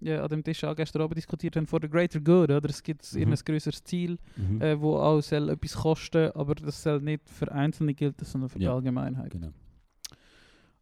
[0.00, 2.50] ja, an dem Tisch auch gestern Abend diskutiert haben, for the greater good.
[2.50, 2.68] Oder?
[2.68, 3.32] Es gibt Mhm.
[3.32, 4.60] ein größeres Ziel, Mhm.
[4.60, 8.58] äh, wo auch soll etwas kosten, aber das soll nicht für Einzelne gelten, sondern für
[8.58, 8.74] die Ja.
[8.74, 9.30] Allgemeinheit.
[9.30, 9.52] Genau.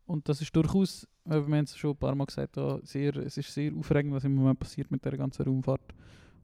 [0.07, 3.17] Und das ist durchaus, äh, wir haben es schon ein paar Mal gesagt, da, sehr,
[3.17, 5.95] es ist sehr aufregend, was im Moment passiert mit der ganzen Raumfahrt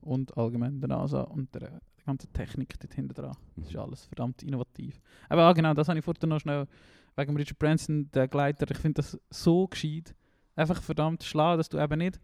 [0.01, 3.37] und allgemein der NASA und der, der ganzen Technik dort hinten dran.
[3.57, 3.81] Das ist Mhm.
[3.81, 5.01] alles verdammt innovativ.
[5.29, 6.67] Aber auch genau, das habe ich vorhin noch schnell
[7.17, 10.15] wegen Richard Branson, der Gleiter, ich finde das so gescheit.
[10.57, 12.21] Einfach verdammt schlau, dass du eben nicht.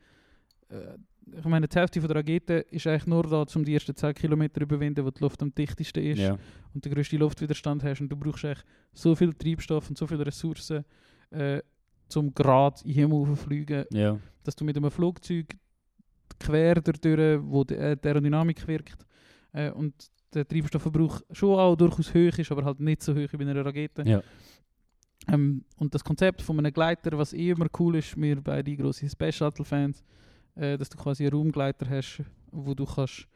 [0.70, 0.96] Äh,
[1.38, 4.14] ich meine, die Hälfte von der Rakete ist eigentlich nur da, um die ersten 10
[4.14, 6.38] Kilometer zu überwinden, wo die Luft am dichtesten ist Ja.
[6.72, 8.00] und den grössten Luftwiderstand hast.
[8.00, 8.64] Und du brauchst eigentlich
[8.94, 10.84] so viel Treibstoff und so viele Ressourcen,
[11.30, 11.60] äh,
[12.08, 14.18] zum gerade in den Himmel fliegen, ja.
[14.42, 15.54] dass du mit einem Flugzeug
[16.40, 19.04] quer dadurch, wo die, die Aerodynamik wirkt
[19.52, 19.94] äh, und
[20.34, 23.64] der Treibstoffverbrauch schon auch durchaus hoch ist, aber halt nicht so hoch wie bei einer
[23.64, 24.02] Rakete.
[24.06, 24.22] Ja.
[25.26, 29.08] Ähm, und das Konzept von einem Gleiter, was eh immer cool ist, wir beide grosse
[29.08, 30.02] Space Shuttle Fans,
[30.54, 33.26] äh, dass du quasi einen Raumgleiter hast, wo du kannst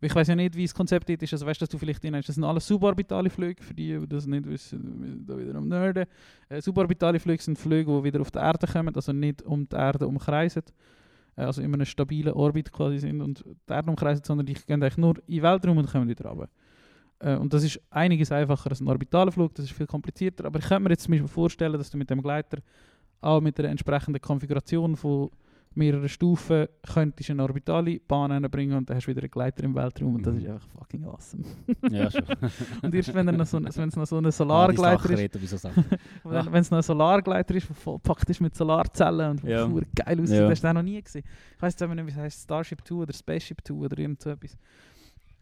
[0.00, 1.32] Ich weiß ja nicht, wie das Konzept dort ist.
[1.32, 4.08] Also weißt du, dass du vielleicht in das sind alles suborbitale Flüge, für die, die
[4.08, 6.06] das nicht wissen, da wieder am Nerden.
[6.48, 9.76] Äh, suborbitale Flüge sind Flüge, die wieder auf die Erde kommen, also nicht um die
[9.76, 10.64] Erde umkreisen.
[11.36, 14.82] Äh, also in einem stabilen Orbit quasi sind und die Erde umkreisen, sondern die gehen
[14.82, 16.48] eigentlich nur in den Weltraum und kommen wieder runter.
[17.18, 20.44] Äh, und das ist einiges einfacher als ein orbitaler Flug, das ist viel komplizierter.
[20.44, 22.58] Aber ich könnte mir jetzt zum Beispiel vorstellen, dass du mit dem Gleiter
[23.20, 25.30] auch mit der entsprechenden Konfiguration von
[25.74, 29.64] mehreren Stufen könntest du eine orbitale Bahn bringen und dann hast du wieder einen Gleiter
[29.64, 30.50] im Weltraum und das ist Mhm.
[30.52, 31.44] einfach fucking awesome.
[31.90, 32.22] Ja, schon.
[32.82, 35.56] Und erst wenn noch so, es noch so ein Ah, Solargleiter ist, Sachrede, wie so
[36.52, 39.60] wenn es noch ein Solargleiter ist, der vollpackt ist mit Solarzellen und Ja.
[39.60, 39.64] ja.
[39.94, 40.42] geil aussieht, Ja.
[40.42, 41.24] das hast du auch noch nie gesehen.
[41.56, 44.30] Ich weiß jetzt nicht, wie es heißt, Starship 2 oder Spaceship 2 oder irgend so
[44.30, 44.56] etwas.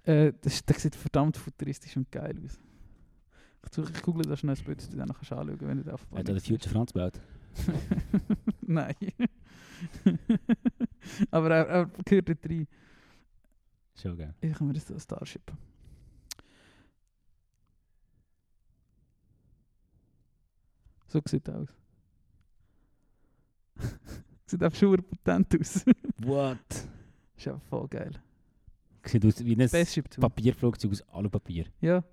[0.05, 2.59] Äh, das, das sieht verdammt futuristisch und geil aus.
[3.67, 5.77] Ich, suche, ich google da schnell ein Bild, dass du dann noch anschauen kannst, wenn
[5.79, 7.21] du das auf Hat er den Future Franz gebaut?
[8.63, 8.95] Nein.
[11.31, 12.67] aber er, er gehört dort rein.
[13.95, 14.35] Schon geil.
[14.41, 15.53] Ich habe mir das so Starship.
[21.07, 21.69] So sieht er aus.
[24.47, 25.85] sieht einfach schon potent aus.
[26.23, 26.59] What?
[27.37, 28.13] ist einfach voll geil.
[29.05, 30.21] Sieht aus wie ein Spaceship 2.
[30.21, 31.67] Papierflugzeug aus Alupapier.
[31.81, 32.05] Ja,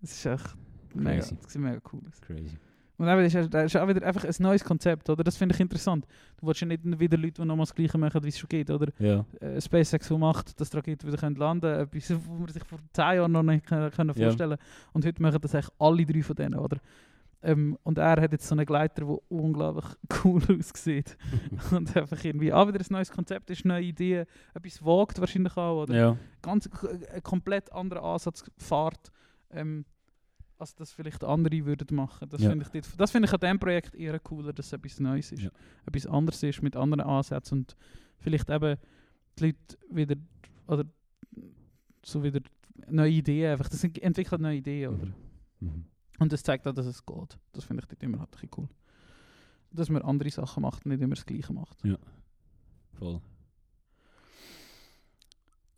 [0.00, 0.56] das ist echt
[0.94, 1.36] mega, Crazy.
[1.42, 2.20] das sieht mega cool aus.
[2.20, 2.58] Crazy.
[2.98, 5.22] Und eben, das ist, das ist auch wieder einfach ein neues Konzept, oder?
[5.22, 6.04] Das finde ich interessant.
[6.36, 8.70] Du willst ja nicht wieder Leute, die nochmal das Gleiche machen, wie es schon geht,
[8.70, 8.88] oder?
[8.98, 9.24] Ja.
[9.40, 12.80] Äh, SpaceX, die macht, dass Raketen wieder können landen können, etwas, wo man sich vor
[12.92, 14.26] 10 Jahren noch nicht können, können Ja.
[14.26, 14.58] vorstellen
[14.92, 16.78] Und heute machen das eigentlich alle drei von denen, oder?
[17.40, 19.84] Ähm, und er hat jetzt so einen Gleiter, der unglaublich
[20.24, 21.16] cool aussieht.
[21.70, 24.24] und einfach irgendwie auch wieder ein neues Konzept, ist neue Idee,
[24.54, 25.94] etwas wagt wahrscheinlich auch, oder?
[25.94, 26.16] Ja.
[26.42, 26.68] Ganz
[27.14, 29.12] ein komplett anderer Ansatz Fahrt,
[29.50, 29.84] ähm,
[30.58, 32.28] als das vielleicht andere würden machen.
[32.28, 32.50] Das Ja.
[32.50, 35.42] finde ich, das finde ich an diesem Projekt eher cooler, dass es etwas Neues ist.
[35.42, 35.50] Ja.
[35.86, 37.76] Etwas anderes ist, mit anderen Ansätzen und
[38.18, 38.76] vielleicht eben
[39.38, 40.16] die Leute wieder,
[40.66, 40.84] oder
[42.04, 42.40] so wieder
[42.88, 43.68] neue Ideen einfach.
[43.68, 45.06] Das entwickelt neue Ideen, oder?
[45.60, 45.84] Mhm.
[46.18, 47.38] Und das zeigt auch, dass es geht.
[47.52, 48.68] Das finde ich dort immer halt ein cool.
[49.70, 51.78] Dass man andere Sachen macht und nicht immer das Gleiche macht.
[52.94, 53.20] Voll.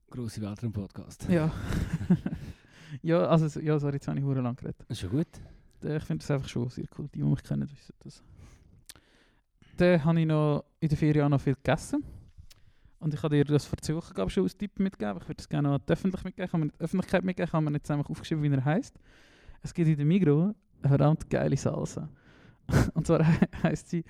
[0.09, 1.29] Grosse Weltraum-Podcast.
[1.29, 1.53] Ja.
[3.03, 4.85] ja, also, so- ja, sorry, jetzt habe ich hure lang geredet.
[4.89, 5.29] Ist schon gut.
[5.83, 7.09] Ich finde das einfach schon sehr cool.
[7.15, 8.23] Die, die mich kennen, wissen das.
[9.77, 12.05] Dann habe ich noch in der Ferien auch noch viel gegessen.
[12.99, 15.19] Und ich habe dir das Versuchen glaube ich, schon als Tipp mitgegeben.
[15.23, 16.51] Ich würde das gerne an die Öffentlichkeit mitgeben.
[16.51, 18.95] Kann man nicht, Öffentlichkeit mitgeben, kann man nicht einfach aufgeschrieben, wie er heißt.
[19.63, 22.09] Es gibt in der Migros eine verdammt geile Salsa.
[22.95, 23.25] Und zwar
[23.63, 24.05] heißt sie,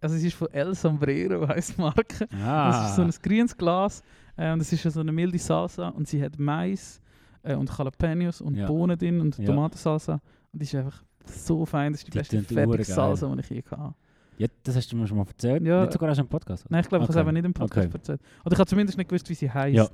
[0.00, 2.28] also sie ist von El Sombrero, heisst die Marke.
[2.32, 2.70] Ah.
[2.70, 4.02] Das ist so ein grünes Glas
[4.36, 7.00] äh, und es ist so eine milde Salsa und sie hat Mais
[7.44, 8.66] äh, und Jalapenos und Ja.
[8.66, 9.44] Bohnen drin und Ja.
[9.46, 10.20] Tomatensalsa
[10.52, 11.92] und die ist einfach so fein.
[11.92, 12.84] Das ist die, Die beste fertige.
[12.84, 13.94] Salsa, die ich je hatte.
[14.36, 15.62] Ja, das hast du mir schon mal erzählt.
[15.64, 15.82] Ja.
[15.82, 16.64] Nicht sogar erst im Podcast.
[16.64, 16.72] oder?
[16.72, 17.94] Nein, ich glaube, ich habe es eben nicht im Podcast Okay.
[17.96, 18.20] erzählt.
[18.44, 19.76] Oder ich habe zumindest nicht gewusst, wie sie heisst.
[19.76, 19.88] Ja.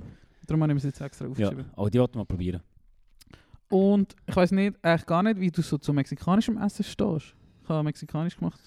[0.47, 1.65] Darum habe ich sie jetzt extra Ja, aufgeschrieben.
[1.75, 2.61] aber die wollten wir mal probieren.
[3.69, 7.35] Und ich weiß nicht, eigentlich gar nicht, wie du so zu mexikanischem Essen stehst.
[7.63, 8.59] Ich habe mexikanisch gemacht.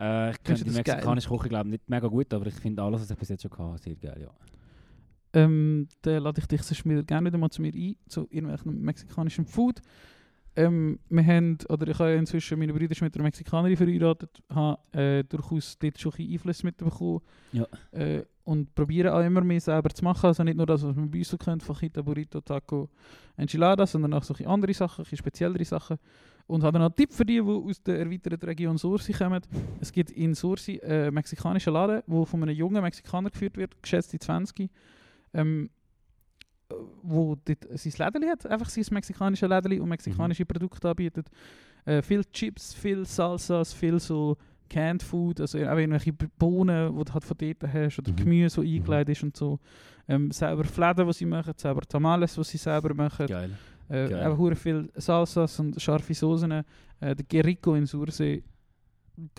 [0.00, 3.10] Äh, ich kenne die mexikanische Küche glaube nicht mega gut, aber ich finde alles, was
[3.10, 4.18] ich bis jetzt schon hatte, sehr geil.
[4.22, 4.30] Ja.
[5.34, 8.80] Ähm, dann lade ich dich sonst wieder gerne wieder mal zu mir ein, zu irgendwelchem
[8.82, 9.80] mexikanischen Food.
[10.54, 15.24] Ähm, wir haben, oder ich habe inzwischen, meine Brüder mit einer Mexikanerin verheiratet, habe äh,
[15.24, 17.20] durchaus dort schon ein Einfluss mitbekommen.
[17.52, 17.66] Ja.
[17.92, 21.10] Äh, und probiere auch immer mehr selber zu machen, also nicht nur das, was man
[21.10, 22.90] bei uns kennt, Fajita, Burrito, Taco,
[23.36, 25.96] Enchiladas, sondern auch so andere Sachen, speziellere Sachen.
[26.48, 29.40] Und habe dann noch einen Tipp für die, die aus der erweiterten Region Sursi kommen.
[29.80, 34.12] Es gibt in Sursi einen mexikanischen Laden, der von einem jungen Mexikaner geführt wird, geschätzt
[34.12, 34.68] die 20
[35.34, 35.70] ähm,
[36.70, 41.28] äh, wo dort sein Lädeli hat, einfach sein mexikanisches Lädeli und mexikanische Produkte anbietet.
[41.84, 44.36] Äh, viel Chips, viel Salsas, viel so
[44.70, 48.16] Canned Food, also auch irgendwelche Bohnen, die du halt von dort hast, oder Mhm.
[48.16, 49.58] Gemüse, das eingelegt ist und so.
[50.08, 53.26] Ähm, selber Fläden, die sie machen, selber Tamales, die sie selber machen.
[53.26, 53.50] Geil.
[53.88, 54.14] Äh, Geil.
[54.14, 56.50] einfach viel Salsas und scharfe Soßen.
[56.52, 56.64] Äh,
[57.00, 58.42] der Guerico in Sursee.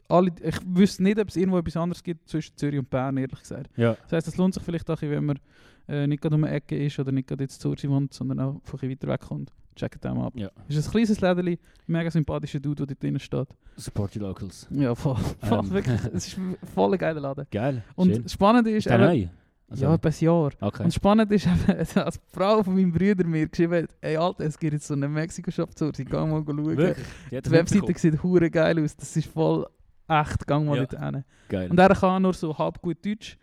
[0.07, 3.39] Alle, ich wüsste nicht, ob es irgendwo etwas anderes gibt zwischen Zürich und Bern, ehrlich
[3.39, 3.71] gesagt.
[3.75, 3.95] Ja.
[4.03, 5.39] Das heisst, es lohnt sich vielleicht auch, wenn man
[5.87, 8.39] äh, nicht gerade um die Ecke ist oder nicht gerade jetzt zu Zürich wohnt, sondern
[8.39, 9.51] auch von ein weiter weg kommt.
[9.75, 10.33] Checkt den mal ab.
[10.35, 10.51] Ja.
[10.69, 11.57] Es ist ein kleines Lädeli,
[11.87, 13.47] mega sympathischer Dude, der dort drin steht.
[13.75, 14.67] Support the Locals.
[14.69, 15.15] Ja, voll.
[15.41, 15.71] voll Ähm.
[15.71, 16.37] wirklich, es ist
[16.75, 17.47] voll ein geiler Laden.
[17.51, 17.83] Geil.
[17.95, 18.23] Und Schön.
[18.23, 19.27] das Spannende ist, Ist neu?
[19.69, 20.51] Also, ja, etwa ein Jahr.
[20.61, 20.83] Okay.
[20.83, 24.43] Und spannend ist eben, als die Frau von meinem Bruder mir geschrieben hat, ey Alter,
[24.45, 26.65] es gibt jetzt so einen Mexiko-Shop zu, ich geh mal schauen.
[26.77, 27.07] Wirklich?
[27.31, 29.65] Die Die Webseite sieht hure geil aus, das ist voll
[30.07, 30.85] echt, gang mal Ja.
[30.85, 31.23] dort hin.
[31.49, 31.71] Geil.
[31.71, 33.37] Und er kann nur so halb gut Deutsch.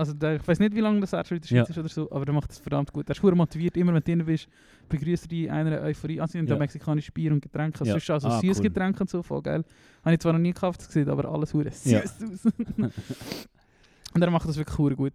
[0.00, 1.72] Also der, ich weiß nicht, wie lange das er schon in der Schweiz Ja.
[1.74, 3.06] ist oder so, aber der macht das verdammt gut.
[3.08, 4.48] Er ist motiviert, immer wenn du drin bist,
[4.88, 6.18] begrüßt er in einer Euphorie.
[6.20, 6.54] Also, sie haben Ja.
[6.54, 7.92] da mexikanische Bier und Getränke, also Ja.
[8.00, 8.62] sonst auch so Ah, süßes cool.
[8.62, 9.62] Getränk und so, voll geil.
[10.02, 12.00] Habe ich zwar noch nie gekauft gesehen, aber alles hure süß Ja.
[12.02, 12.14] aus.
[14.14, 15.12] und er macht das wirklich hure gut.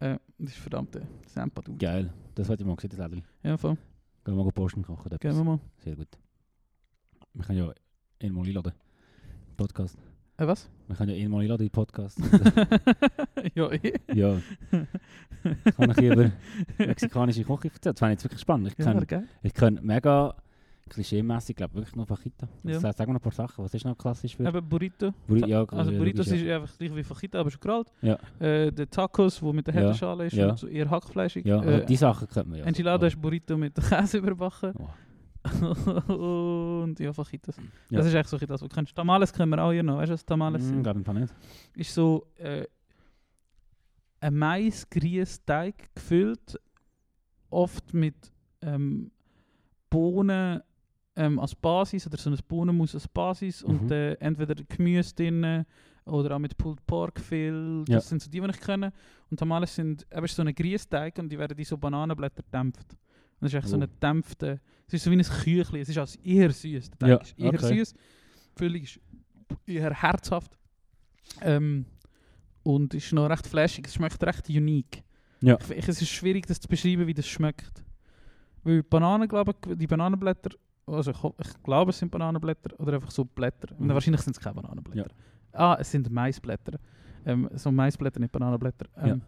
[0.00, 1.78] Äh, das ist verdammt äh, Sampa-Dude.
[1.78, 2.12] Geil.
[2.34, 3.22] Das hätte ich mal gesehen, das Lädeli.
[3.44, 3.76] Ja, voll.
[4.24, 5.16] Gehen wir mal posten kochen.
[5.20, 5.60] Gehen wir mal.
[5.78, 6.08] Sehr gut.
[7.34, 7.72] Wir können ja
[8.20, 8.72] ihn mal einladen.
[9.56, 9.96] Podcast.
[10.36, 10.68] Äh, was?
[10.88, 12.18] Wir können ja ihn mal einladen in den Podcast.
[13.54, 13.92] ja, eh.
[14.12, 14.36] ja.
[15.76, 16.30] Kann ich über
[16.78, 17.94] mexikanische Küche erzählen?
[17.94, 18.68] Das fände ich jetzt wirklich spannend.
[18.68, 19.24] Ich Ja, kann, geil.
[19.42, 20.34] ich kann mega
[20.90, 22.46] klischee-mässig, glaube wirklich noch Fajita.
[22.64, 22.78] Ja.
[22.80, 23.64] Sag mal noch ein paar Sachen.
[23.64, 24.46] Was ist noch klassisch für?
[24.46, 25.14] Eben Burrito.
[25.28, 27.92] Burri- ja, also ja, Burritos ist einfach gleich wie Fajita, aber schon gerollt.
[28.02, 28.18] Ja.
[28.38, 29.80] Äh, der Tacos, wo mit der Ja.
[29.80, 30.50] Herdenschale ist Ja.
[30.50, 31.46] und so eher hackfleischig.
[31.46, 32.64] Ja, äh, die Sachen könnte man ja.
[32.66, 34.72] Enchilada ist Burrito mit Käse überbacken.
[34.78, 34.88] Oh.
[36.08, 37.56] Und ja, Fajitas.
[37.90, 37.98] Ja.
[37.98, 38.94] Das ist echt so das, was du kennst.
[38.94, 39.98] Tamales kennen wir auch hier noch.
[39.98, 40.86] Weißt du, was Tamales Mm, sind?
[40.86, 41.34] ich nicht.
[41.76, 42.66] Ist so äh,
[44.20, 46.58] ein Mais-Grießteig gefüllt,
[47.50, 48.32] oft mit
[48.62, 49.10] ähm,
[49.90, 50.62] Bohnen
[51.16, 53.92] ähm, als Basis oder so ein Bohnenmus als Basis und Mhm.
[53.92, 55.64] äh, entweder Gemüse drin
[56.06, 57.84] oder auch mit Pulled Pork viel.
[57.86, 58.00] Das Ja.
[58.00, 58.92] sind so die, die ich kenne.
[59.30, 62.96] Und Tamales sind eben so ein Grießteig und die werden in so Bananenblätter dämpft.
[63.40, 63.80] Und das ist echt so Oh.
[63.80, 64.60] eine dämpfte.
[64.86, 65.80] Es ist so wie ein Küchli.
[65.80, 66.90] Es ist also eher süß.
[66.90, 67.78] Der Teig Ja, ist eher okay.
[67.78, 67.94] süß.
[68.56, 69.00] Füllung ist
[69.66, 70.56] eher herzhaft.
[71.40, 71.86] Ähm,
[72.62, 73.86] und ist noch recht flashig.
[73.86, 75.02] Es schmeckt recht unique.
[75.40, 75.58] Ja.
[75.70, 77.82] Ich, es ist schwierig, das zu beschreiben, wie das schmeckt.
[78.62, 80.50] Weil Bananen, glaube ich, die Bananenblätter,
[80.86, 83.74] also ich, ich glaube, es sind Bananenblätter oder einfach so Blätter.
[83.78, 83.88] Mhm.
[83.90, 85.10] wahrscheinlich sind es keine Bananenblätter.
[85.52, 86.78] Ah, es sind Maisblätter.
[87.26, 88.86] Ähm, so Maisblätter, nicht Bananenblätter.
[88.96, 89.22] Ähm,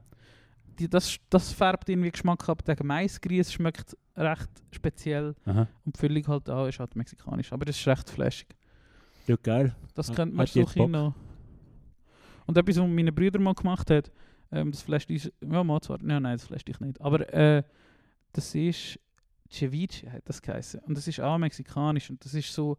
[0.79, 2.65] die, das, das färbt irgendwie Geschmack ab.
[2.65, 5.35] Der Maisgrieß schmeckt recht speziell.
[5.45, 5.67] Aha.
[5.85, 7.53] Und die Füllung halt auch ist halt mexikanisch.
[7.53, 8.49] Aber das ist recht flashig.
[9.27, 9.75] Ja, geil.
[9.95, 11.15] Das könnte man so noch.
[12.47, 14.13] Und etwas, was meine Brüder mal gemacht hat,
[14.53, 17.65] ähm, das flasht uns, ja, mal zwar, ja, nein, das flasht dich nicht, aber äh,
[18.33, 19.01] das ist
[19.51, 20.81] Ceviche, hat das geheißen.
[20.81, 22.79] Und das ist auch mexikanisch und das ist so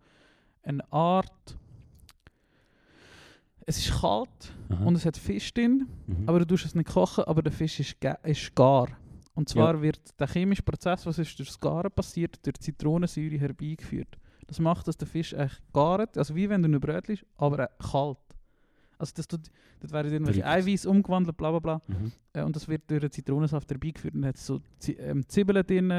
[0.63, 1.57] eine Art,
[3.67, 4.29] es ist kalt
[4.69, 4.83] Aha.
[4.85, 6.27] und es hat Fisch drin, Mhm.
[6.27, 8.87] aber du tust es nicht kochen, aber der Fisch ist, ist gar.
[9.35, 14.17] Und zwar wird der chemische Prozess, was ist durch das Garen passiert, durch Zitronensäure herbeigeführt.
[14.47, 17.67] Das macht, dass der Fisch echt gart, also wie wenn du ein Brötchen isst, aber
[17.91, 18.17] kalt.
[18.97, 19.41] Also das, tut,
[19.79, 20.43] das werden irgendwelche.
[20.43, 21.81] Eiweiß umgewandelt, bla bla bla.
[21.87, 22.11] Mhm.
[22.33, 24.15] Äh, und das wird durch den Zitronensaft herbeigeführt.
[24.15, 24.59] Und hat so
[24.97, 25.91] ähm, Zwiebeln drin,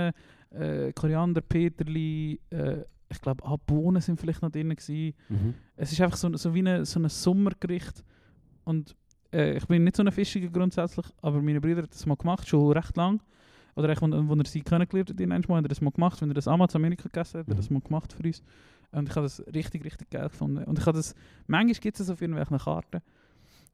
[0.51, 2.79] äh, Koriander, Peterli, äh,
[3.11, 5.15] ich glaube auch Bohnen sind vielleicht noch drin gewesen.
[5.29, 5.55] Mhm.
[5.77, 8.05] Es ist einfach so, so wie eine, so ein Sommergericht.
[8.65, 8.95] Und
[9.33, 12.47] äh, ich bin nicht so ein Fischiger grundsätzlich, aber meine Brüder haben das mal gemacht,
[12.49, 13.21] schon recht lang.
[13.77, 16.21] Oder wo, wo er sie kennengelernt hat, hat er das mal gemacht.
[16.21, 17.75] Wenn er das einmal zu Amerika gegessen hat, hat er das Mhm.
[17.75, 18.43] mal gemacht für uns.
[18.91, 20.65] Und ich habe das richtig, richtig geil gefunden.
[20.65, 21.15] Und ich habe das,
[21.47, 23.01] manchmal gibt es das auf irgendwelchen Karten.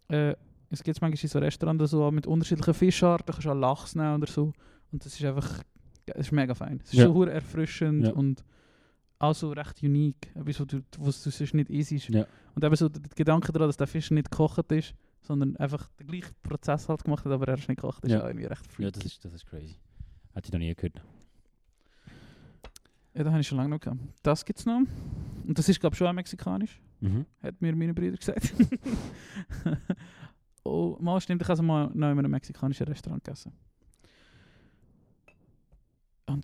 [0.08, 0.34] Äh,
[0.70, 4.16] es gibt manchmal in so Restaurants so mit unterschiedlichen Fischarten, du kannst auch Lachs nehmen
[4.16, 4.52] oder so.
[4.92, 5.62] Und das ist einfach,
[6.06, 6.80] es ist mega fein.
[6.84, 7.06] Es ist Ja.
[7.06, 8.12] so erfrischend Ja.
[8.12, 8.44] und
[9.24, 10.30] auch so recht unique.
[10.34, 12.08] Etwas, was du, was du sonst nicht isst.
[12.08, 12.26] Ja.
[12.54, 16.06] Und eben so der Gedanke daran, dass der Fisch nicht gekocht ist, sondern einfach den
[16.06, 18.22] gleichen Prozess halt gemacht hat, aber er ist nicht gekocht, ist Ja.
[18.22, 18.82] auch irgendwie recht freaky.
[18.84, 19.76] Ja, das ist, das ist crazy.
[20.34, 21.00] Hätte ich noch nie gehört.
[23.14, 24.00] Ja, das habe ich schon lange noch gehabt.
[24.22, 24.80] Das gibt es noch.
[25.46, 26.80] Und das ist, glaube ich, schon auch mexikanisch.
[27.00, 27.24] Mhm.
[27.42, 28.52] Hat mir meine Brüder gesagt.
[30.64, 33.52] oh, mal stimmt, ich habe es mal noch in einem mexikanischen Restaurant gegessen.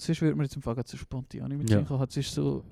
[0.01, 1.81] Und sonst würde man jetzt im Fall so spontan mit Ja.
[1.81, 2.05] ja.
[2.05, 2.65] Es ist so...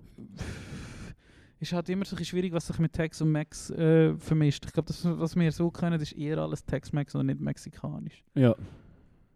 [1.60, 4.64] ist halt immer so ein schwierig, was sich mit Tex und Mex äh, vermischt.
[4.64, 8.24] Ich glaube, das, was wir so können, ist eher alles Tex-Mex und nicht mexikanisch.
[8.34, 8.54] Ja.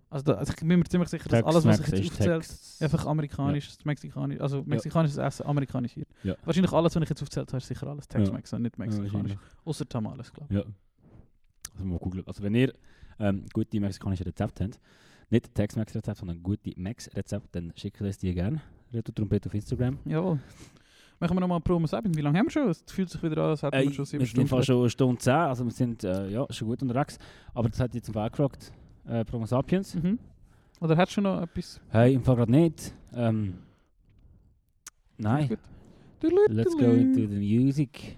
[0.08, 2.80] Also, da, also ich bin mir ziemlich sicher, dass alles, was ich jetzt aufzählt, Tex.
[2.80, 6.08] einfach amerikanisch, mexikanisch, also mexikanisches Essen amerikanisiert.
[6.22, 6.34] Ja.
[6.44, 9.36] Wahrscheinlich alles, was ich jetzt aufzählt habe, ist sicher alles Tex-Mex und nicht Ja, mexikanisch.
[9.66, 10.60] Außer Tamales, glaube ich.
[10.60, 10.64] Ja.
[11.74, 12.26] Also mal googeln.
[12.26, 12.72] Also wenn ihr
[13.18, 14.80] ähm, gute mexikanische Rezepte habt,
[15.32, 18.60] nicht Tex-Mex-Rezepte, sondern gute Max-Rezepte, dann schickt uns die gerne.
[18.92, 19.98] Reto Trompet auf Instagram.
[20.04, 20.38] Jawohl.
[21.18, 22.14] Machen wir nochmal Promo 7.
[22.16, 22.68] Wie lange haben wir schon?
[22.68, 24.64] Es fühlt sich wieder an, als hätten Äh, wir schon sieben wir sind Stunden.
[24.64, 27.18] schon eine Stunde 10, also wir sind äh, ja, schon gut unterwegs.
[27.54, 28.72] Aber das hat jetzt im Fall gefragt,
[29.06, 29.94] äh, Promo Sapiens.
[29.94, 30.18] Mhm.
[30.80, 31.80] Oder hast du noch etwas?
[31.90, 32.92] Hey, im Fall gerade nicht.
[33.14, 33.54] Ähm,
[35.16, 35.56] nein.
[36.48, 38.16] Let's go into the music.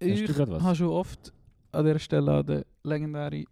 [0.00, 0.62] Hast Ich du gerade was?
[0.62, 1.32] habe schon oft
[1.72, 3.44] an dieser Stelle an den legendären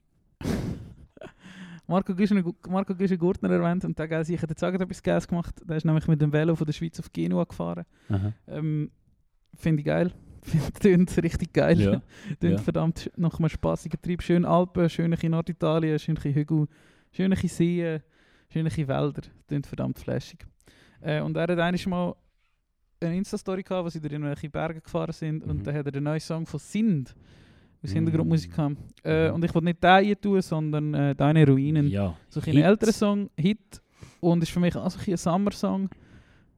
[1.87, 5.55] Marco Güschen, Marco Güschen Gurtner erwähnt und der hat sicher jetzt auch etwas Geiles gemacht.
[5.65, 7.85] Der ist nämlich mit dem Velo von der Schweiz auf Genua gefahren.
[8.47, 8.91] Ähm,
[9.55, 10.13] Finde ich geil.
[10.81, 11.81] Finde richtig geil.
[11.81, 12.03] Ja.
[12.41, 12.59] Tönt Ja.
[12.59, 14.23] verdammt nach einem spassigen Trieb.
[14.23, 16.67] Schön Alpen, schöne Norditalien, schöne Hügel,
[17.13, 18.01] schöne Seen,
[18.49, 19.23] schöne Wälder.
[19.49, 20.47] Tönt verdammt flashig.
[21.01, 22.15] Äh, und er hat eigentlich mal
[23.01, 25.45] eine Insta-Story gehabt, wo sie durch irgendwelche Berge gefahren sind.
[25.45, 25.51] Mhm.
[25.51, 27.15] Und da hat er den neuen Song von Sind
[27.83, 27.95] aus Mm.
[27.95, 28.77] Hintergrundmusik gehabt.
[29.05, 29.35] Äh, Mhm.
[29.35, 31.89] und ich wollte nicht den hier tun, sondern äh, Deine Ruinen.
[31.89, 32.15] Ja.
[32.29, 33.81] So ein älterer Song, Hit.
[34.21, 35.89] Und ist für mich auch so ein Summer-Song.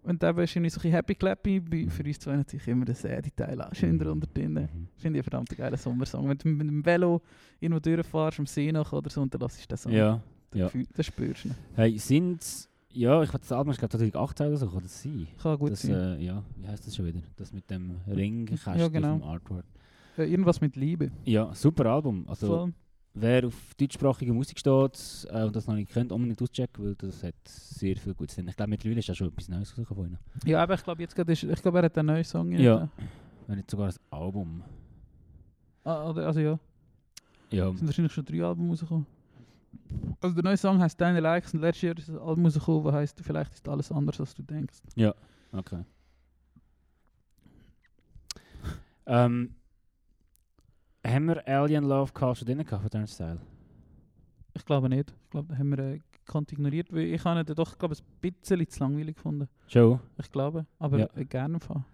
[0.02, 1.60] Und eben ist irgendwie so ein happy clappy.
[1.60, 4.52] Bei- Für uns zwei natürlich immer der säde Teil auch schön drunter drin.
[4.52, 4.88] Mhm.
[4.96, 6.28] Finde ich einen verdammt geilen Sommersong.
[6.28, 7.22] Wenn du mit dem Velo
[7.59, 9.92] irgendwo durchfährst, am See nach oder so, und dann lass ich den Song.
[9.92, 10.20] Ja.
[10.51, 10.66] Das ja.
[10.66, 11.51] Gefühl- Das spürst du.
[11.74, 15.26] Hey, sind ja, ich weiß das Album ist glaube 2018 oder so, kann das sein?
[15.42, 15.94] Kann gut das, sein.
[15.94, 17.20] äh, ja, wie heißt das schon wieder?
[17.36, 19.18] Das mit dem Ringkästchen Ja, genau.
[19.18, 19.64] vom Artwork.
[20.16, 21.11] Äh, irgendwas mit Liebe.
[21.24, 22.24] Ja, super Album.
[22.28, 22.74] Also Voll.
[23.15, 27.23] wer auf deutschsprachige Musik steht äh, und das noch nicht kennt, unbedingt auschecken, weil das
[27.23, 28.49] hat sehr viel Gutes drin.
[28.49, 30.49] Ich glaube mittlerweile ist ja schon etwas Neues rausgekommen von ihnen.
[30.51, 32.53] Ja, aber ich glaube, jetzt gerade ist, ich glaube, er hat einen neuen Song.
[32.53, 32.85] Ja.
[32.85, 32.89] äh.
[33.47, 34.62] Wenn nicht sogar ein Album.
[35.85, 36.59] Ah, also ja,
[37.51, 39.07] Ja, es sind wahrscheinlich schon drei Alben rausgekommen.
[40.20, 42.95] Also der neue Song heißt Deine Likes und letztes Jahr ist ein Album rausgekommen, das
[42.95, 44.78] heißt Vielleicht ist alles anders, als du denkst.
[45.53, 45.85] okay.
[49.07, 49.55] Ähm,
[51.06, 53.39] haben wir Alien Love Call schon drin gehabt von Turnstile?
[54.55, 55.10] Ich glaube nicht.
[55.24, 58.20] Ich glaube, da haben wir äh, gekonnt ignoriert, weil ich habe ihn doch, glaube ein
[58.20, 59.48] bisschen zu langweilig gefunden.
[59.66, 60.01] Schon?
[60.18, 61.09] Ich glaube, aber Ja.
[61.16, 61.85] äh, gerne Fall.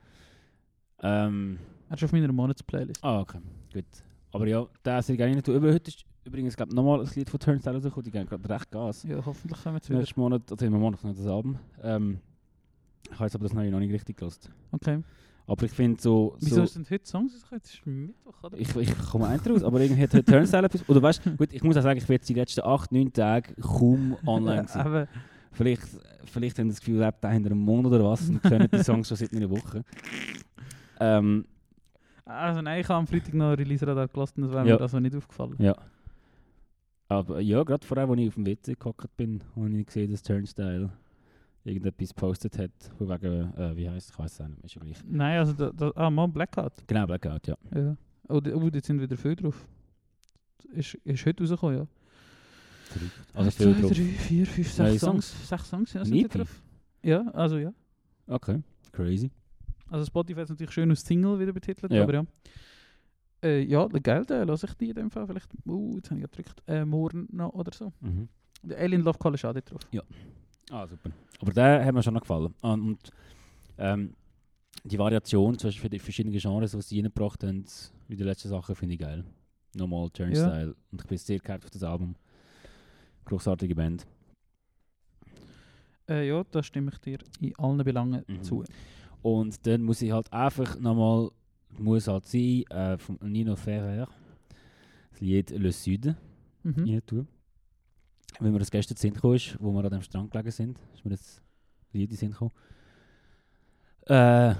[1.02, 1.58] Ähm,
[1.88, 3.02] Er ist auf meiner Monatsplaylist.
[3.02, 3.38] ah, okay.
[3.72, 3.84] Gut.
[4.32, 4.66] Aber ja,
[5.02, 5.48] soll ich gerne nicht.
[5.48, 8.04] Über heute ist übrigens, glaube nochmal ein Lied von Turnstile rausgekommen.
[8.04, 9.02] Die gehen gerade recht Gas.
[9.04, 9.98] Ja, hoffentlich kommen wir wieder.
[9.98, 11.58] Nächsten Monat, also im Monat noch das Album.
[11.82, 12.20] Ähm,
[13.06, 14.50] ich habe jetzt aber das neue noch nicht richtig gelost.
[14.70, 15.02] Okay.
[15.50, 16.36] Aber ich finde so...
[16.38, 17.60] Wieso so sind heute Songs rausgekommen?
[17.64, 18.56] Jetzt ist Mittwoch, oder?
[18.58, 20.88] ich, ich komme eins raus, aber irgendwie hat heute Turnstile etwas...
[20.88, 23.54] Oder weißt du, gut, ich muss auch sagen, ich jetzt die letzten 8, 9 Tage
[23.60, 24.80] kaum online gewesen.
[24.80, 25.08] Aber
[25.52, 25.82] Vielleicht,
[26.26, 28.84] vielleicht haben sie das Gefühl, lebt der hinter einem Monat oder was und können die
[28.84, 29.84] Songs schon seit einer Woche.
[31.00, 31.44] Ähm,
[32.24, 34.76] Also nein, ich habe am Freitag noch Release Radar gelassen, das wäre Ja.
[34.76, 35.56] mir also nicht aufgefallen.
[35.58, 35.74] ja.
[37.08, 40.22] Aber ja, gerade vorher, als ich auf dem WC gehockt bin, habe ich gesehen, dass
[40.22, 40.90] Turnstile
[41.64, 44.80] irgendetwas gepostet hat, wegen, äh, wie heisst es, ich weiß es auch nicht, ist ja
[44.82, 44.98] gleich.
[45.06, 46.72] Nein, also da, da, ah, mal Blackout.
[46.86, 47.56] Genau, Blackout, ja.
[47.74, 47.96] Ja.
[48.28, 49.66] Oh, die- oh, jetzt sind wieder viel drauf.
[50.72, 51.86] Ist, ist heute rausgekommen, ja.
[53.34, 53.90] Also viel zwei, drauf.
[53.92, 55.48] drei, vier, fünf, sechs Songs.
[55.48, 56.62] Sechs Songs, ja, sind drauf.
[57.02, 57.72] Ja, also ja.
[58.26, 58.62] Okay,
[58.92, 59.30] crazy.
[59.88, 62.02] Also Spotify ist natürlich schön als Single wieder betitelt, Ja.
[62.02, 62.24] aber ja.
[63.42, 66.26] Äh, ja, der Geld, lasse ich die in dem Fall vielleicht, uh, jetzt habe ich
[66.30, 67.92] gedrückt, äh, morgen noch oder so.
[68.00, 68.28] Mhm.
[68.62, 69.80] Der Alien Love Call ist auch drauf.
[70.70, 71.10] Ah, super.
[71.40, 72.54] Aber der hat mir schon noch gefallen.
[72.62, 73.10] Ah, Und
[73.78, 74.14] ähm,
[74.84, 77.64] die Variation zwischen den verschiedenen Genres, die sie reingebracht haben,
[78.08, 79.24] wie die letzten Sachen, finde ich geil.
[79.74, 80.74] Nochmal Turnstile.
[80.90, 82.14] Und ich bin sehr gehypt auf das Album.
[83.24, 84.06] Großartige Band.
[86.08, 88.42] Äh, ja, da stimme ich dir in allen Belangen Mhm.
[88.42, 88.64] zu.
[89.22, 91.30] Und dann muss ich halt einfach nochmal,
[91.78, 94.08] muss halt sein, äh, von Nino Ferrer,
[95.10, 96.14] das Lied Le Sud
[96.62, 97.00] Mhm.
[97.06, 97.28] tun.
[98.38, 101.04] Wenn mir das gestern Sinn gekommen ist, wo wir an dem Strand gelegen sind, ist
[101.04, 101.42] mir das
[101.92, 102.52] Lied in den Sinn gekommen.
[104.06, 104.54] Äh,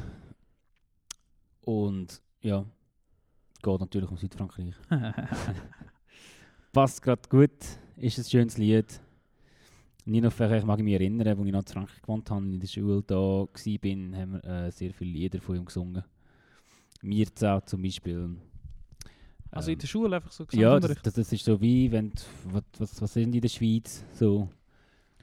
[1.63, 2.65] und ja,
[3.63, 4.75] geht natürlich um Südfrankreich.
[6.73, 7.51] Passt gerade gut,
[7.97, 9.01] ist ein schönes Lied.
[10.05, 12.67] Nino Ferrer, ich mag mich erinnern, als ich noch in Frankreich gewohnt habe, in der
[12.67, 16.03] Schule da war, haben wir äh, sehr viele Lieder von ihm gesungen.
[17.03, 18.37] Mirza zum Beispiel.
[19.53, 22.11] Also in Ähm, der Schule einfach so ja, das, das, das ist so wie, wenn
[22.11, 22.17] du,
[22.53, 24.49] was, was, was sind in der Schweiz so,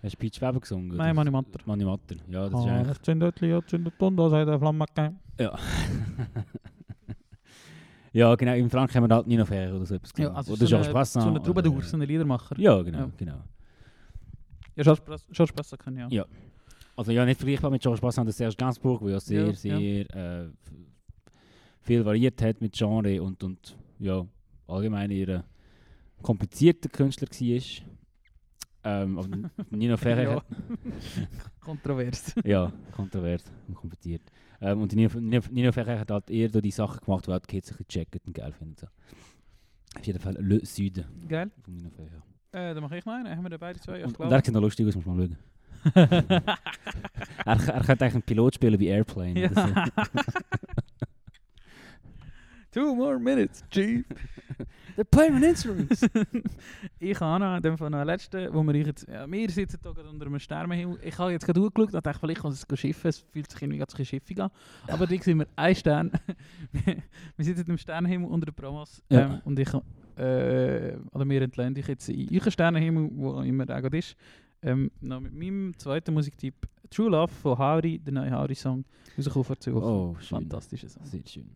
[0.04, 0.98] hast du Peach Weber gesungen?
[0.98, 1.60] Nein, Mani Matter.
[1.66, 4.50] Mani Matter, ja, das Ah, ist eigentlich, das sind dort, ja, sind dort, da sagt
[4.50, 5.20] der Flamme gegeben.
[5.40, 5.58] ja.
[8.14, 10.38] ja, genau, in Frankreich haben wir halt Nino Ferrer oder so etwas Ja, gesungen.
[10.38, 11.24] also oder so Georges eine, Brassens.
[11.24, 12.60] so eine Troubadour, so ein Liedermacher.
[12.60, 13.12] Ja, genau, Ja.
[13.18, 13.44] genau.
[14.76, 16.08] Ja, Georges Brass- Georges Brassens können ja.
[16.10, 16.26] Ja.
[16.96, 19.80] Also ja, nicht vergleichbar mit Georges Brassens und Serge Gainsbourg, der ja sehr, Ja, sehr
[20.16, 20.52] Äh, f-
[21.82, 24.26] viel variiert hat mit Genre und, und ja,
[24.68, 25.44] allgemein eher ein
[26.24, 27.62] komplizierter Künstler war.
[28.84, 30.44] Ähm, aber Nino Ferrer Ja.
[31.60, 32.34] Kontrovers.
[32.46, 34.22] Ja, kontrovers und kompliziert.
[34.62, 37.40] Ähm, und Nino, Nino, Nino Ferrer hat halt eher so die Sachen gemacht, die auch
[37.40, 38.76] die Kids ein bisschen checken und geil finden.
[38.80, 38.88] So.
[39.98, 41.52] Auf jeden Fall Le Süden Geil.
[41.62, 42.24] von Nino Ferrer.
[42.54, 43.36] Äh, dann mache ich noch einen.
[43.36, 44.00] Haben wir da beide zwei?
[44.00, 44.34] Und, und glaube.
[44.34, 45.38] er sieht noch lustig aus, muss man mal schauen.
[45.94, 46.46] Er,
[47.46, 49.40] er könnte eigentlich einen Pilot spielen bei Airplane.
[49.42, 49.86] Ja.
[52.72, 54.06] Two more minutes, Chief.
[54.98, 56.02] They're playing instruments.
[57.00, 59.80] ich habe noch in dem Fall noch einen letzten, wo wir jetzt, ja, wir sitzen
[59.82, 61.00] hier gerade unter einem Sternenhimmel.
[61.04, 63.78] Ich habe jetzt gerade hochgeschaut und dachte, vielleicht kann es schiffen, es fühlt sich irgendwie
[63.80, 64.50] ganz ein schiffig an.
[64.88, 66.12] Aber da sehen wir einen Stern.
[67.38, 69.34] wir sitzen im Sternenhimmel unter den Promos Ja.
[69.36, 69.70] ähm, und ich,
[70.18, 74.16] äh, oder wir entlehnen dich jetzt in euren Sternenhimmel, wo immer der gerade ist.
[74.64, 76.56] Ähm, noch mit meinem zweiten Musiktyp
[76.90, 78.84] True Love von Hauri, der neue Hauri-Song,
[79.18, 79.86] rausgekommen vor zwei Wochen.
[79.86, 80.40] Oh, schön.
[80.40, 81.06] Fantastischer Song.
[81.06, 81.50] Sehr schön.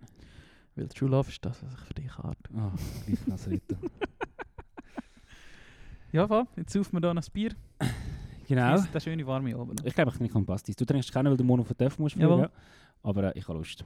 [0.75, 2.35] Weil True Love ist das, was ich für dich habe.
[2.55, 2.71] Oh,
[3.07, 3.75] lief Nasrito.
[6.11, 7.51] Ja, Fab, jetzt saufen wir hier noch ein Bier.
[8.47, 8.73] Genau.
[8.75, 9.81] Genießt den schöne warme Abend.
[9.85, 10.75] Ich glaube, ich nicht Pastis.
[10.75, 12.15] Du trinkst keinen, weil du morgen auf den Töpf musst.
[12.15, 12.47] Fliegen.
[13.01, 13.85] Aber äh, ich habe Lust.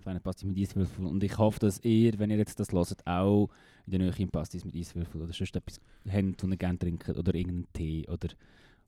[0.00, 1.06] Auf einen Pastis mit Eiswürfel.
[1.06, 3.48] Und ich hoffe, dass ihr, wenn ihr jetzt das hört, auch
[3.86, 5.80] in der Nähe einen Pastis mit Eiswürfel oder sonst etwas
[6.10, 7.08] habt, und ihr gerne trinkt.
[7.08, 8.28] Oder irgendeinen Tee oder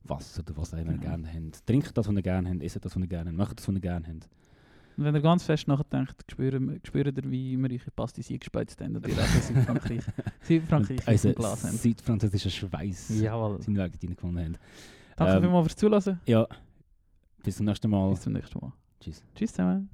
[0.03, 1.09] Wasser oder was auch immer ihr Genau.
[1.15, 1.65] gerne habt.
[1.65, 3.75] Trinkt das, was ihr gerne habt, esst das, was ihr gerne habt, macht das, was
[3.75, 4.27] ihr gerne habt.
[4.99, 8.95] Wenn ihr ganz fest nachdenkt, spüren, spüren ihr, wie wir euch Pasti sie gespeizt haben
[8.95, 10.01] und ihr auch Südfrankreich,
[10.41, 11.77] Südfrankreich im Glas haben.
[11.77, 13.61] südfranzösischer Schweiß Jawohl.
[13.61, 14.57] seinen Weg reingefunden haben.
[15.15, 16.19] Danke Ähm, vielmals fürs Zuhören.
[16.25, 16.47] Ja,
[17.43, 18.09] bis zum nächsten Mal.
[18.09, 18.73] Bis zum nächsten Mal.
[18.99, 19.23] Tschüss.
[19.35, 19.89] Tschüss zusammen.